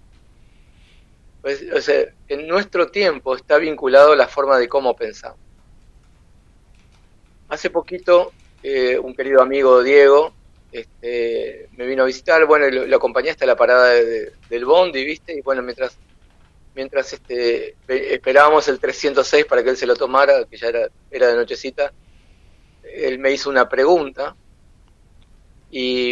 Pues, 1.42 1.66
o 1.74 1.82
sea, 1.82 2.06
en 2.28 2.48
nuestro 2.48 2.88
tiempo 2.90 3.36
está 3.36 3.58
vinculado 3.58 4.14
a 4.14 4.16
la 4.16 4.28
forma 4.28 4.58
de 4.58 4.68
cómo 4.68 4.96
pensamos. 4.96 5.40
Hace 7.50 7.70
poquito, 7.70 8.32
eh, 8.64 8.98
un 8.98 9.14
querido 9.16 9.42
amigo 9.42 9.84
Diego 9.84 10.34
este, 10.72 11.70
me 11.76 11.86
vino 11.86 12.04
a 12.04 12.06
visitar, 12.06 12.46
bueno, 12.46 12.70
lo, 12.70 12.96
acompañé 12.96 13.30
hasta 13.30 13.46
la 13.46 13.56
parada 13.56 13.90
del 13.90 14.66
Bondi, 14.66 15.04
¿viste? 15.04 15.34
Y 15.34 15.42
bueno, 15.42 15.62
mientras 15.62 15.98
mientras 16.76 17.12
este, 17.14 17.76
esperábamos 17.88 18.68
el 18.68 18.80
306 18.80 19.46
para 19.46 19.64
que 19.64 19.72
él 19.72 19.78
se 19.78 19.86
lo 19.86 19.96
tomara, 19.96 20.46
que 20.46 20.58
ya 20.58 20.68
era, 20.68 20.88
era 21.10 21.28
de 21.28 21.36
nochecita, 21.36 21.92
él 22.84 23.20
me 23.20 23.32
hizo 23.32 23.50
una 23.50 23.68
pregunta 23.68 24.36
y, 25.70 26.12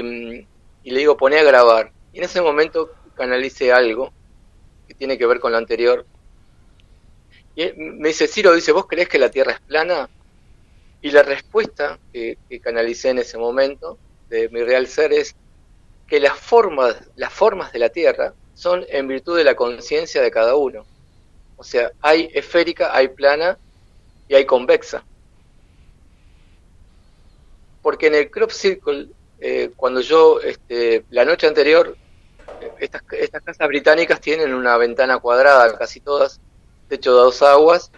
y, 0.84 0.92
le 0.92 1.00
digo, 1.00 1.18
poné 1.18 1.40
a 1.40 1.44
grabar. 1.44 1.92
Y 2.14 2.18
en 2.20 2.26
ese 2.26 2.42
momento 2.42 2.92
canalicé 3.16 3.72
algo 3.72 4.12
que 4.88 4.94
tiene 4.94 5.18
que 5.18 5.26
ver 5.26 5.40
con 5.40 5.52
lo 5.52 5.58
anterior. 5.58 6.06
Y 7.56 7.72
me 7.76 8.10
dice, 8.10 8.28
Ciro, 8.28 8.54
dice, 8.54 8.72
¿vos 8.72 8.86
crees 8.88 9.10
que 9.10 9.20
la 9.20 9.32
Tierra 9.32 9.54
es 9.54 9.60
plana? 9.62 10.10
Y 11.02 11.12
la 11.12 11.24
respuesta 11.24 12.00
que 12.12 12.38
canalicé 12.62 13.10
en 13.10 13.20
ese 13.20 13.38
momento 13.38 13.98
de 14.30 14.50
mi 14.50 14.64
real 14.64 14.88
ser 14.88 15.14
es 15.14 15.36
que 16.08 16.20
las 16.20 16.38
formas, 16.38 16.96
las 17.16 17.32
formas 17.32 17.72
de 17.72 17.80
la 17.80 17.90
Tierra 17.90 18.34
son 18.54 18.86
en 18.90 19.08
virtud 19.08 19.38
de 19.38 19.44
la 19.44 19.56
conciencia 19.56 20.22
de 20.22 20.32
cada 20.32 20.56
uno. 20.56 20.86
O 21.56 21.64
sea, 21.64 21.92
hay 22.02 22.30
esférica, 22.34 22.96
hay 22.96 23.10
plana 23.10 23.58
y 24.28 24.36
hay 24.36 24.46
convexa. 24.46 25.04
Porque 27.82 28.08
en 28.08 28.16
el 28.16 28.32
crop 28.32 28.52
circle, 28.52 29.08
eh, 29.40 29.72
cuando 29.76 30.02
yo, 30.02 30.40
este, 30.42 31.06
la 31.10 31.26
noche 31.26 31.48
anterior, 31.48 31.96
estas, 32.80 33.04
estas 33.12 33.44
casas 33.44 33.68
británicas 33.68 34.20
tienen 34.20 34.54
una 34.54 34.78
ventana 34.78 35.20
cuadrada, 35.20 35.78
casi 35.78 36.00
todas, 36.00 36.42
techo 36.88 37.14
de 37.14 37.22
dos 37.22 37.42
aguas, 37.42 37.92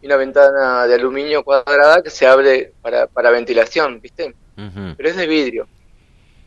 y 0.00 0.06
una 0.06 0.16
ventana 0.16 0.86
de 0.86 0.94
aluminio 0.94 1.42
cuadrada 1.42 2.02
que 2.02 2.10
se 2.10 2.26
abre 2.26 2.72
para, 2.82 3.06
para 3.06 3.30
ventilación, 3.30 4.00
¿viste? 4.00 4.34
Pero 4.54 5.08
es 5.08 5.16
de 5.16 5.26
vidrio. 5.26 5.66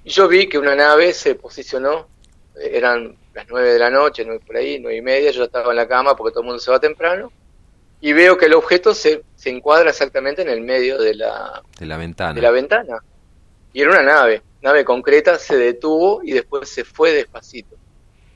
Y 0.07 0.09
yo 0.11 0.29
vi 0.29 0.47
que 0.47 0.57
una 0.57 0.73
nave 0.73 1.13
se 1.13 1.35
posicionó, 1.35 2.07
eran 2.55 3.17
las 3.33 3.45
nueve 3.49 3.73
de 3.73 3.77
la 3.77 3.89
noche, 3.89 4.23
nueve 4.23 4.41
por 4.47 4.55
ahí, 4.55 4.79
nueve 4.79 4.95
y 4.95 5.01
media, 5.01 5.31
yo 5.31 5.43
estaba 5.43 5.71
en 5.71 5.75
la 5.75 5.85
cama 5.85 6.15
porque 6.15 6.31
todo 6.31 6.43
el 6.43 6.45
mundo 6.45 6.61
se 6.61 6.71
va 6.71 6.79
temprano, 6.79 7.29
y 7.99 8.13
veo 8.13 8.37
que 8.37 8.45
el 8.45 8.53
objeto 8.53 8.93
se, 8.93 9.23
se 9.35 9.49
encuadra 9.49 9.89
exactamente 9.89 10.43
en 10.43 10.47
el 10.47 10.61
medio 10.61 10.97
de 10.97 11.13
la, 11.13 11.61
de 11.77 11.85
la 11.85 11.97
ventana. 11.97 12.33
De 12.33 12.41
la 12.41 12.51
ventana. 12.51 13.03
Y 13.73 13.81
era 13.81 13.91
una 13.91 14.01
nave, 14.01 14.43
nave 14.61 14.85
concreta, 14.85 15.37
se 15.37 15.57
detuvo 15.57 16.23
y 16.23 16.31
después 16.31 16.69
se 16.69 16.85
fue 16.85 17.11
despacito. 17.11 17.75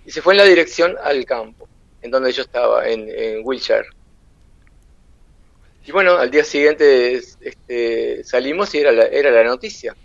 Y 0.06 0.12
se 0.12 0.22
fue 0.22 0.34
en 0.34 0.40
la 0.40 0.44
dirección 0.44 0.98
al 1.02 1.24
campo, 1.24 1.70
en 2.02 2.12
donde 2.12 2.34
yo 2.34 2.42
estaba, 2.42 2.86
en, 2.90 3.08
en 3.08 3.44
Wilshire. 3.46 3.88
Y 5.86 5.94
bueno, 5.94 6.18
al 6.18 6.30
día 6.30 6.44
siguiente 6.44 7.14
este, 7.14 8.26
salimos 8.26 8.76
y 8.76 8.80
era 8.80 8.92
la, 8.92 9.06
era 9.06 9.32
la 9.32 9.46
noticia 9.46 9.96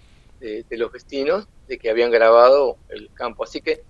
de, 0.46 0.64
de 0.68 0.76
los 0.76 0.92
vecinos 0.92 1.48
de 1.66 1.78
que 1.78 1.90
habían 1.90 2.10
grabado 2.10 2.76
el 2.88 3.10
campo. 3.12 3.44
Así 3.44 3.60
que 3.60 3.82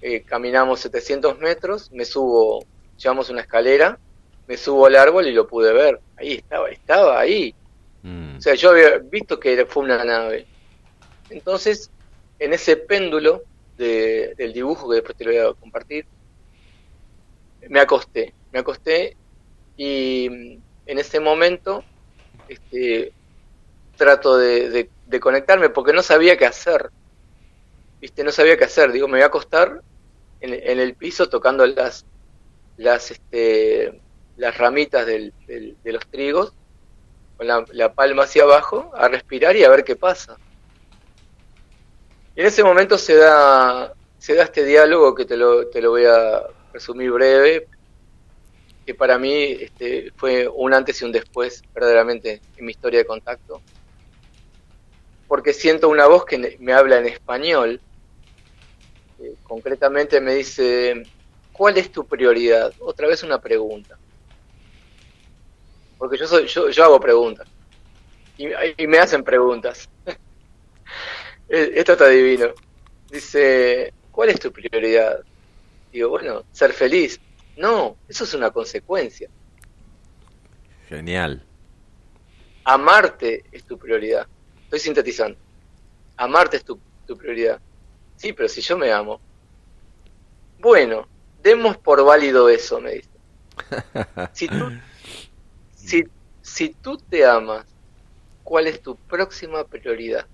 eh, 0.00 0.22
caminamos 0.22 0.80
700 0.80 1.38
metros, 1.38 1.90
me 1.92 2.04
subo, 2.04 2.64
llevamos 2.98 3.30
una 3.30 3.42
escalera, 3.42 3.98
me 4.46 4.56
subo 4.56 4.86
al 4.86 4.96
árbol 4.96 5.26
y 5.26 5.32
lo 5.32 5.46
pude 5.46 5.72
ver. 5.72 6.00
Ahí 6.16 6.34
estaba, 6.34 6.68
estaba 6.70 7.20
ahí. 7.20 7.54
Mm. 8.02 8.36
O 8.36 8.40
sea, 8.40 8.54
yo 8.54 8.70
había 8.70 8.98
visto 8.98 9.38
que 9.38 9.64
fue 9.66 9.84
una 9.84 10.04
nave. 10.04 10.46
Entonces, 11.30 11.90
en 12.38 12.52
ese 12.52 12.76
péndulo 12.76 13.42
del 13.76 14.52
dibujo 14.52 14.88
que 14.88 14.96
después 14.96 15.16
te 15.16 15.24
lo 15.24 15.30
voy 15.30 15.40
a 15.40 15.54
compartir, 15.54 16.06
me 17.68 17.80
acosté, 17.80 18.34
me 18.52 18.60
acosté 18.60 19.16
y 19.76 20.28
mm, 20.30 20.62
en 20.86 20.98
ese 20.98 21.18
momento 21.18 21.82
este, 22.48 23.12
trato 23.96 24.36
de, 24.36 24.68
de 24.68 24.90
conectarme 25.20 25.70
porque 25.70 25.92
no 25.92 26.02
sabía 26.02 26.36
qué 26.36 26.46
hacer. 26.46 26.90
¿Viste? 28.00 28.24
No 28.24 28.32
sabía 28.32 28.56
qué 28.56 28.64
hacer. 28.64 28.92
Digo, 28.92 29.06
me 29.08 29.14
voy 29.14 29.22
a 29.22 29.26
acostar 29.26 29.82
en, 30.40 30.78
el 30.78 30.94
piso 30.94 31.28
tocando 31.28 31.66
las, 31.66 32.04
las, 32.76 33.10
este, 33.10 34.00
las 34.36 34.58
ramitas 34.58 35.06
del, 35.06 35.32
de 35.46 35.92
los 35.92 36.06
trigos, 36.08 36.52
con 37.36 37.46
la, 37.46 37.94
palma 37.94 38.24
hacia 38.24 38.44
abajo, 38.44 38.92
a 38.94 39.08
respirar 39.08 39.56
y 39.56 39.64
a 39.64 39.70
ver 39.70 39.84
qué 39.84 39.96
pasa. 39.96 40.36
Y 42.36 42.40
en 42.40 42.46
ese 42.46 42.62
momento 42.62 42.98
se 42.98 43.16
da, 43.16 43.92
se 44.18 44.34
da 44.34 44.44
este 44.44 44.64
diálogo 44.64 45.14
que 45.14 45.24
te 45.24 45.36
lo, 45.36 45.68
te 45.68 45.80
lo 45.80 45.90
voy 45.90 46.04
a 46.04 46.42
resumir 46.72 47.10
breve, 47.10 47.68
que 48.84 48.94
para 48.94 49.18
mí 49.18 49.56
este, 49.60 50.12
fue 50.16 50.48
un 50.48 50.74
antes 50.74 51.00
y 51.00 51.04
un 51.04 51.12
después, 51.12 51.62
verdaderamente, 51.72 52.40
en 52.56 52.64
mi 52.64 52.72
historia 52.72 52.98
de 52.98 53.06
contacto. 53.06 53.62
Porque 55.28 55.52
siento 55.52 55.88
una 55.88 56.06
voz 56.06 56.24
que 56.24 56.56
me 56.60 56.72
habla 56.72 56.98
en 56.98 57.06
español, 57.06 57.80
concretamente 59.42 60.20
me 60.20 60.34
dice, 60.34 61.04
¿cuál 61.52 61.78
es 61.78 61.90
tu 61.90 62.06
prioridad? 62.06 62.72
Otra 62.80 63.06
vez 63.06 63.22
una 63.22 63.40
pregunta. 63.40 63.96
Porque 65.98 66.18
yo, 66.18 66.26
soy, 66.26 66.46
yo, 66.46 66.70
yo 66.70 66.84
hago 66.84 67.00
preguntas. 67.00 67.48
Y, 68.36 68.86
me 68.86 68.98
hacen 68.98 69.22
preguntas. 69.22 69.88
E, 71.46 71.72
esto 71.74 71.92
está 71.92 72.08
divino. 72.08 72.54
Dice, 73.10 73.92
¿cuál 74.10 74.30
es 74.30 74.40
tu 74.40 74.50
prioridad? 74.50 75.20
Digo, 75.92 76.08
bueno, 76.08 76.42
ser 76.52 76.72
feliz. 76.72 77.20
No, 77.58 77.98
eso 78.08 78.24
es 78.24 78.32
una 78.32 78.50
consecuencia. 78.50 79.28
Genial. 80.88 81.44
Amarte 82.64 83.44
es 83.52 83.62
tu 83.64 83.78
prioridad. 83.78 84.26
Estoy 84.74 84.86
sintetizando. 84.86 85.38
Amarte 86.16 86.56
es 86.56 86.64
tu, 86.64 86.80
tu 87.06 87.16
prioridad. 87.16 87.60
Sí, 88.16 88.32
pero 88.32 88.48
si 88.48 88.60
yo 88.60 88.76
me 88.76 88.90
amo. 88.90 89.20
Bueno, 90.58 91.06
demos 91.44 91.78
por 91.78 92.04
válido 92.04 92.48
eso, 92.48 92.80
me 92.80 92.94
dice. 92.94 93.10
Si 94.32 94.48
tú, 94.48 94.72
si, 95.76 96.02
si 96.42 96.74
tú 96.82 96.96
te 97.08 97.24
amas, 97.24 97.64
¿cuál 98.42 98.66
es 98.66 98.82
tu 98.82 98.96
próxima 98.96 99.62
prioridad? 99.62 100.26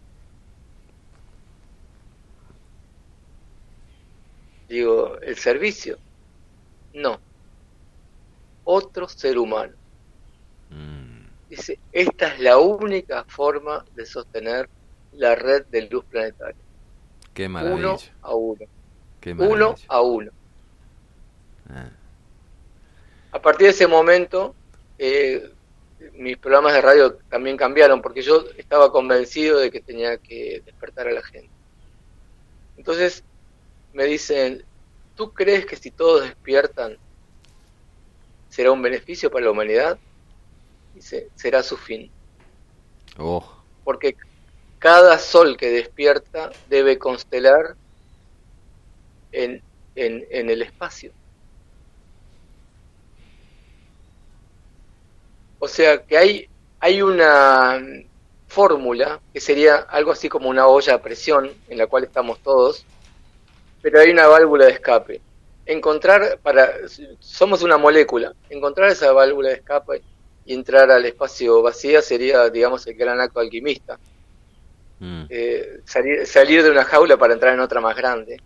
Digo, 4.68 5.20
¿el 5.20 5.36
servicio? 5.36 5.98
No. 6.94 7.20
Otro 8.64 9.06
ser 9.06 9.36
humano. 9.36 9.74
Mm. 10.70 11.19
Dice, 11.50 11.80
esta 11.90 12.28
es 12.28 12.40
la 12.40 12.58
única 12.58 13.24
forma 13.24 13.84
de 13.96 14.06
sostener 14.06 14.68
la 15.12 15.34
red 15.34 15.66
de 15.66 15.82
luz 15.88 16.04
planetaria. 16.04 16.62
Qué 17.34 17.48
maravilla. 17.48 17.76
Uno 17.76 17.98
a 18.22 18.34
uno. 18.34 18.64
uno 19.36 19.74
a 19.88 20.00
uno. 20.00 20.30
Ah. 21.68 21.90
A 23.32 23.42
partir 23.42 23.66
de 23.66 23.72
ese 23.72 23.88
momento, 23.88 24.54
eh, 24.96 25.52
mis 26.14 26.36
programas 26.36 26.72
de 26.72 26.80
radio 26.80 27.14
también 27.28 27.56
cambiaron 27.56 28.00
porque 28.00 28.22
yo 28.22 28.44
estaba 28.56 28.92
convencido 28.92 29.58
de 29.58 29.72
que 29.72 29.80
tenía 29.80 30.18
que 30.18 30.62
despertar 30.64 31.08
a 31.08 31.12
la 31.12 31.22
gente. 31.22 31.50
Entonces 32.76 33.24
me 33.92 34.04
dicen, 34.04 34.64
¿tú 35.16 35.32
crees 35.32 35.66
que 35.66 35.74
si 35.74 35.90
todos 35.90 36.22
despiertan 36.22 36.96
será 38.48 38.70
un 38.70 38.82
beneficio 38.82 39.30
para 39.30 39.46
la 39.46 39.50
humanidad? 39.50 39.98
Dice, 41.00 41.30
será 41.34 41.62
su 41.62 41.78
fin. 41.78 42.10
Oh. 43.16 43.42
Porque 43.84 44.16
cada 44.78 45.18
sol 45.18 45.56
que 45.56 45.70
despierta 45.70 46.50
debe 46.68 46.98
constelar 46.98 47.74
en, 49.32 49.62
en 49.94 50.50
el 50.50 50.60
espacio. 50.60 51.12
O 55.58 55.68
sea 55.68 56.02
que 56.02 56.18
hay, 56.18 56.48
hay 56.80 57.00
una 57.00 57.80
fórmula 58.46 59.20
que 59.32 59.40
sería 59.40 59.76
algo 59.76 60.12
así 60.12 60.28
como 60.28 60.50
una 60.50 60.66
olla 60.66 60.96
a 60.96 61.02
presión 61.02 61.50
en 61.68 61.78
la 61.78 61.86
cual 61.86 62.04
estamos 62.04 62.40
todos, 62.40 62.84
pero 63.80 64.00
hay 64.00 64.10
una 64.10 64.26
válvula 64.26 64.66
de 64.66 64.72
escape. 64.72 65.22
Encontrar, 65.64 66.38
para, 66.42 66.72
somos 67.20 67.62
una 67.62 67.78
molécula, 67.78 68.34
encontrar 68.50 68.90
esa 68.90 69.12
válvula 69.12 69.48
de 69.48 69.54
escape 69.54 70.02
y 70.50 70.54
entrar 70.54 70.90
al 70.90 71.04
espacio 71.04 71.62
vacío 71.62 72.02
sería, 72.02 72.50
digamos, 72.50 72.84
el 72.88 72.94
gran 72.94 73.20
acto 73.20 73.38
alquimista. 73.38 74.00
Mm. 74.98 75.26
Eh, 75.28 75.80
salir, 75.84 76.26
salir 76.26 76.64
de 76.64 76.72
una 76.72 76.84
jaula 76.84 77.16
para 77.16 77.34
entrar 77.34 77.54
en 77.54 77.60
otra 77.60 77.80
más 77.80 77.94
grande. 77.96 78.42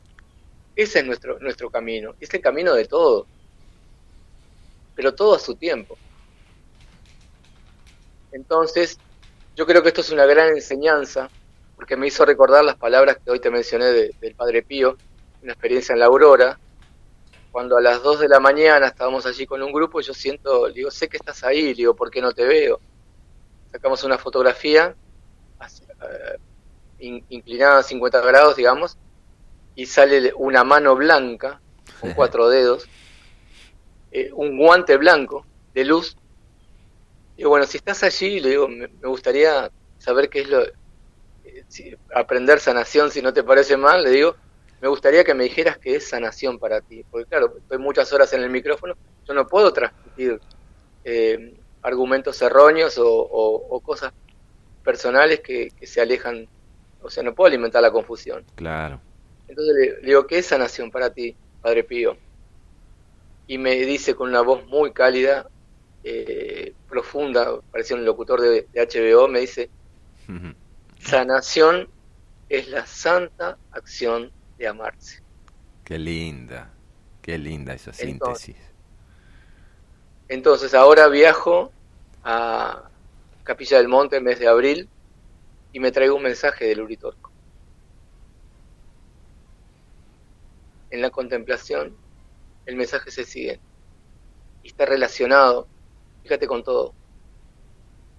Ese 0.77 0.99
es 0.99 1.07
nuestro, 1.07 1.39
nuestro 1.39 1.71
camino, 1.71 2.15
es 2.21 2.35
el 2.35 2.43
camino 2.43 2.75
de 2.75 2.85
todo, 2.85 3.27
pero 4.95 5.15
todo 5.15 5.35
a 5.35 5.39
su 5.39 5.55
tiempo. 5.55 5.97
Entonces, 8.33 8.99
yo 9.57 9.65
creo 9.65 9.83
que 9.83 9.89
esto 9.89 10.03
es 10.03 10.11
una 10.11 10.27
gran 10.27 10.51
enseñanza, 10.51 11.31
porque 11.75 11.97
me 11.97 12.09
hizo 12.09 12.27
recordar 12.27 12.67
las 12.67 12.77
palabras 12.77 13.17
que 13.25 13.31
hoy 13.31 13.41
te 13.41 13.51
mencioné 13.51 13.87
del 13.87 14.35
Padre 14.37 14.63
Pío, 14.63 14.99
una 15.43 15.53
experiencia 15.53 15.95
en 15.95 16.01
la 16.01 16.07
Aurora, 16.07 16.59
cuando 17.55 17.77
a 17.77 17.81
las 17.81 18.03
2 18.03 18.19
de 18.19 18.29
la 18.29 18.41
mañana 18.41 18.89
estábamos 18.89 19.27
allí 19.27 19.47
con 19.47 19.63
un 19.63 19.73
grupo, 19.73 20.01
yo 20.01 20.13
siento, 20.13 20.67
digo, 20.73 20.91
sé 20.91 21.09
que 21.09 21.19
estás 21.19 21.45
ahí, 21.45 21.73
digo, 21.73 21.95
¿por 21.95 22.11
qué 22.11 22.21
no 22.21 22.33
te 22.33 22.45
veo? 22.45 22.81
Sacamos 23.71 24.03
una 24.03 24.19
fotografía 24.19 24.97
eh, 26.99 27.23
inclinada 27.29 27.79
a 27.79 27.83
50 27.85 28.21
grados, 28.23 28.57
digamos, 28.57 28.99
y 29.77 29.87
sale 29.87 30.33
una 30.35 30.65
mano 30.65 30.97
blanca, 30.97 31.61
con 32.01 32.13
cuatro 32.15 32.49
dedos, 32.49 32.89
eh, 34.11 34.33
un 34.35 34.59
guante 34.59 34.97
blanco 34.97 35.47
de 35.75 35.85
luz, 35.85 36.17
y 37.37 37.45
bueno, 37.45 37.67
si 37.67 37.77
estás 37.77 38.03
allí, 38.03 38.41
le 38.41 38.51
digo, 38.51 38.67
me, 38.67 38.89
gustaría 39.05 39.71
saber 39.99 40.29
qué 40.29 40.41
es 40.41 40.49
lo... 40.49 40.61
Eh, 41.45 41.97
aprender 42.17 42.59
sanación, 42.59 43.13
si 43.13 43.23
no 43.23 43.33
te 43.33 43.45
parece 43.45 43.77
mal, 43.77 44.03
le 44.03 44.11
digo, 44.11 44.35
me 44.85 44.91
gustaría 44.91 45.25
que 45.25 45.33
me 45.33 45.45
dijeras 45.45 45.79
qué 45.79 45.97
es 45.97 46.09
sanación 46.09 46.59
para 46.59 46.83
ti. 46.83 47.07
Porque 47.11 47.27
claro, 47.27 47.55
estoy 47.57 47.79
muchas 47.79 48.13
horas 48.13 48.31
en 48.35 48.43
el 48.43 48.51
micrófono, 48.51 48.95
yo 49.27 49.33
no 49.33 49.47
puedo 49.47 49.73
transmitir 49.73 50.39
eh, 51.05 51.55
argumentos 51.81 52.43
erróneos 52.43 52.97
o, 52.99 53.81
cosas 53.83 54.13
personales 54.85 55.41
que, 55.41 55.73
se 55.81 56.03
alejan, 56.03 56.47
o 57.01 57.09
sea, 57.09 57.23
no 57.23 57.35
puedo 57.35 57.49
alimentar 57.49 57.81
la 57.81 57.91
confusión. 57.91 58.45
Claro. 58.57 59.01
Entonces 59.49 59.75
le, 59.75 60.01
le 60.03 60.07
digo, 60.07 60.27
¿qué 60.27 60.37
es 60.37 60.47
sanación 60.49 60.91
para 60.91 61.09
ti, 61.09 61.35
Padre 61.63 61.85
Pío? 61.85 62.19
Y 63.47 63.57
me 63.57 63.77
dice 63.87 64.15
con 64.15 64.29
una 64.29 64.43
voz 64.43 64.67
muy 64.67 64.93
cálida, 64.93 65.49
eh, 66.03 66.75
profunda, 66.91 67.59
parecía 67.73 67.97
un 67.97 68.05
locutor 68.05 68.43
de, 68.43 68.67
HBO, 68.75 69.29
me 69.29 69.41
dice, 69.41 69.71
sanación 70.99 71.89
es 72.51 72.69
la 72.69 72.85
santa 72.85 73.57
acción 73.73 74.31
de 74.65 74.71
amarse. 74.71 75.23
Qué 75.85 75.99
linda, 75.99 76.73
qué 77.23 77.39
linda 77.39 77.75
esa 77.75 77.93
síntesis. 77.93 78.57
Entonces, 80.29 80.75
ahora 80.75 81.09
viajo 81.09 81.73
a 82.23 82.89
Capilla 83.43 83.79
del 83.79 83.89
Monte 83.89 84.17
en 84.17 84.25
mes 84.25 84.39
de 84.39 84.49
abril 84.49 84.89
y 85.73 85.81
me 85.81 85.93
traigo 85.93 86.17
un 86.17 86.23
mensaje 86.23 86.67
del 86.67 86.81
Uritorco. 86.81 87.31
En 90.91 91.03
la 91.03 91.11
contemplación, 91.11 91.97
el 92.67 92.77
mensaje 92.77 93.11
se 93.11 93.25
sigue 93.25 93.61
y 94.63 94.69
está 94.69 94.87
relacionado 94.87 95.69
Fíjate 96.25 96.47
con 96.47 96.65
todo. 96.65 96.95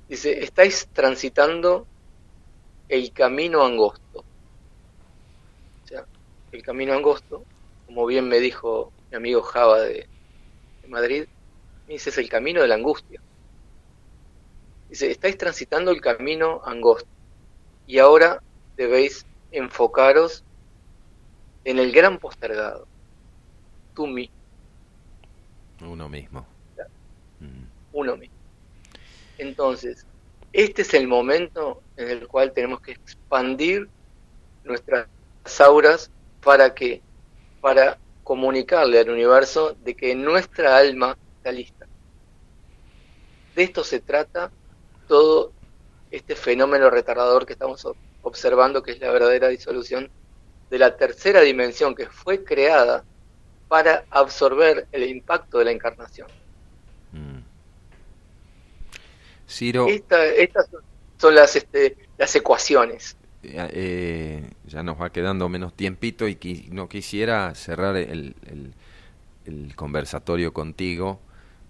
Dice, 0.08 0.44
estáis 0.44 0.88
transitando 0.94 1.88
el 2.88 3.12
camino 3.12 3.66
angosto. 3.66 4.24
El 6.56 6.64
camino 6.64 6.94
angosto, 6.94 7.44
como 7.86 8.06
bien 8.06 8.28
me 8.28 8.40
dijo 8.40 8.92
mi 9.12 9.18
amigo 9.18 9.42
Java 9.42 9.82
de, 9.82 10.08
Madrid, 10.88 11.26
dice, 11.88 12.10
es 12.10 12.18
el 12.18 12.30
camino 12.30 12.62
de 12.62 12.68
la 12.68 12.76
angustia. 12.76 13.20
Dice, 14.90 15.12
estáis 15.12 15.38
transitando 15.38 15.92
el 15.92 16.00
camino 16.00 16.62
angosto 16.64 17.10
y 17.88 18.00
ahora 18.00 18.42
debéis 18.78 19.26
enfocaros 19.52 20.44
en 21.64 21.80
el 21.80 21.92
gran 21.92 22.20
postergado, 22.20 22.88
tú 23.94 24.08
mismo. 24.08 24.36
Uno 25.82 26.08
mismo 26.08 26.46
uno 27.96 28.18
mismo. 28.18 28.36
Entonces, 29.38 30.06
este 30.54 30.84
es 30.84 30.94
el 30.94 31.08
momento 31.08 31.82
en 31.98 32.10
el 32.10 32.28
cual 32.28 32.52
tenemos 32.52 32.82
que 32.82 32.92
expandir 32.92 33.90
nuestras 34.64 35.08
auras 35.60 36.12
para 36.46 36.76
que 36.76 37.02
para 37.60 37.98
comunicarle 38.24 39.00
al 39.00 39.10
universo 39.10 39.76
de 39.84 39.96
que 39.96 40.14
nuestra 40.14 40.78
alma 40.78 41.18
está 41.38 41.52
lista. 41.52 41.88
De 43.56 43.64
esto 43.64 43.84
se 43.84 44.00
trata 44.00 44.52
todo 45.08 45.52
este 46.12 46.36
fenómeno 46.36 46.92
retardador 46.92 47.48
que 47.48 47.54
estamos 47.54 47.88
observando, 48.22 48.84
que 48.84 48.92
es 48.92 49.00
la 49.00 49.12
verdadera 49.12 49.48
disolución 49.48 50.12
de 50.70 50.78
la 50.78 50.96
tercera 50.96 51.42
dimensión 51.42 51.96
que 51.96 52.06
fue 52.06 52.44
creada 52.44 53.04
para 53.68 54.06
absorber 54.12 54.88
el 54.92 55.04
impacto 55.10 55.58
de 55.58 55.66
la 55.66 55.72
encarnación. 55.72 56.28
estas 60.38 60.70
son 61.18 61.34
las, 61.34 61.56
este, 61.56 61.98
las 62.20 62.36
ecuaciones. 62.36 63.18
Eh, 63.52 64.50
ya 64.66 64.84
nos 64.84 65.00
va 65.00 65.12
quedando 65.12 65.50
menos 65.50 65.74
tiempito 65.74 66.28
y 66.28 66.38
no 66.72 66.90
quisiera 66.90 67.54
cerrar 67.56 67.96
el, 67.98 68.36
el, 69.46 69.76
conversatorio 69.76 70.54
contigo 70.54 71.20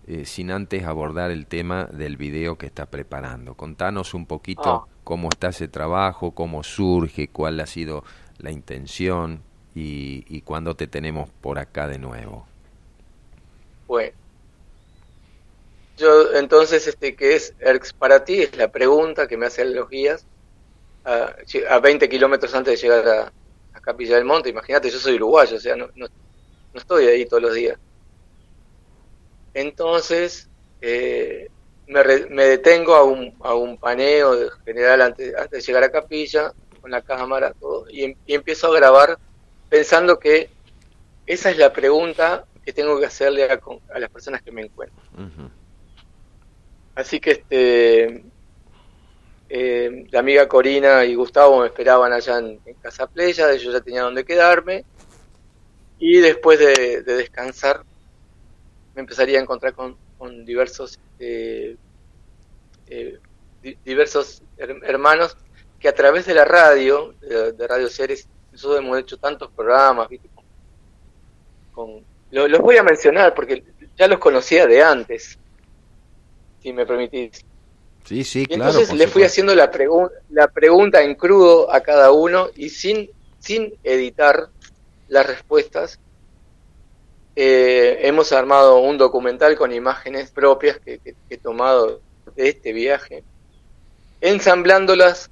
eh, 0.07 0.25
sin 0.25 0.51
antes 0.51 0.85
abordar 0.85 1.31
el 1.31 1.47
tema 1.47 1.85
del 1.85 2.17
video 2.17 2.57
que 2.57 2.65
está 2.65 2.85
preparando. 2.85 3.55
Contanos 3.55 4.13
un 4.13 4.25
poquito 4.25 4.63
ah. 4.65 4.87
cómo 5.03 5.29
está 5.29 5.49
ese 5.49 5.67
trabajo, 5.67 6.31
cómo 6.31 6.63
surge, 6.63 7.27
cuál 7.27 7.59
ha 7.59 7.65
sido 7.65 8.03
la 8.37 8.51
intención 8.51 9.41
y, 9.73 10.25
y 10.27 10.41
cuándo 10.41 10.75
te 10.75 10.87
tenemos 10.87 11.29
por 11.41 11.59
acá 11.59 11.87
de 11.87 11.99
nuevo. 11.99 12.47
Bueno, 13.87 14.13
yo, 15.97 16.33
entonces, 16.35 16.87
este, 16.87 17.15
¿qué 17.15 17.35
es 17.35 17.53
ERX 17.59 17.93
para 17.93 18.25
ti? 18.25 18.41
Es 18.41 18.57
la 18.57 18.71
pregunta 18.71 19.27
que 19.27 19.37
me 19.37 19.45
hacen 19.45 19.73
los 19.75 19.89
guías 19.89 20.25
a, 21.05 21.35
a 21.69 21.79
20 21.79 22.09
kilómetros 22.09 22.53
antes 22.53 22.79
de 22.79 22.87
llegar 22.87 23.07
a, 23.07 23.31
Capilla 23.81 24.15
del 24.15 24.25
Monte. 24.25 24.49
Imagínate, 24.49 24.89
yo 24.89 24.97
soy 24.97 25.13
uruguayo, 25.15 25.57
o 25.57 25.59
sea, 25.59 25.75
no, 25.75 25.87
no, 25.93 26.07
estoy 26.73 27.05
ahí 27.05 27.25
todos 27.27 27.43
los 27.43 27.53
días. 27.53 27.77
Entonces, 29.53 30.49
eh, 30.81 31.49
me, 31.85 32.03
me 32.29 32.45
detengo 32.45 32.95
a 32.95 33.03
un, 33.03 33.35
a 33.41 33.53
un 33.53 33.77
paneo 33.77 34.49
general 34.65 35.03
antes, 35.03 35.35
antes 35.35 35.51
de 35.51 35.61
llegar 35.61 35.83
a 35.83 35.91
capilla, 35.91 36.51
con 36.81 36.89
la 36.89 37.03
cámara, 37.03 37.53
todo, 37.59 37.85
y, 37.89 38.05
em, 38.05 38.15
y 38.25 38.33
empiezo 38.33 38.67
a 38.67 38.75
grabar 38.75 39.19
pensando 39.69 40.17
que 40.17 40.49
esa 41.27 41.51
es 41.51 41.57
la 41.57 41.71
pregunta 41.71 42.45
que 42.63 42.73
tengo 42.73 42.99
que 42.99 43.05
hacerle 43.05 43.43
a, 43.43 43.59
a 43.93 43.99
las 43.99 44.09
personas 44.09 44.41
que 44.41 44.51
me 44.51 44.63
encuentro. 44.63 45.03
Así 46.95 47.19
que 47.19 47.31
este 47.31 48.23
eh, 49.57 50.05
la 50.11 50.19
amiga 50.19 50.49
Corina 50.49 51.05
y 51.05 51.15
Gustavo 51.15 51.61
me 51.61 51.67
esperaban 51.67 52.11
allá 52.11 52.39
en, 52.39 52.59
Casa 52.81 53.07
Playa, 53.07 53.55
yo 53.55 53.71
ya 53.71 53.79
tenía 53.79 54.01
donde 54.01 54.25
quedarme. 54.25 54.83
Y 55.97 56.17
después 56.17 56.59
de, 56.59 57.03
descansar, 57.03 57.81
me 58.93 58.99
empezaría 58.99 59.39
a 59.39 59.41
encontrar 59.41 59.73
con, 59.73 59.95
diversos 60.43 60.99
eh, 61.19 61.77
eh, 62.87 63.17
diversos 63.85 64.41
hermanos 64.57 65.37
que 65.79 65.87
a 65.87 65.95
través 65.95 66.25
de 66.25 66.33
la 66.33 66.43
radio, 66.43 67.13
de, 67.21 67.65
Radio 67.65 67.87
Ceres, 67.87 68.27
nosotros 68.51 68.79
hemos 68.79 68.99
hecho 68.99 69.15
tantos 69.15 69.51
programas, 69.51 70.09
Con, 71.71 72.03
los 72.29 72.59
voy 72.59 72.75
a 72.75 72.83
mencionar 72.83 73.33
porque 73.33 73.63
ya 73.95 74.09
los 74.09 74.19
conocía 74.19 74.67
de 74.67 74.83
antes, 74.83 75.39
si 76.61 76.73
me 76.73 76.85
permitís. 76.85 77.45
Sí, 78.05 78.23
sí, 78.23 78.45
claro. 78.45 78.69
Entonces 78.69 78.95
le 78.95 79.07
fui 79.07 79.23
haciendo 79.23 79.55
la, 79.55 79.71
la 80.29 80.47
pregunta 80.47 81.01
en 81.01 81.15
crudo 81.15 81.71
a 81.73 81.81
cada 81.81 82.11
uno 82.11 82.49
y 82.55 82.69
sin, 82.69 83.09
sin 83.39 83.73
editar 83.83 84.49
las 85.07 85.25
respuestas. 85.25 85.99
Eh, 87.35 88.07
hemos 88.07 88.31
armado 88.31 88.79
un 88.79 88.97
documental 88.97 89.57
con 89.57 89.73
imágenes 89.73 90.31
propias 90.31 90.79
que, 90.79 91.01
he 91.29 91.37
tomado 91.37 91.99
de 92.35 92.49
este 92.49 92.71
viaje, 92.71 93.23
ensamblándolas 94.21 95.29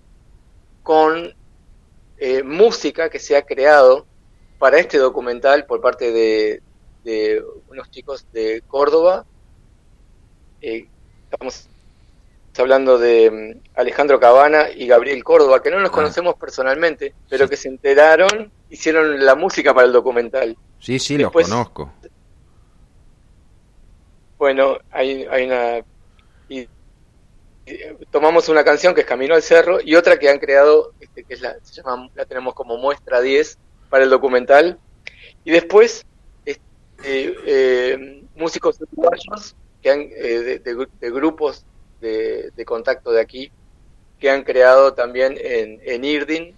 con 0.82 1.34
eh, 2.18 2.44
música 2.44 3.10
que 3.10 3.20
se 3.20 3.38
ha 3.38 3.44
creado 3.44 4.06
para 4.60 4.80
este 4.80 4.98
documental 4.98 5.66
por 5.66 5.80
parte 5.80 6.12
de, 6.12 6.62
unos 7.70 7.90
chicos 7.92 8.26
de 8.34 8.64
Córdoba. 8.68 9.26
Eh, 10.62 10.88
estamos 11.30 11.68
hablando 12.62 12.98
de 12.98 13.32
mm, 13.32 13.80
Alejandro 13.80 14.20
Cabana 14.20 14.70
y 14.70 14.88
Gabriel 14.88 15.24
Córdoba, 15.24 15.62
que 15.62 15.72
no 15.72 15.80
nos 15.80 15.90
ah. 15.90 15.94
conocemos 15.94 16.36
personalmente, 16.36 17.14
pero 17.30 17.50
que 17.50 17.58
se 17.58 17.68
enteraron, 17.68 18.52
hicieron 18.70 19.26
la 19.26 19.36
música 19.36 19.74
para 19.74 19.88
el 19.88 19.94
documental. 19.94 20.56
Sí, 20.80 21.00
sí, 21.00 21.18
los 21.18 21.32
conozco. 21.32 21.92
Bueno, 24.38 24.78
hay, 24.92 25.26
hay 25.30 25.46
una... 25.46 25.80
Y, 26.50 26.68
tomamos 28.12 28.50
una 28.50 28.64
canción 28.64 28.94
que 28.94 29.02
es 29.02 29.08
Camino 29.08 29.36
al 29.36 29.42
Cerro 29.42 29.80
y 29.82 29.96
otra 29.96 30.20
que 30.20 30.30
han 30.30 30.38
creado, 30.38 30.92
este, 31.00 31.24
que 31.24 31.36
es 31.36 31.42
la, 31.42 31.56
se 31.64 31.82
llama, 31.82 32.10
la 32.14 32.26
tenemos 32.26 32.54
como 32.54 32.78
muestra 32.78 33.22
10 33.22 33.58
para 33.90 34.04
el 34.04 34.10
documental. 34.10 34.78
Y 35.46 35.52
después, 35.52 36.06
este, 36.46 36.62
eh, 37.46 38.24
músicos 38.36 38.82
uruguayos 38.82 39.56
que 39.82 39.90
han, 39.90 40.02
eh, 40.02 40.62
de 40.62 41.12
grupos 41.12 41.66
de, 42.04 42.66
contacto 42.66 43.12
de 43.12 43.22
aquí, 43.22 43.52
que 44.20 44.30
han 44.30 44.44
creado 44.44 44.94
también 44.94 45.38
en, 45.40 45.80
en 45.84 46.04
Irdin 46.04 46.56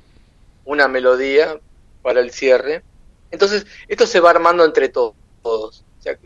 una 0.65 0.87
melodía 0.87 1.59
para 2.01 2.19
el 2.19 2.31
cierre. 2.31 2.83
Entonces, 3.31 3.65
esto 3.87 4.05
se 4.05 4.19
va 4.19 4.31
armando 4.31 4.65
entre 4.65 4.89
todos. 4.89 5.13
O 5.43 5.71
sea, 5.99 6.17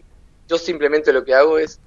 yo 0.48 0.58
simplemente 0.58 1.14
lo 1.14 1.24
que 1.24 1.34
hago 1.34 1.60
es 1.60 1.80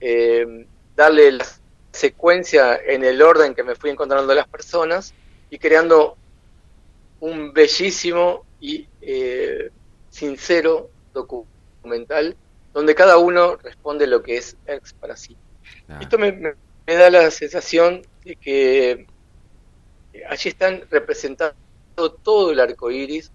eh, 0.00 0.66
darle 0.96 1.32
la 1.32 1.46
secuencia 1.92 2.76
en 2.76 3.04
el 3.04 3.22
orden 3.22 3.54
que 3.54 3.62
me 3.62 3.74
fui 3.74 3.90
encontrando 3.90 4.34
las 4.34 4.46
personas 4.46 5.14
y 5.50 5.58
creando 5.58 6.16
un 7.20 7.52
bellísimo 7.52 8.44
y 8.60 8.86
eh, 9.00 9.70
sincero 10.10 10.90
documental 11.12 12.36
donde 12.72 12.94
cada 12.94 13.18
uno 13.18 13.56
responde 13.56 14.06
lo 14.06 14.22
que 14.22 14.36
es 14.36 14.56
ex 14.66 14.92
para 14.94 15.16
sí. 15.16 15.36
Ah. 15.88 15.98
Esto 16.00 16.18
me, 16.18 16.32
me 16.32 16.54
da 16.86 17.10
la 17.10 17.30
sensación 17.30 18.02
de 18.24 18.36
que 18.36 19.06
allí 20.28 20.48
están 20.48 20.82
representando 20.90 21.54
todo 22.22 22.50
el 22.50 22.60
arco 22.60 22.90
iris 22.90 23.32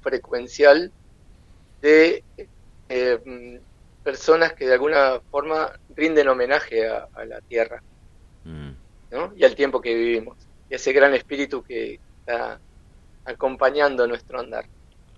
frecuencial 0.00 0.92
de 1.80 2.24
eh, 2.88 3.60
personas 4.02 4.52
que 4.54 4.66
de 4.66 4.74
alguna 4.74 5.20
forma 5.30 5.72
rinden 5.94 6.28
homenaje 6.28 6.88
a, 6.88 7.08
la 7.26 7.40
tierra 7.42 7.82
mm. 8.44 8.70
y 9.36 9.44
al 9.44 9.54
tiempo 9.54 9.80
que 9.80 9.94
vivimos 9.94 10.36
y 10.70 10.74
ese 10.74 10.92
gran 10.92 11.14
espíritu 11.14 11.62
que 11.62 12.00
está 12.20 12.60
acompañando 13.24 14.06
nuestro 14.06 14.40
andar. 14.40 14.64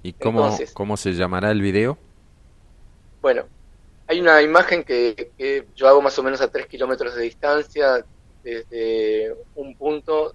¿Y 0.02 0.14
cómo, 0.14 0.56
cómo 0.72 0.96
se 0.96 1.12
llamará 1.12 1.50
el 1.50 1.60
video? 1.60 1.98
Bueno, 3.20 3.44
hay 4.06 4.20
una 4.20 4.42
imagen 4.42 4.84
que, 4.84 5.66
yo 5.74 5.88
hago 5.88 6.02
más 6.02 6.18
o 6.18 6.22
menos 6.22 6.40
a 6.40 6.50
3 6.50 6.66
kilómetros 6.66 7.14
de 7.14 7.22
distancia, 7.22 8.04
desde 8.42 9.34
un 9.54 9.76
punto 9.76 10.34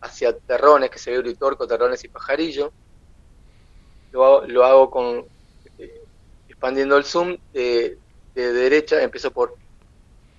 hacia 0.00 0.36
Terrones, 0.36 0.90
que 0.90 0.98
se 0.98 1.12
ve 1.12 1.18
Uritorco, 1.18 1.66
Terrones 1.66 2.02
y 2.04 2.08
Pajarillo. 2.08 2.72
Lo 4.12 4.24
hago, 4.24 4.46
lo 4.46 4.64
hago 4.64 4.90
con 4.90 5.24
eh, 5.78 6.02
expandiendo 6.48 6.96
el 6.96 7.04
zoom 7.04 7.36
de, 7.52 7.98
derecha, 8.34 9.02
empiezo 9.02 9.30
por, 9.30 9.54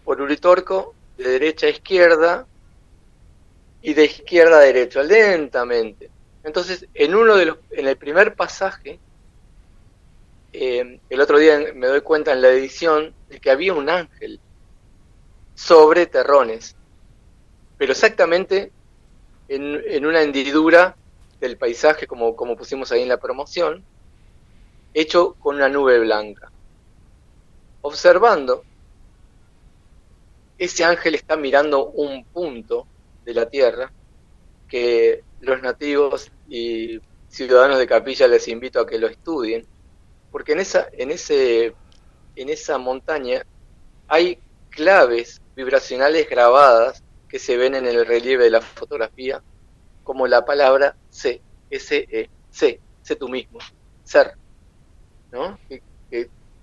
por 0.04 0.22
Uritorco, 0.22 0.94
de 1.18 1.30
derecha 1.30 1.68
a 1.68 1.70
izquierda 1.70 2.46
y 3.82 3.94
de 3.94 4.06
izquierda 4.06 4.58
a 4.58 4.62
derecha, 4.62 5.02
lentamente. 5.02 6.10
Entonces, 6.44 6.86
en 6.94 7.16
uno 7.16 7.36
de 7.36 7.46
los, 7.46 7.58
en 7.72 7.88
el 7.88 7.98
primer 7.98 8.36
pasaje, 8.36 9.00
eh, 10.58 11.00
el 11.10 11.22
otro 11.22 11.38
día 11.38 11.60
me 11.76 11.88
doy 11.88 12.02
cuenta 12.02 12.32
en 12.32 12.42
la 12.42 12.50
edición 12.50 13.14
de 13.30 13.40
que 13.40 13.52
había 13.52 13.74
un 13.74 13.90
ángel 13.90 14.40
sobre 15.54 16.06
terrones, 16.06 16.76
pero 17.78 17.92
exactamente 17.92 18.72
en, 19.48 20.06
una 20.06 20.22
hendidura 20.22 20.96
del 21.40 21.58
paisaje, 21.58 22.08
como 22.08 22.56
pusimos 22.56 22.92
ahí 22.92 23.02
en 23.02 23.10
la 23.10 23.20
promoción, 23.20 23.84
hecho 24.94 25.34
con 25.40 25.58
una 25.58 25.70
nube 25.70 26.00
blanca. 26.00 26.52
Observando, 27.82 28.64
ese 30.58 30.86
ángel 30.86 31.16
está 31.16 31.36
mirando 31.36 31.88
un 31.88 32.24
punto 32.24 32.88
de 33.26 33.34
la 33.34 33.50
tierra 33.50 33.92
que 34.70 35.24
los 35.42 35.62
nativos 35.62 36.32
y 36.48 37.00
ciudadanos 37.28 37.78
de 37.78 37.88
Capilla 37.88 38.28
les 38.28 38.48
invito 38.48 38.80
a 38.80 38.88
que 38.88 38.98
lo 38.98 39.08
estudien, 39.08 39.66
porque 40.36 40.52
en 40.52 40.60
esa, 40.60 40.90
en 40.92 41.12
ese, 41.12 41.74
en 42.36 42.50
esa 42.50 42.78
montaña 42.78 43.46
hay 44.10 44.38
claves 44.70 45.42
vibracionales 45.56 46.30
grabadas 46.30 47.02
que 47.30 47.40
se 47.40 47.56
ven 47.56 47.74
en 47.74 47.86
el 47.86 48.06
relieve 48.06 48.44
de 48.44 48.50
la 48.50 48.60
fotografía, 48.60 49.42
como 50.04 50.28
la 50.28 50.44
palabra 50.44 50.98
C, 51.10 51.42
S-E, 51.70 52.30
C, 52.50 52.82
sé 53.02 53.16
tú 53.16 53.30
mismo, 53.30 53.60
ser, 54.04 54.34
¿no? 55.32 55.58
Que, 55.70 55.82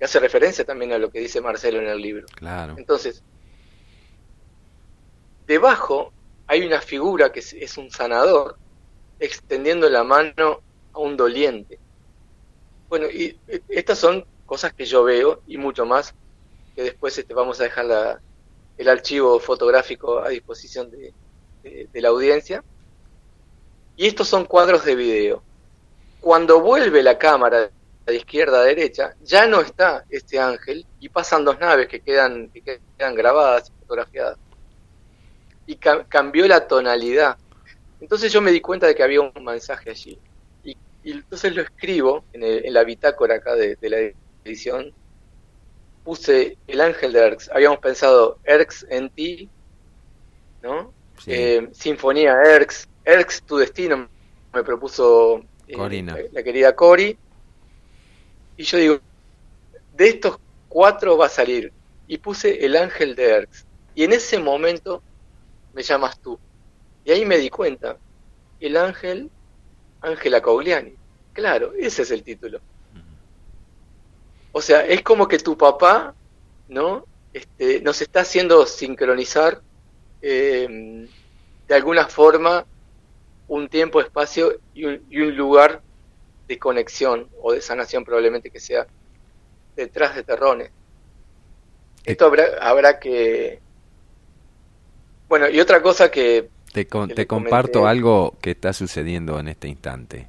hace 0.02 0.20
referencia 0.20 0.66
también 0.66 0.92
a 0.92 0.98
lo 0.98 1.10
que 1.10 1.20
dice 1.20 1.40
Marcelo 1.40 1.80
en 1.80 1.88
el 1.88 1.98
libro. 1.98 2.26
Claro. 2.34 2.74
Entonces, 2.76 3.22
debajo 5.46 6.12
hay 6.46 6.66
una 6.66 6.82
figura 6.82 7.32
que 7.32 7.40
es 7.40 7.78
un 7.78 7.90
sanador 7.90 8.58
extendiendo 9.18 9.88
la 9.88 10.04
mano 10.04 10.60
a 10.92 10.98
un 10.98 11.16
doliente. 11.16 11.78
Bueno, 12.92 13.06
y 13.10 13.40
eh, 13.48 13.62
estas 13.70 13.98
son 13.98 14.22
cosas 14.44 14.74
que 14.74 14.84
yo 14.84 15.02
veo 15.02 15.40
y 15.46 15.56
mucho 15.56 15.86
más, 15.86 16.14
que 16.76 16.82
después 16.82 17.16
este, 17.16 17.32
vamos 17.32 17.58
a 17.58 17.64
dejar 17.64 17.86
la, 17.86 18.20
el 18.76 18.86
archivo 18.86 19.40
fotográfico 19.40 20.18
a 20.18 20.28
disposición 20.28 20.90
de, 20.90 21.14
la 21.94 22.08
audiencia. 22.10 22.62
Y 23.96 24.06
estos 24.06 24.28
son 24.28 24.44
cuadros 24.44 24.84
de 24.84 24.94
video. 24.94 25.42
Cuando 26.20 26.60
vuelve 26.60 27.02
la 27.02 27.16
cámara 27.16 27.70
de 28.04 28.14
izquierda 28.14 28.60
a 28.60 28.64
derecha, 28.64 29.16
ya 29.22 29.46
no 29.46 29.62
está 29.62 30.04
este 30.10 30.38
ángel 30.38 30.84
y 31.00 31.08
pasan 31.08 31.46
dos 31.46 31.58
naves 31.58 31.88
que 31.88 32.00
quedan, 32.00 32.50
que 32.50 32.60
quedan 32.98 33.14
grabadas 33.14 33.70
y 33.70 33.80
fotografiadas. 33.80 34.36
Y 35.66 35.76
cambió 35.76 36.46
la 36.46 36.68
tonalidad. 36.68 37.38
Entonces 38.02 38.30
yo 38.30 38.42
me 38.42 38.50
di 38.50 38.60
cuenta 38.60 38.86
de 38.86 38.94
que 38.94 39.02
había 39.02 39.22
un 39.22 39.32
mensaje 39.42 39.88
allí. 39.88 40.18
Y 41.04 41.12
entonces 41.12 41.54
lo 41.54 41.62
escribo 41.62 42.24
en, 42.32 42.72
la 42.72 42.84
bitácora 42.84 43.36
acá 43.36 43.54
de, 43.54 43.76
la 43.82 43.98
edición. 44.44 44.92
Puse 46.04 46.56
el 46.66 46.80
ángel 46.80 47.12
de 47.12 47.20
Erx. 47.20 47.50
Habíamos 47.52 47.78
pensado 47.78 48.38
Erx 48.44 48.86
en 48.88 49.10
ti, 49.10 49.48
¿no? 50.62 50.92
Eh, 51.26 51.68
Sinfonía 51.72 52.40
Erx. 52.42 52.88
Erx, 53.04 53.42
tu 53.42 53.56
destino, 53.56 54.08
me 54.52 54.62
propuso 54.62 55.42
eh, 55.66 56.28
la, 56.32 56.42
querida 56.42 56.74
Cori. 56.74 57.16
Y 58.56 58.62
yo 58.62 58.78
digo, 58.78 59.00
de 59.94 60.08
estos 60.08 60.38
cuatro 60.68 61.16
va 61.16 61.26
a 61.26 61.30
salir. 61.30 61.72
Y 62.06 62.18
puse 62.18 62.64
el 62.64 62.76
ángel 62.76 63.16
de 63.16 63.30
Erx. 63.30 63.66
Y 63.94 64.04
en 64.04 64.12
ese 64.12 64.38
momento 64.38 65.02
me 65.72 65.82
llamas 65.82 66.18
tú. 66.20 66.38
Y 67.04 67.10
ahí 67.10 67.24
me 67.24 67.38
di 67.38 67.50
cuenta, 67.50 67.96
el 68.60 68.76
ángel, 68.76 69.30
Ángela 70.02 70.40
Cogliani. 70.40 70.94
Claro, 71.32 71.72
ese 71.78 72.02
es 72.02 72.10
el 72.10 72.22
título. 72.22 72.60
O 74.52 74.60
sea, 74.60 74.84
es 74.84 75.02
como 75.02 75.26
que 75.26 75.38
tu 75.38 75.56
papá, 75.56 76.14
¿no? 76.68 77.06
Este, 77.32 77.80
nos 77.80 78.02
está 78.02 78.20
haciendo 78.20 78.66
sincronizar 78.66 79.62
eh, 80.20 81.08
de 81.66 81.74
alguna 81.74 82.06
forma 82.06 82.66
un 83.48 83.68
tiempo, 83.68 84.00
espacio 84.00 84.60
y 84.74 84.84
un, 84.84 85.06
y 85.08 85.20
un 85.20 85.34
lugar 85.36 85.80
de 86.46 86.58
conexión 86.58 87.28
o 87.40 87.52
de 87.52 87.62
sanación 87.62 88.04
probablemente 88.04 88.50
que 88.50 88.60
sea 88.60 88.86
detrás 89.74 90.14
de 90.14 90.24
terrones. 90.24 90.70
Esto 92.04 92.26
habrá, 92.26 92.44
habrá 92.60 92.98
que... 92.98 93.60
Bueno, 95.28 95.48
y 95.48 95.60
otra 95.60 95.80
cosa 95.80 96.10
que... 96.10 96.48
Te, 96.72 96.86
te 96.86 97.26
comparto 97.26 97.86
algo 97.86 98.36
que 98.40 98.52
está 98.52 98.72
sucediendo 98.72 99.38
en 99.38 99.48
este 99.48 99.68
instante. 99.68 100.28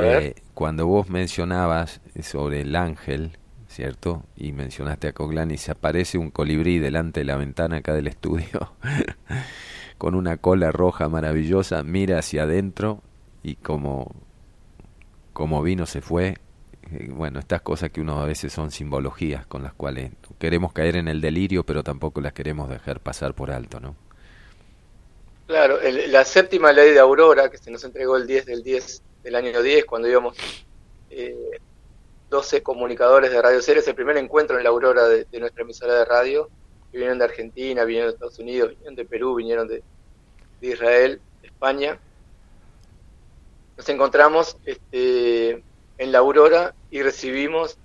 Eh, 0.00 0.34
cuando 0.54 0.86
vos 0.86 1.10
mencionabas 1.10 2.00
sobre 2.22 2.62
el 2.62 2.74
ángel, 2.76 3.36
¿cierto? 3.68 4.24
Y 4.36 4.52
mencionaste 4.52 5.08
a 5.08 5.12
Coglani, 5.12 5.58
se 5.58 5.72
aparece 5.72 6.18
un 6.18 6.30
colibrí 6.30 6.78
delante 6.78 7.20
de 7.20 7.24
la 7.24 7.36
ventana 7.36 7.78
acá 7.78 7.92
del 7.94 8.06
estudio, 8.06 8.72
con 9.98 10.14
una 10.14 10.38
cola 10.38 10.72
roja 10.72 11.08
maravillosa, 11.08 11.82
mira 11.82 12.18
hacia 12.18 12.44
adentro 12.44 13.02
y 13.42 13.56
como, 13.56 14.14
como 15.32 15.62
vino 15.62 15.86
se 15.86 16.00
fue. 16.00 16.38
Eh, 16.90 17.10
bueno, 17.12 17.38
estas 17.38 17.62
cosas 17.62 17.90
que 17.90 18.00
uno 18.00 18.20
a 18.20 18.26
veces 18.26 18.52
son 18.52 18.70
simbologías 18.70 19.46
con 19.46 19.62
las 19.62 19.74
cuales 19.74 20.12
queremos 20.38 20.72
caer 20.72 20.96
en 20.96 21.08
el 21.08 21.20
delirio, 21.20 21.64
pero 21.64 21.82
tampoco 21.82 22.20
las 22.20 22.32
queremos 22.32 22.68
dejar 22.68 23.00
pasar 23.00 23.34
por 23.34 23.50
alto, 23.50 23.80
¿no? 23.80 23.94
Claro, 25.52 25.80
la 25.82 26.24
séptima 26.24 26.72
ley 26.72 26.92
de 26.92 26.98
Aurora, 26.98 27.50
que 27.50 27.58
se 27.58 27.70
nos 27.70 27.84
entregó 27.84 28.16
el 28.16 28.26
10 28.26 28.46
del 28.46 28.62
10 28.62 29.02
del 29.22 29.34
año 29.34 29.60
10, 29.60 29.84
cuando 29.84 30.08
íbamos 30.08 30.34
eh, 31.10 31.60
12 32.30 32.62
comunicadores 32.62 33.30
de 33.30 33.42
Radio 33.42 33.60
Ceres, 33.60 33.86
el 33.86 33.94
primer 33.94 34.16
encuentro 34.16 34.56
en 34.56 34.64
la 34.64 34.70
aurora 34.70 35.06
de, 35.06 35.26
nuestra 35.38 35.62
emisora 35.62 35.92
de 35.92 36.06
radio, 36.06 36.48
que 36.90 36.96
vinieron 36.96 37.18
de 37.18 37.26
Argentina, 37.26 37.84
vinieron 37.84 38.08
de 38.08 38.14
Estados 38.14 38.38
Unidos, 38.38 38.70
vinieron 38.70 38.94
de 38.94 39.04
Perú, 39.04 39.34
vinieron 39.34 39.68
de, 39.68 39.82
Israel, 40.62 41.20
de 41.42 41.48
España. 41.48 41.98
Nos 43.76 43.86
encontramos 43.90 44.56
este, 44.64 45.62
en 45.98 46.12
la 46.12 46.20
aurora 46.20 46.74
y 46.90 47.02
recibimos 47.02 47.76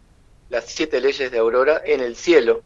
las 0.47 0.67
siete 0.67 1.01
leyes 1.01 1.31
de 1.31 1.37
aurora 1.37 1.81
en 1.83 1.99
el 1.99 2.15
cielo, 2.15 2.61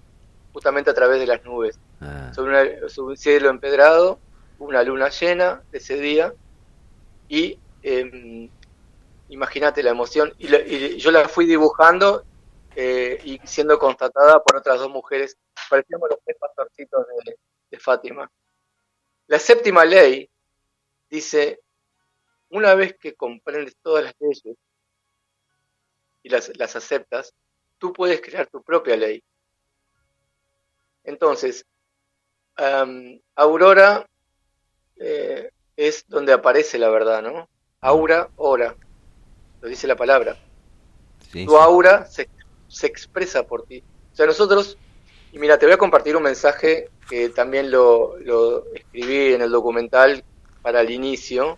justamente 0.54 0.92
a 0.92 0.94
través 0.94 1.20
de 1.20 1.26
las 1.26 1.44
nubes. 1.44 1.80
Ah. 2.02 2.32
Sobre, 2.36 2.88
sobre, 2.88 3.14
un 3.14 3.18
cielo 3.18 3.50
empedrado, 3.50 4.20
una 4.62 4.84
luna 4.84 5.10
llena 5.10 5.64
ese 5.72 5.98
día 5.98 6.34
y 7.28 7.58
eh, 7.84 8.50
imagínate 9.30 9.82
la 9.82 9.92
emoción, 9.92 10.34
y, 10.38 10.98
yo 10.98 11.12
la 11.12 11.28
fui 11.28 11.46
dibujando 11.46 12.24
eh, 12.76 13.20
y 13.24 13.40
siendo 13.44 13.80
constatada 13.80 14.42
por 14.44 14.58
otras 14.58 14.80
dos 14.80 14.90
mujeres, 14.90 15.38
parecíamos 15.70 16.10
los 16.10 16.20
tres 16.24 16.38
pastorcitos 16.40 17.06
de, 17.26 17.38
Fátima. 17.80 18.30
La 19.28 19.40
séptima 19.40 19.86
ley 19.86 20.30
dice, 21.10 21.62
una 22.50 22.76
vez 22.76 22.98
que 23.00 23.16
comprendes 23.16 23.78
todas 23.82 24.04
las 24.04 24.14
leyes 24.20 24.58
y 26.22 26.30
las, 26.30 26.52
las 26.58 26.76
aceptas, 26.76 27.34
tú 27.78 27.94
puedes 27.94 28.22
crear 28.22 28.48
tu 28.48 28.62
propia 28.62 28.98
ley. 28.98 29.24
Entonces, 31.06 31.66
Aurora 33.36 34.06
eh, 35.04 35.50
es 35.76 36.06
donde 36.08 36.32
aparece 36.32 36.78
la 36.78 36.90
verdad, 36.90 37.22
¿no? 37.22 37.50
Aura, 37.82 38.30
ora 38.36 38.76
lo 39.62 39.70
dice 39.70 39.88
la 39.88 39.96
palabra. 39.96 40.38
tu 41.32 41.58
aura 41.58 42.06
se, 42.08 42.28
expresa 42.86 43.44
por 43.44 43.64
ti. 43.64 43.84
O 44.12 44.16
sea, 44.16 44.26
nosotros, 44.26 44.78
y 45.32 45.40
mira, 45.40 45.58
te 45.58 45.66
voy 45.66 45.74
a 45.74 45.78
compartir 45.78 46.18
un 46.18 46.24
mensaje 46.24 46.90
que 47.10 47.30
también 47.30 47.72
lo, 47.72 48.18
escribí 48.74 49.34
en 49.34 49.42
el 49.42 49.52
documental 49.52 50.24
para 50.62 50.82
el 50.82 50.90
inicio, 50.90 51.58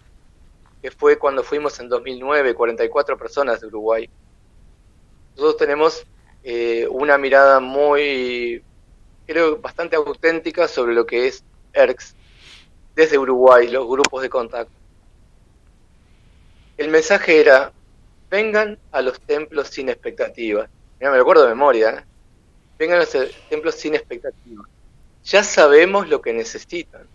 que 0.81 0.91
fue 0.91 1.17
cuando 1.17 1.43
fuimos 1.43 1.79
en 1.79 1.89
2009, 1.89 2.53
44 2.53 3.17
personas 3.17 3.61
de 3.61 3.67
Uruguay. 3.67 4.09
Nosotros 5.35 5.57
tenemos 5.57 6.05
eh, 6.43 6.87
una 6.89 7.17
mirada 7.17 7.59
muy, 7.59 8.61
creo, 9.25 9.57
bastante 9.57 9.95
auténtica 9.95 10.67
sobre 10.67 10.93
lo 10.93 11.05
que 11.05 11.27
es 11.27 11.43
ERX 11.71 12.15
desde 12.95 13.17
Uruguay, 13.17 13.67
los 13.67 13.87
grupos 13.87 14.21
de 14.21 14.29
contacto. 14.29 14.73
El 16.77 16.89
mensaje 16.89 17.39
era, 17.39 17.71
vengan 18.29 18.77
a 18.91 19.01
los 19.01 19.19
templos 19.21 19.67
sin 19.69 19.89
expectativas. 19.89 20.69
Mira, 20.99 21.11
me 21.11 21.19
acuerdo 21.19 21.43
de 21.43 21.49
memoria. 21.49 21.89
¿eh? 21.91 22.03
Vengan 22.77 22.97
a 22.97 23.01
los 23.01 23.11
templos 23.49 23.75
sin 23.75 23.95
expectativas. 23.95 24.67
Ya 25.23 25.43
sabemos 25.43 26.09
lo 26.09 26.21
que 26.21 26.33
necesitan. 26.33 27.07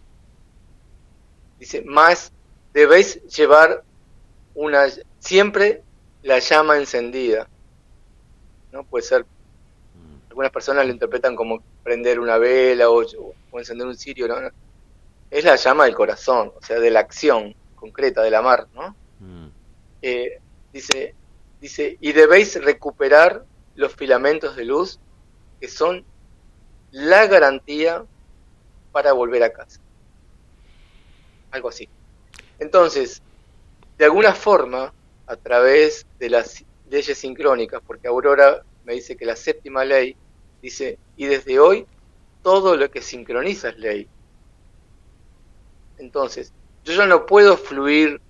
Dice, 1.59 1.83
más 1.83 2.33
debéis 2.73 3.23
llevar 3.27 3.83
una 4.55 4.87
siempre 5.19 5.83
la 6.23 6.39
llama 6.39 6.77
encendida. 6.77 7.49
¿No? 8.73 8.85
Puede 8.85 9.05
ser, 9.05 9.27
algunas 10.29 10.53
personas 10.53 10.87
lo 10.87 10.93
interpretan 10.93 11.35
como 11.35 11.63
prender 11.83 12.21
una 12.21 12.39
vela 12.39 12.91
o, 12.91 13.03
encender 13.53 13.87
un 13.87 13.97
cirio, 13.97 14.29
¿no? 14.29 14.51
Es 15.31 15.45
la 15.45 15.57
llama 15.57 15.85
del 15.85 15.95
corazón, 15.95 16.53
o 16.57 16.63
sea, 16.63 16.79
de 16.79 16.91
la 16.91 17.01
acción 17.01 17.55
concreta, 17.75 18.23
del 18.23 18.35
amar, 18.35 18.67
¿no? 18.75 18.97
Mm. 19.21 19.49
Eh, 20.03 20.41
dice, 20.73 21.15
dice, 21.61 21.99
y 22.01 22.13
debéis 22.13 22.63
recuperar 22.63 23.45
los 23.75 23.95
filamentos 23.95 24.57
de 24.57 24.65
luz 24.65 24.99
que 25.61 25.69
son 25.69 26.05
la 26.91 27.27
garantía 27.27 28.05
para 28.93 29.13
volver 29.13 29.43
a 29.43 29.53
casa. 29.53 29.81
Algo 31.51 31.69
así. 31.69 31.89
Entonces, 32.59 33.23
de 33.97 34.05
alguna 34.05 34.33
forma, 34.35 34.93
a 35.27 35.37
través 35.37 36.07
de 36.19 36.31
las 36.31 36.65
leyes 36.89 37.19
sincrónicas, 37.19 37.83
porque 37.87 38.09
Aurora 38.09 38.63
me 38.85 38.95
dice 38.95 39.17
que 39.17 39.27
la 39.27 39.37
séptima 39.37 39.85
ley 39.85 40.17
dice, 40.63 40.99
y 41.17 41.27
desde 41.27 41.59
hoy 41.59 41.87
todo 42.43 42.77
lo 42.77 42.91
que 42.91 43.03
sincroniza 43.03 43.69
es 43.71 43.79
ley. 43.79 44.09
Entonces, 45.99 46.53
yo 46.85 46.95
ya 46.95 47.07
no 47.07 47.27
puedo 47.27 47.57
fluir 47.57 48.21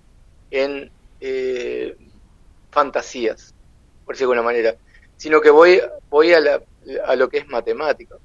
en 0.51 0.91
eh, 1.21 1.95
fantasías, 2.71 3.53
por 4.05 4.15
decirlo 4.15 4.31
de 4.31 4.39
alguna 4.39 4.51
manera, 4.51 4.75
sino 5.17 5.41
que 5.41 5.49
voy, 5.49 5.81
voy 6.09 6.33
a, 6.33 6.39
la, 6.39 6.61
a 7.05 7.15
lo 7.15 7.29
que 7.29 7.39
es 7.39 7.47
matemática. 7.47 8.15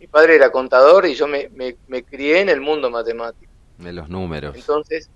Mi 0.00 0.06
padre 0.06 0.36
era 0.36 0.50
contador 0.50 1.06
y 1.06 1.14
yo 1.14 1.26
me, 1.26 1.50
me, 1.54 2.02
crié 2.04 2.40
en 2.40 2.48
el 2.48 2.60
mundo 2.60 2.90
matemático. 2.90 3.50
De 3.78 3.92
los 3.92 4.08
números. 4.08 4.54
Entonces, 4.56 5.10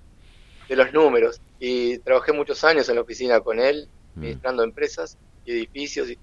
de 0.69 0.77
los 0.77 0.93
números. 0.93 1.41
Y 1.61 1.99
trabajé 1.99 2.33
muchos 2.33 2.65
años 2.65 2.89
en 2.89 2.97
la 2.97 3.03
oficina 3.03 3.41
con 3.41 3.61
él, 3.61 3.89
mm. 4.15 4.19
administrando 4.19 4.65
empresas 4.65 5.19
y 5.45 5.53
edificios. 5.53 6.11
Y, 6.11 6.19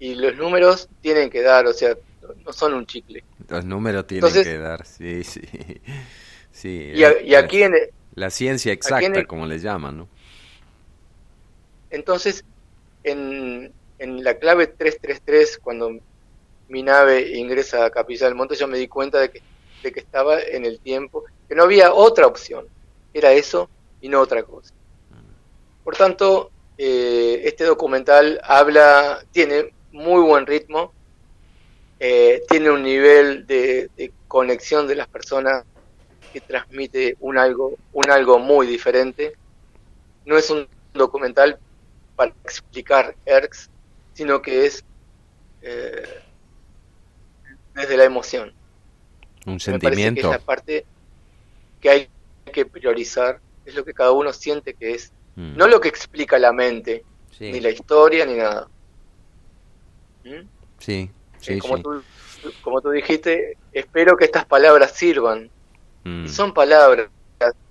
y, 0.00 0.14
los 0.16 0.36
números 0.36 0.88
tienen 1.00 1.30
que 1.30 1.42
dar, 1.42 1.66
o 1.66 1.72
sea, 1.72 1.96
no 2.44 2.52
son 2.52 2.74
un 2.74 2.86
chicle. 2.86 3.22
Los 3.48 3.64
números 3.64 4.06
tienen 4.06 4.32
que 4.32 4.58
dar, 4.58 4.84
sí, 4.86 5.22
sí. 5.22 5.42
Sí 6.54 6.92
y, 6.94 7.02
y 7.02 7.34
aquí 7.34 7.62
en... 7.62 7.74
la 8.14 8.30
ciencia 8.30 8.72
exacta, 8.72 9.24
como 9.26 9.46
le 9.46 9.58
llaman, 9.58 9.98
¿no? 9.98 10.08
Entonces, 11.90 12.44
en, 13.04 13.72
la 13.98 14.38
clave 14.38 14.66
333, 14.66 15.58
cuando 15.58 15.90
mi 16.68 16.82
nave 16.82 17.36
ingresa 17.36 17.84
a 17.84 17.90
Capilla 17.90 18.26
del 18.26 18.34
Monte, 18.34 18.56
yo 18.56 18.66
me 18.66 18.78
di 18.78 18.88
cuenta 18.88 19.20
de 19.20 19.30
que, 19.30 19.42
de 19.82 19.92
que 19.92 20.00
estaba 20.00 20.40
en 20.40 20.64
el 20.64 20.80
tiempo, 20.80 21.24
que 21.48 21.54
no 21.54 21.62
había 21.62 21.92
otra 21.92 22.26
opción, 22.26 22.66
era 23.12 23.32
eso 23.32 23.68
y 24.00 24.08
no 24.08 24.20
otra 24.20 24.42
cosa. 24.42 24.74
Por 25.84 25.96
tanto, 25.96 26.50
eh, 26.78 27.42
este 27.44 27.64
documental 27.64 28.40
habla, 28.42 29.24
tiene 29.30 29.72
muy 29.92 30.22
buen 30.22 30.46
ritmo, 30.46 30.92
eh, 32.00 32.42
tiene 32.48 32.70
un 32.70 32.82
nivel 32.82 33.46
de, 33.46 33.88
de, 33.96 34.12
conexión 34.26 34.88
de 34.88 34.96
las 34.96 35.06
personas 35.06 35.64
que 36.34 36.40
transmite 36.40 37.16
un 37.20 37.38
algo, 37.38 37.76
un 37.92 38.10
algo 38.10 38.40
muy 38.40 38.66
diferente. 38.66 39.34
No 40.26 40.36
es 40.36 40.50
un 40.50 40.66
documental 40.92 41.60
para 42.16 42.32
explicar 42.42 43.14
ERX, 43.24 43.70
sino 44.14 44.42
que 44.42 44.66
es 44.66 44.84
eh, 45.62 46.02
desde 47.72 47.96
la 47.96 48.04
emoción. 48.04 48.52
Un 49.46 49.60
sentimiento. 49.60 50.22
que 50.22 50.26
es 50.26 50.32
la 50.32 50.44
parte 50.44 50.84
que 51.80 51.90
hay 51.90 52.08
que 52.52 52.66
priorizar, 52.66 53.40
es 53.64 53.76
lo 53.76 53.84
que 53.84 53.94
cada 53.94 54.10
uno 54.10 54.32
siente 54.32 54.74
que 54.74 54.94
es, 54.94 55.12
mm. 55.36 55.56
no 55.56 55.68
lo 55.68 55.80
que 55.80 55.88
explica 55.88 56.36
la 56.40 56.52
mente, 56.52 57.04
ni 57.38 57.60
la 57.60 57.70
historia, 57.70 58.26
ni 58.26 58.34
nada. 58.34 58.68
¿Mm? 60.24 60.48
Sí, 60.78 61.10
sí, 61.38 61.58
como 61.60 61.80
Tú, 61.80 62.02
como 62.60 62.80
tú 62.80 62.90
dijiste, 62.90 63.56
espero 63.72 64.16
que 64.16 64.24
estas 64.24 64.44
palabras 64.44 64.96
sirvan. 64.96 65.50
Mm. 66.04 66.28
Son 66.28 66.52
palabras, 66.52 67.08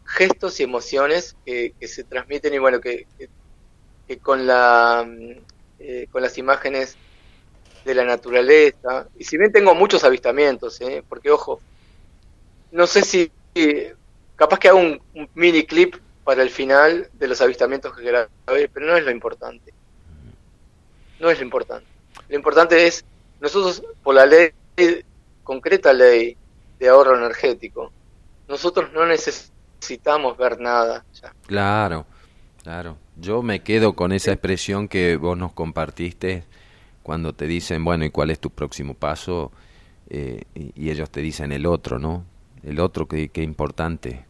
gestos 0.06 0.60
y 0.60 0.64
emociones 0.64 1.36
que, 1.46 1.74
se 1.82 2.04
transmiten 2.04 2.54
y 2.54 2.58
bueno, 2.60 2.82
que, 2.82 3.08
que, 4.08 4.18
con, 4.18 4.46
la, 4.46 5.08
eh, 5.80 6.08
con 6.12 6.22
las 6.22 6.38
imágenes 6.38 6.98
de 7.86 7.96
la 7.96 8.06
naturaleza, 8.06 9.08
y 9.18 9.24
si 9.24 9.38
bien 9.38 9.52
tengo 9.52 9.76
muchos 9.76 10.04
avistamientos, 10.04 10.80
¿eh? 10.82 11.04
porque 11.08 11.32
ojo, 11.32 11.60
no 12.72 12.88
sé 12.88 13.02
si, 13.02 13.32
capaz 14.36 14.60
que 14.60 14.70
hago 14.70 14.80
un, 14.80 15.02
mini 15.36 15.64
clip 15.64 15.96
para 16.24 16.42
el 16.42 16.50
final 16.50 17.10
de 17.14 17.28
los 17.28 17.42
avistamientos 17.42 17.96
que 17.96 18.04
grabé, 18.04 18.70
pero 18.74 18.86
no 18.86 18.98
es 18.98 19.04
lo 19.04 19.12
importante. 19.12 19.74
No 21.20 21.30
es 21.30 21.38
lo 21.40 21.46
importante. 21.46 21.86
Lo 22.30 22.36
importante 22.36 22.88
es, 22.88 23.04
nosotros 23.40 23.84
por 24.02 24.16
la 24.16 24.26
ley, 24.26 24.52
concreta 25.44 25.92
ley 25.92 26.38
de 26.80 26.88
ahorro 26.88 27.18
energético, 27.18 27.92
nosotros 28.48 28.92
no 28.94 29.06
necesitamos 29.06 30.38
ver 30.38 30.60
nada. 30.60 31.06
Ya. 31.22 31.34
Claro, 31.48 32.06
claro. 32.62 32.98
Yo 33.16 33.42
me 33.42 33.62
quedo 33.62 33.94
con 33.94 34.12
esa 34.12 34.32
expresión 34.32 34.88
que 34.88 35.18
vos 35.18 35.38
nos 35.38 35.54
compartiste 35.54 36.44
cuando 37.04 37.34
te 37.34 37.48
dicen, 37.48 37.84
bueno, 37.84 38.06
¿y 38.06 38.10
cuál 38.10 38.32
es 38.32 38.40
tu 38.40 38.50
próximo 38.50 38.94
paso? 38.94 39.52
Eh, 40.10 40.44
y, 40.56 40.90
ellos 40.90 41.10
te 41.10 41.22
dicen 41.22 41.52
el 41.52 41.66
otro, 41.66 42.00
¿no? 42.00 42.26
El 42.64 42.80
otro 42.80 43.08
que, 43.08 43.30
que 43.30 43.44
importante 43.44 44.26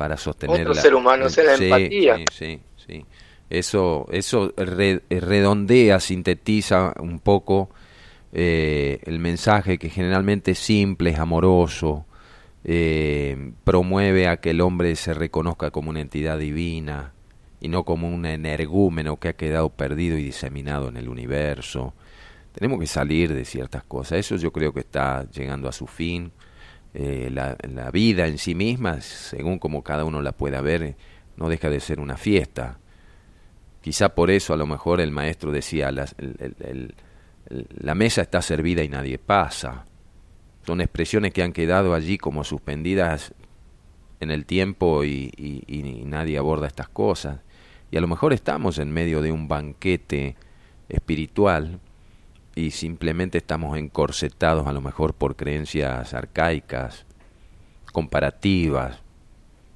para 0.00 0.16
sostener 0.16 0.62
otro 0.62 0.74
ser 0.74 0.94
humano, 0.94 1.26
es 1.26 1.36
la 1.36 1.54
empatía. 1.54 2.16
Sí, 2.16 2.24
sí, 2.32 2.60
sí. 2.86 3.06
Eso, 3.50 4.06
eso 4.12 4.54
redondea, 4.56 5.98
sintetiza 6.00 6.94
un 7.00 7.18
poco 7.18 7.68
eh, 8.32 9.00
el 9.04 9.18
mensaje 9.18 9.76
que 9.76 9.90
generalmente 9.90 10.52
es 10.52 10.58
simple, 10.58 11.10
es 11.10 11.18
amoroso, 11.18 12.06
eh, 12.64 13.52
promueve 13.64 14.28
a 14.28 14.38
que 14.38 14.50
el 14.50 14.60
hombre 14.60 14.94
se 14.96 15.14
reconozca 15.14 15.70
como 15.70 15.90
una 15.90 16.00
entidad 16.00 16.38
divina 16.38 17.12
y 17.60 17.68
no 17.68 17.84
como 17.84 18.08
un 18.08 18.26
energúmeno 18.26 19.18
que 19.18 19.28
ha 19.28 19.32
quedado 19.34 19.70
perdido 19.70 20.18
y 20.18 20.24
diseminado 20.24 20.88
en 20.88 20.96
el 20.96 21.08
universo. 21.08 21.94
Tenemos 22.52 22.80
que 22.80 22.86
salir 22.86 23.32
de 23.32 23.44
ciertas 23.44 23.84
cosas. 23.84 24.18
Eso 24.18 24.36
yo 24.36 24.52
creo 24.52 24.72
que 24.72 24.80
está 24.80 25.28
llegando 25.30 25.68
a 25.68 25.72
su 25.72 25.86
fin. 25.86 26.32
Eh, 26.92 27.30
la, 27.30 27.90
vida 27.92 28.26
en 28.26 28.38
sí 28.38 28.54
misma, 28.54 29.00
según 29.00 29.58
como 29.58 29.84
cada 29.84 30.04
uno 30.04 30.22
la 30.22 30.32
pueda 30.32 30.60
ver, 30.60 30.96
no 31.36 31.48
deja 31.48 31.70
de 31.70 31.80
ser 31.80 32.00
una 32.00 32.16
fiesta. 32.16 32.78
Quizá 33.80 34.14
por 34.14 34.30
eso 34.30 34.52
a 34.52 34.56
lo 34.56 34.66
mejor 34.66 35.00
el 35.00 35.12
maestro 35.12 35.52
decía, 35.52 35.90
la 35.90 37.94
mesa 37.94 38.22
está 38.22 38.42
servida 38.42 38.82
y 38.82 38.88
nadie 38.88 39.18
pasa. 39.18 39.86
Son 40.66 40.80
expresiones 40.80 41.32
que 41.32 41.42
han 41.42 41.52
quedado 41.52 41.94
allí 41.94 42.18
como 42.18 42.44
suspendidas 42.44 43.32
en 44.20 44.30
el 44.30 44.44
tiempo 44.44 45.04
y, 45.04 46.04
nadie 46.06 46.38
aborda 46.38 46.66
estas 46.66 46.88
cosas. 46.88 47.40
Y 47.90 47.96
a 47.96 48.00
lo 48.00 48.06
mejor 48.06 48.32
estamos 48.32 48.78
en 48.78 48.92
medio 48.92 49.22
de 49.22 49.32
un 49.32 49.48
banquete 49.48 50.36
espiritual 50.88 51.80
y 52.54 52.70
simplemente 52.72 53.38
estamos 53.38 53.76
encorsetados 53.78 54.66
a 54.66 54.72
lo 54.72 54.80
mejor 54.80 55.14
por 55.14 55.36
creencias 55.36 56.14
arcaicas, 56.14 57.06
comparativas, 57.92 59.00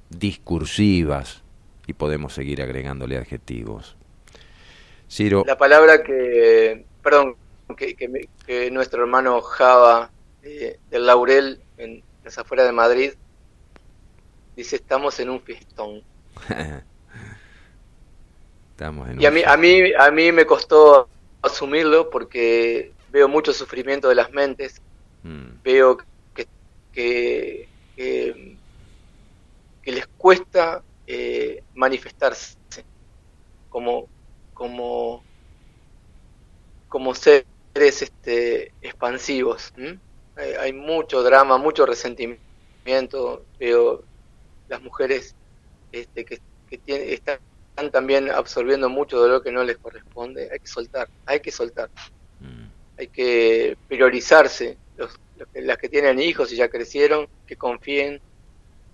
discursivas, 0.09 1.43
y 1.87 1.93
podemos 1.93 2.33
seguir 2.33 2.61
agregándole 2.61 3.17
adjetivos. 3.17 3.95
Ciro. 5.09 5.43
La 5.45 5.57
palabra 5.57 6.03
que, 6.03 6.85
perdón, 7.03 7.35
que, 7.77 7.95
que, 7.95 8.71
nuestro 8.71 9.03
hermano 9.03 9.41
Java 9.41 10.11
eh, 10.45 10.79
del 10.91 11.07
Laurel 11.07 11.59
en 11.77 12.03
las 12.23 12.37
afueras 12.37 12.67
de 12.67 12.71
Madrid 12.71 13.13
dice 14.55 14.75
estamos 14.75 15.19
en 15.19 15.31
un 15.31 15.41
fiestón. 15.41 16.03
estamos 18.71 19.09
en 19.09 19.19
y 19.21 19.25
a 19.25 19.31
mí, 19.31 19.41
a 19.43 19.57
mí 19.57 19.93
a 19.97 20.11
mí 20.11 20.31
me 20.31 20.45
costó 20.45 21.09
asumirlo 21.41 22.11
porque 22.11 22.93
veo 23.11 23.27
mucho 23.27 23.53
sufrimiento 23.53 24.07
de 24.07 24.15
las 24.15 24.31
mentes, 24.31 24.81
mm. 25.23 25.63
veo 25.63 25.97
que, 26.33 26.47
que, 26.93 27.67
que, 27.95 28.57
les 29.85 30.05
cuesta 30.17 30.83
eh, 31.07 31.63
manifestarse 31.73 32.57
como, 33.69 34.07
como, 34.53 35.23
como 36.87 37.15
seres 37.15 37.45
este, 37.75 38.73
expansivos. 38.81 39.73
Hay, 40.37 40.73
mucho 40.73 41.23
drama, 41.23 41.57
mucho 41.57 41.85
resentimiento. 41.85 43.45
Veo 43.59 44.03
las 44.67 44.81
mujeres 44.81 45.35
este, 45.91 46.25
que, 46.25 46.39
que 46.69 47.13
están 47.13 47.39
también 47.91 48.29
absorbiendo 48.29 48.89
mucho 48.89 49.17
dolor 49.17 49.43
que 49.43 49.51
no 49.51 49.63
les 49.63 49.77
corresponde. 49.77 50.49
Hay 50.51 50.59
que 50.59 50.67
soltar, 50.67 51.09
hay 51.25 51.39
que 51.39 51.51
soltar. 51.51 51.89
Mm. 52.39 52.67
Hay 52.97 53.07
que 53.07 53.77
priorizarse. 53.87 54.77
Los, 54.97 55.19
las 55.53 55.77
que 55.77 55.89
tienen 55.89 56.19
hijos 56.19 56.51
y 56.51 56.55
ya 56.55 56.69
crecieron, 56.69 57.27
que 57.45 57.57
confíen, 57.57 58.21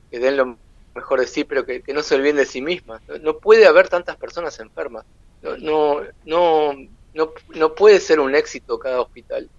que 0.09 0.19
den 0.19 0.37
lo 0.37 0.57
mejor 0.95 1.19
de 1.19 1.27
sí, 1.27 1.43
pero 1.43 1.65
que, 1.65 1.83
no 1.93 2.01
se 2.01 2.15
olviden 2.15 2.37
de 2.37 2.45
sí 2.45 2.61
mismas. 2.61 3.01
No, 3.21 3.37
puede 3.37 3.67
haber 3.67 3.89
tantas 3.89 4.17
personas 4.17 4.59
enfermas. 4.59 5.05
No, 5.41 5.57
no, 5.57 6.01
no, 6.25 6.73
no, 7.13 7.33
no 7.49 7.75
puede 7.75 7.99
ser 7.99 8.19
un 8.19 8.35
éxito 8.35 8.79
cada 8.79 9.01
hospital. 9.01 9.49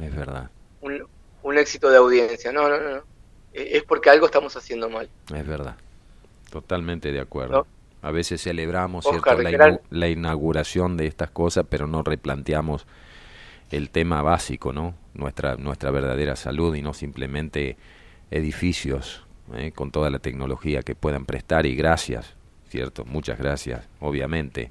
Es 0.00 0.14
verdad. 0.14 0.50
Un, 0.80 1.06
un 1.42 1.58
éxito 1.58 1.90
de 1.90 1.98
audiencia. 1.98 2.52
No, 2.52 2.68
no, 2.68 2.78
no. 2.80 2.96
E, 3.52 3.76
es 3.76 3.84
porque 3.84 4.10
algo 4.10 4.26
estamos 4.26 4.56
haciendo 4.56 4.90
mal. 4.90 5.08
Es 5.32 5.46
verdad. 5.46 5.76
Totalmente 6.50 7.12
de 7.12 7.20
acuerdo. 7.20 7.66
A 8.02 8.10
veces 8.10 8.42
celebramos 8.42 9.06
la, 9.90 10.08
inauguración 10.08 10.98
de 10.98 11.06
estas 11.06 11.30
cosas, 11.30 11.64
pero 11.68 11.86
no 11.86 12.02
replanteamos 12.02 12.86
el 13.70 13.88
tema 13.88 14.20
básico, 14.20 14.74
¿no? 14.74 14.94
Nuestra, 15.14 15.56
nuestra 15.56 15.90
verdadera 15.90 16.36
salud 16.36 16.74
y 16.74 16.82
no 16.82 16.92
simplemente 16.92 17.78
edificios 18.30 19.24
¿eh? 19.56 19.72
con 19.72 19.90
toda 19.90 20.10
la 20.10 20.18
tecnología 20.18 20.82
que 20.82 20.94
puedan 20.94 21.24
prestar 21.24 21.64
y 21.64 21.74
gracias, 21.74 22.34
¿cierto? 22.68 23.06
Muchas 23.06 23.38
gracias, 23.38 23.88
obviamente, 24.00 24.70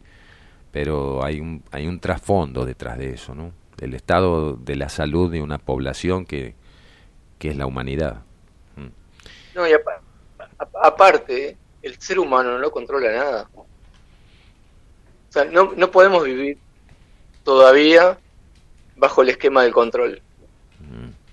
pero 0.72 1.24
hay 1.24 1.40
un, 1.40 1.64
hay 1.72 1.88
un 1.88 2.00
trasfondo 2.00 2.66
detrás 2.66 3.00
de 3.00 3.14
eso, 3.16 3.34
¿no? 3.34 3.52
El 3.80 3.94
estado 3.94 4.54
de 4.54 4.76
la 4.76 4.90
salud 4.90 5.32
de 5.32 5.41
una 5.41 5.58
población 5.58 6.26
que, 6.26 6.56
que 7.40 7.50
es 7.50 7.58
la 7.58 7.66
humanidad. 7.66 8.22
Mm. 8.76 8.88
No, 9.56 9.68
y 9.68 9.72
aparte, 10.82 11.58
el 11.82 12.00
ser 12.00 12.20
humano 12.20 12.58
no 12.60 12.72
controla 12.72 13.12
nada. 13.12 13.50
O 13.56 13.66
sea, 15.30 15.45
no, 15.45 15.74
no 15.76 15.91
podemos 15.91 16.24
vivir 16.24 16.58
todavía 17.44 18.18
bajo 18.95 19.22
el 19.22 19.30
esquema 19.30 19.64
del 19.64 19.74
control. 19.74 20.22
Mm. 20.80 21.24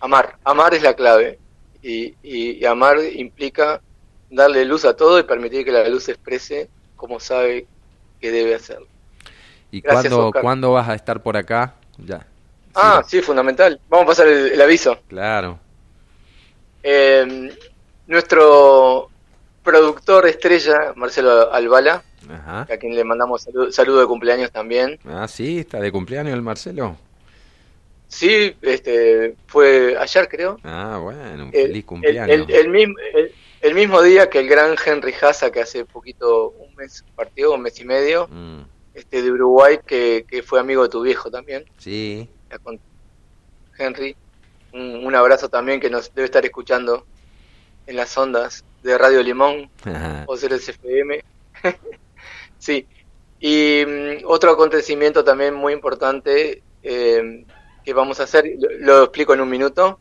amar. 0.00 0.38
Amar 0.44 0.74
es 0.74 0.82
la 0.82 0.94
clave. 0.94 1.38
Y, 1.82 2.64
amar 2.64 2.98
implica 3.14 3.80
darle 4.28 4.64
luz 4.64 4.84
a 4.84 4.96
todo 4.96 5.20
y 5.20 5.22
permitir 5.22 5.64
que 5.64 5.70
la 5.70 5.88
luz 5.88 6.04
se 6.04 6.12
exprese 6.12 6.68
como 6.96 7.20
sabe 7.20 7.66
que 8.20 8.32
debe 8.32 8.54
hacerlo. 8.54 8.88
¿Y 9.70 9.82
cuándo, 9.82 10.32
cuándo, 10.40 10.72
vas 10.72 10.88
a 10.88 10.94
estar 10.94 11.22
por 11.22 11.36
acá? 11.36 11.74
Ya. 11.98 12.26
Ah, 12.74 13.02
sí, 13.06 13.20
fundamental. 13.22 13.80
Vamos 13.88 14.04
a 14.04 14.06
pasar 14.08 14.28
el, 14.28 14.60
aviso. 14.60 14.98
Claro. 15.08 15.58
Em, 16.82 17.50
nuestro 18.06 19.10
productor 19.62 20.26
estrella, 20.26 20.92
Marcelo 20.94 21.52
Albala, 21.52 22.04
a 22.44 22.76
quien 22.78 22.94
le 22.94 23.02
mandamos 23.04 23.42
saludo, 23.42 23.72
saludo 23.72 24.00
de 24.00 24.06
cumpleaños 24.06 24.52
también. 24.52 24.98
Ah, 25.06 25.26
sí, 25.26 25.60
está 25.60 25.80
de 25.80 25.90
cumpleaños 25.90 26.34
el 26.34 26.42
Marcelo. 26.42 26.96
Sí, 28.08 28.54
este, 28.62 29.34
fue 29.46 29.96
ayer 29.98 30.28
creo. 30.28 30.58
Ah, 30.62 31.00
bueno, 31.02 31.44
un 31.44 31.52
feliz 31.52 31.84
cumpleaños. 31.84 32.46
El, 32.48 32.68
mismo, 32.68 32.94
el, 33.62 33.74
mismo 33.74 34.02
día 34.02 34.30
que 34.30 34.38
el 34.38 34.48
gran 34.48 34.76
Henry 34.84 35.14
Haza, 35.20 35.50
que 35.50 35.60
hace 35.60 35.84
poquito, 35.84 36.50
un 36.50 36.74
mes 36.76 37.04
partió, 37.14 37.54
un 37.54 37.62
mes 37.62 37.80
y 37.80 37.84
medio, 37.84 38.28
mm. 38.28 38.75
Este 38.96 39.22
de 39.22 39.30
Uruguay, 39.30 39.78
que, 39.86 40.24
que, 40.26 40.42
fue 40.42 40.58
amigo 40.58 40.82
de 40.82 40.88
tu 40.88 41.02
viejo 41.02 41.30
también. 41.30 41.64
Sí. 41.76 42.28
Henry, 43.78 44.16
un, 44.72 45.14
abrazo 45.14 45.48
también 45.48 45.80
que 45.80 45.90
nos 45.90 46.14
debe 46.14 46.24
estar 46.24 46.44
escuchando 46.44 47.06
en 47.86 47.96
las 47.96 48.16
ondas 48.16 48.64
de 48.82 48.96
Radio 48.96 49.22
Limón 49.22 49.70
o 50.26 50.36
CRSFM. 50.36 51.22
sí. 52.58 52.86
Y 53.38 53.84
mm, 53.86 54.24
otro 54.24 54.52
acontecimiento 54.52 55.22
también 55.22 55.54
muy 55.54 55.74
importante 55.74 56.62
eh, 56.82 57.44
que 57.84 57.92
vamos 57.92 58.18
a 58.20 58.24
hacer, 58.24 58.46
lo, 58.80 59.04
explico 59.04 59.34
en 59.34 59.42
un 59.42 59.50
minuto. 59.50 60.00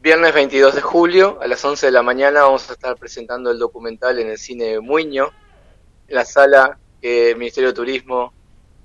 Viernes 0.00 0.34
22 0.34 0.74
de 0.74 0.80
julio 0.80 1.38
a 1.40 1.46
las 1.46 1.64
11 1.64 1.86
de 1.86 1.92
la 1.92 2.02
mañana 2.02 2.42
vamos 2.42 2.68
a 2.70 2.74
estar 2.74 2.96
presentando 2.96 3.50
el 3.50 3.58
documental 3.58 4.18
en 4.18 4.28
el 4.28 4.38
cine 4.38 4.80
Muño, 4.80 5.30
en 6.08 6.14
la 6.14 6.24
sala 6.24 6.78
que 7.04 7.32
el 7.32 7.36
Ministerio 7.36 7.68
de 7.68 7.74
Turismo 7.74 8.32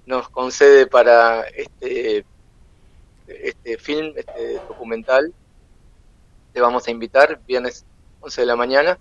nos 0.05 0.27
concede 0.27 0.87
para 0.87 1.43
este, 1.43 2.25
este 3.27 3.77
film, 3.77 4.11
este 4.13 4.55
documental. 4.67 5.33
Te 6.51 6.59
vamos 6.59 6.85
a 6.85 6.91
invitar, 6.91 7.39
viernes 7.47 7.85
11 8.19 8.41
de 8.41 8.45
la 8.45 8.57
mañana. 8.57 8.99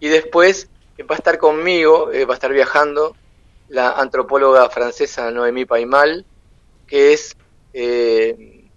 Y 0.00 0.08
después 0.08 0.70
va 1.02 1.16
a 1.16 1.18
estar 1.18 1.36
conmigo, 1.36 2.06
va 2.06 2.32
a 2.32 2.34
estar 2.34 2.50
viajando 2.50 3.14
la 3.68 3.90
antropóloga 3.90 4.70
francesa 4.70 5.30
Noémie 5.30 5.66
Paimal, 5.66 6.24
que 6.86 7.12
es, 7.12 7.36
eh, 7.74 8.70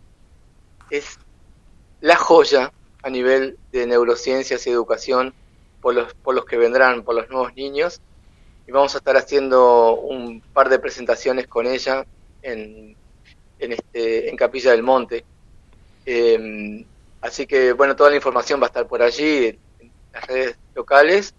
es 0.89 1.19
la 2.01 2.18
joya 2.18 2.73
a 3.01 3.10
nivel 3.10 3.57
de 3.72 3.88
neurociencias 3.88 4.68
y 4.68 4.72
educación 4.72 5.34
por 5.80 5.93
los, 5.95 6.14
por 6.15 6.35
los 6.35 6.43
que 6.43 6.57
vendrán, 6.57 7.03
por 7.03 7.15
los 7.15 7.30
nuevos 7.30 7.56
niños. 7.56 8.01
Y 8.70 8.72
vamos 8.72 8.94
a 8.94 9.00
estar 9.00 9.18
haciendo 9.18 9.96
un 9.96 10.41
par 10.41 10.70
de 10.70 10.78
presentaciones 10.78 11.48
con 11.48 11.66
ella 11.66 12.06
en, 12.44 12.96
en, 13.58 13.72
este, 13.72 14.32
Capilla 14.36 14.70
del 14.70 14.84
Monte. 14.84 15.26
Em, 16.06 16.86
así 17.20 17.48
que, 17.48 17.74
bueno, 17.74 17.96
toda 17.96 18.12
la 18.12 18.18
información 18.18 18.62
va 18.62 18.66
a 18.66 18.68
estar 18.68 18.88
por 18.88 19.02
allí, 19.02 19.58
en 19.80 19.91
las 20.14 20.28
redes 20.28 20.56
locales. 20.76 21.34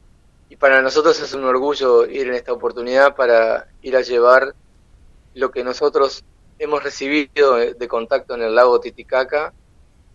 Y 0.49 0.57
para 0.57 0.83
nosotros 0.83 1.21
es 1.21 1.33
un 1.33 1.45
orgullo 1.45 2.05
ir 2.05 2.27
en 2.27 2.35
esta 2.35 2.53
oportunidad 2.53 3.15
para 3.15 3.69
ir 3.81 3.95
a 3.95 4.01
llevar 4.01 4.53
lo 5.35 5.53
que 5.53 5.63
nosotros 5.63 6.25
hemos 6.59 6.83
recibido 6.83 7.55
de 7.55 7.87
contacto 7.87 8.35
en 8.35 8.43
el 8.43 8.57
lago 8.57 8.81
Titicaca, 8.81 9.53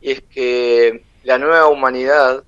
y 0.01 0.11
es 0.11 0.21
que 0.21 1.05
la 1.23 1.37
nueva 1.37 1.69
humanidad 1.69 2.43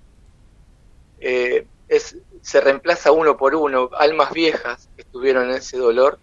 eh, 1.22 1.65
es, 1.88 2.18
se 2.41 2.61
reemplaza 2.61 3.11
uno 3.11 3.38
por 3.38 3.55
uno, 3.55 3.89
almas 3.97 4.31
viejas 4.31 4.89
que 4.95 5.01
estuvieron 5.01 5.49
en 5.49 5.57
ese 5.57 5.77
dolor, 5.77 6.19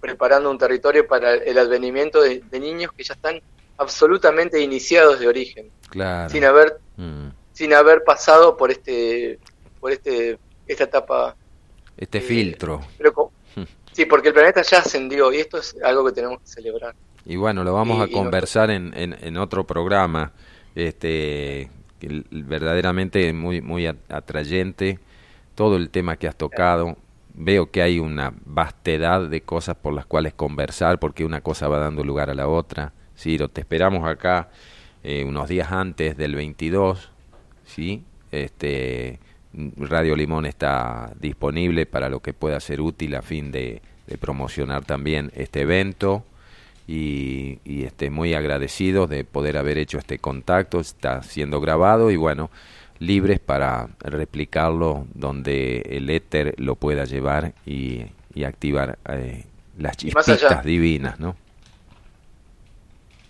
preparando 0.00 0.50
un 0.50 0.58
territorio 0.58 1.06
para 1.06 1.34
el 1.34 1.58
advenimiento 1.58 2.20
de, 2.22 2.42
niños 2.58 2.92
que 2.92 3.04
ya 3.04 3.14
están 3.14 3.40
absolutamente 3.78 4.60
iniciados 4.60 5.20
de 5.20 5.28
origen, 5.28 5.70
sin 6.28 6.44
haber 6.44 6.78
mm. 6.96 7.28
sin 7.52 7.72
haber 7.72 8.02
pasado 8.04 8.56
por 8.56 8.70
este 8.70 9.38
por 9.80 9.92
este 9.92 10.38
esta 10.66 10.84
etapa. 10.84 11.36
Este 11.96 12.18
eh, 12.18 12.22
filtro. 12.22 12.80
sí, 13.92 14.06
porque 14.06 14.28
el 14.28 14.34
planeta 14.34 14.62
ya 14.62 14.78
ascendió 14.78 15.32
y 15.32 15.38
esto 15.38 15.58
es 15.58 15.76
algo 15.82 16.04
que 16.06 16.12
tenemos 16.12 16.40
que 16.40 16.46
celebrar. 16.46 16.94
Y 17.24 17.36
bueno, 17.36 17.62
lo 17.62 17.72
vamos 17.72 18.02
a 18.02 18.10
conversar 18.10 18.70
en, 18.70 18.92
en, 18.96 19.36
otro 19.36 19.64
programa, 19.64 20.32
este, 20.74 21.70
verdaderamente 22.30 23.32
muy, 23.32 23.60
muy 23.60 23.86
atrayente, 23.86 24.98
todo 25.54 25.76
el 25.76 25.90
tema 25.90 26.16
que 26.16 26.28
has 26.28 26.36
tocado. 26.36 26.96
Veo 27.34 27.70
que 27.70 27.82
hay 27.82 27.98
una 27.98 28.34
vastedad 28.44 29.28
de 29.28 29.40
cosas 29.40 29.76
por 29.76 29.94
las 29.94 30.06
cuales 30.06 30.34
conversar, 30.34 30.98
porque 30.98 31.24
una 31.24 31.40
cosa 31.40 31.68
va 31.68 31.78
dando 31.78 32.04
lugar 32.04 32.30
a 32.30 32.34
la 32.34 32.48
otra. 32.48 32.92
Ciro, 33.16 33.48
te 33.48 33.60
esperamos 33.60 34.06
acá 34.06 34.50
eh, 35.02 35.24
unos 35.24 35.48
días 35.48 35.72
antes 35.72 36.16
del 36.16 36.34
22, 36.34 37.10
¿sí? 37.64 38.04
Este, 38.30 39.18
Radio 39.76 40.16
Limón 40.16 40.46
está 40.46 41.12
disponible 41.20 41.86
para 41.86 42.08
lo 42.08 42.20
que 42.20 42.32
pueda 42.32 42.58
ser 42.60 42.80
útil 42.80 43.14
a 43.14 43.22
fin 43.22 43.50
de, 43.52 43.82
promocionar 44.20 44.84
también 44.84 45.32
este 45.34 45.62
evento 45.62 46.22
y, 46.86 47.60
y 47.64 47.84
este, 47.84 48.10
muy 48.10 48.34
agradecidos 48.34 49.08
de 49.08 49.24
poder 49.24 49.56
haber 49.56 49.78
hecho 49.78 49.96
este 49.96 50.18
contacto, 50.18 50.80
está 50.80 51.22
siendo 51.22 51.62
grabado 51.62 52.10
y 52.10 52.16
bueno, 52.16 52.50
libres 53.02 53.40
para 53.40 53.88
replicarlo 54.00 55.06
donde 55.14 55.82
el 55.90 56.08
éter 56.10 56.54
lo 56.58 56.76
pueda 56.76 57.04
llevar 57.04 57.52
y, 57.66 58.06
activar 58.44 58.98
eh, 59.08 59.44
las 59.78 59.96
chispitas 59.96 60.64
divinas, 60.64 61.20
¿no? 61.20 61.36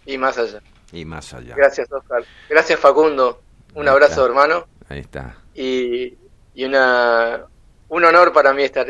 Y 0.07 0.19
más 0.19 0.39
allá. 0.39 0.61
Y 0.93 1.05
más 1.05 1.33
allá. 1.33 1.55
Gracias, 1.57 1.91
Oscar. 1.91 2.25
Gracias, 2.49 2.79
Facundo. 2.79 3.41
Un 3.75 3.89
abrazo, 3.89 4.27
hermano. 4.27 4.67
Ahí 4.89 5.01
está. 5.01 5.37
Y, 5.55 6.15
y 6.55 6.65
una, 6.65 7.43
un 7.89 8.05
honor 8.05 8.33
para 8.33 8.53
mí 8.53 8.63
estar 8.63 8.87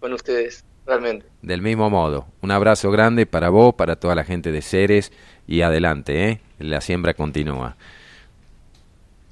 con 0.00 0.12
ustedes, 0.12 0.64
realmente. 0.86 1.26
Del 1.42 1.62
mismo 1.62 1.88
modo, 1.88 2.26
un 2.42 2.50
abrazo 2.50 2.90
grande 2.90 3.26
para 3.26 3.48
vos, 3.48 3.74
para 3.74 3.96
toda 3.96 4.14
la 4.14 4.24
gente 4.24 4.52
de 4.52 4.62
Ceres 4.62 5.12
y 5.46 5.62
adelante, 5.62 6.28
¿eh? 6.28 6.40
La 6.58 6.80
siembra 6.80 7.14
continúa. 7.14 7.76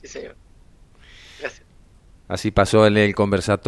Sí, 0.00 0.08
señor. 0.08 0.36
Gracias. 1.40 1.66
Así 2.28 2.50
pasó 2.50 2.86
en 2.86 2.96
el 2.96 3.14
conversatorio. 3.14 3.64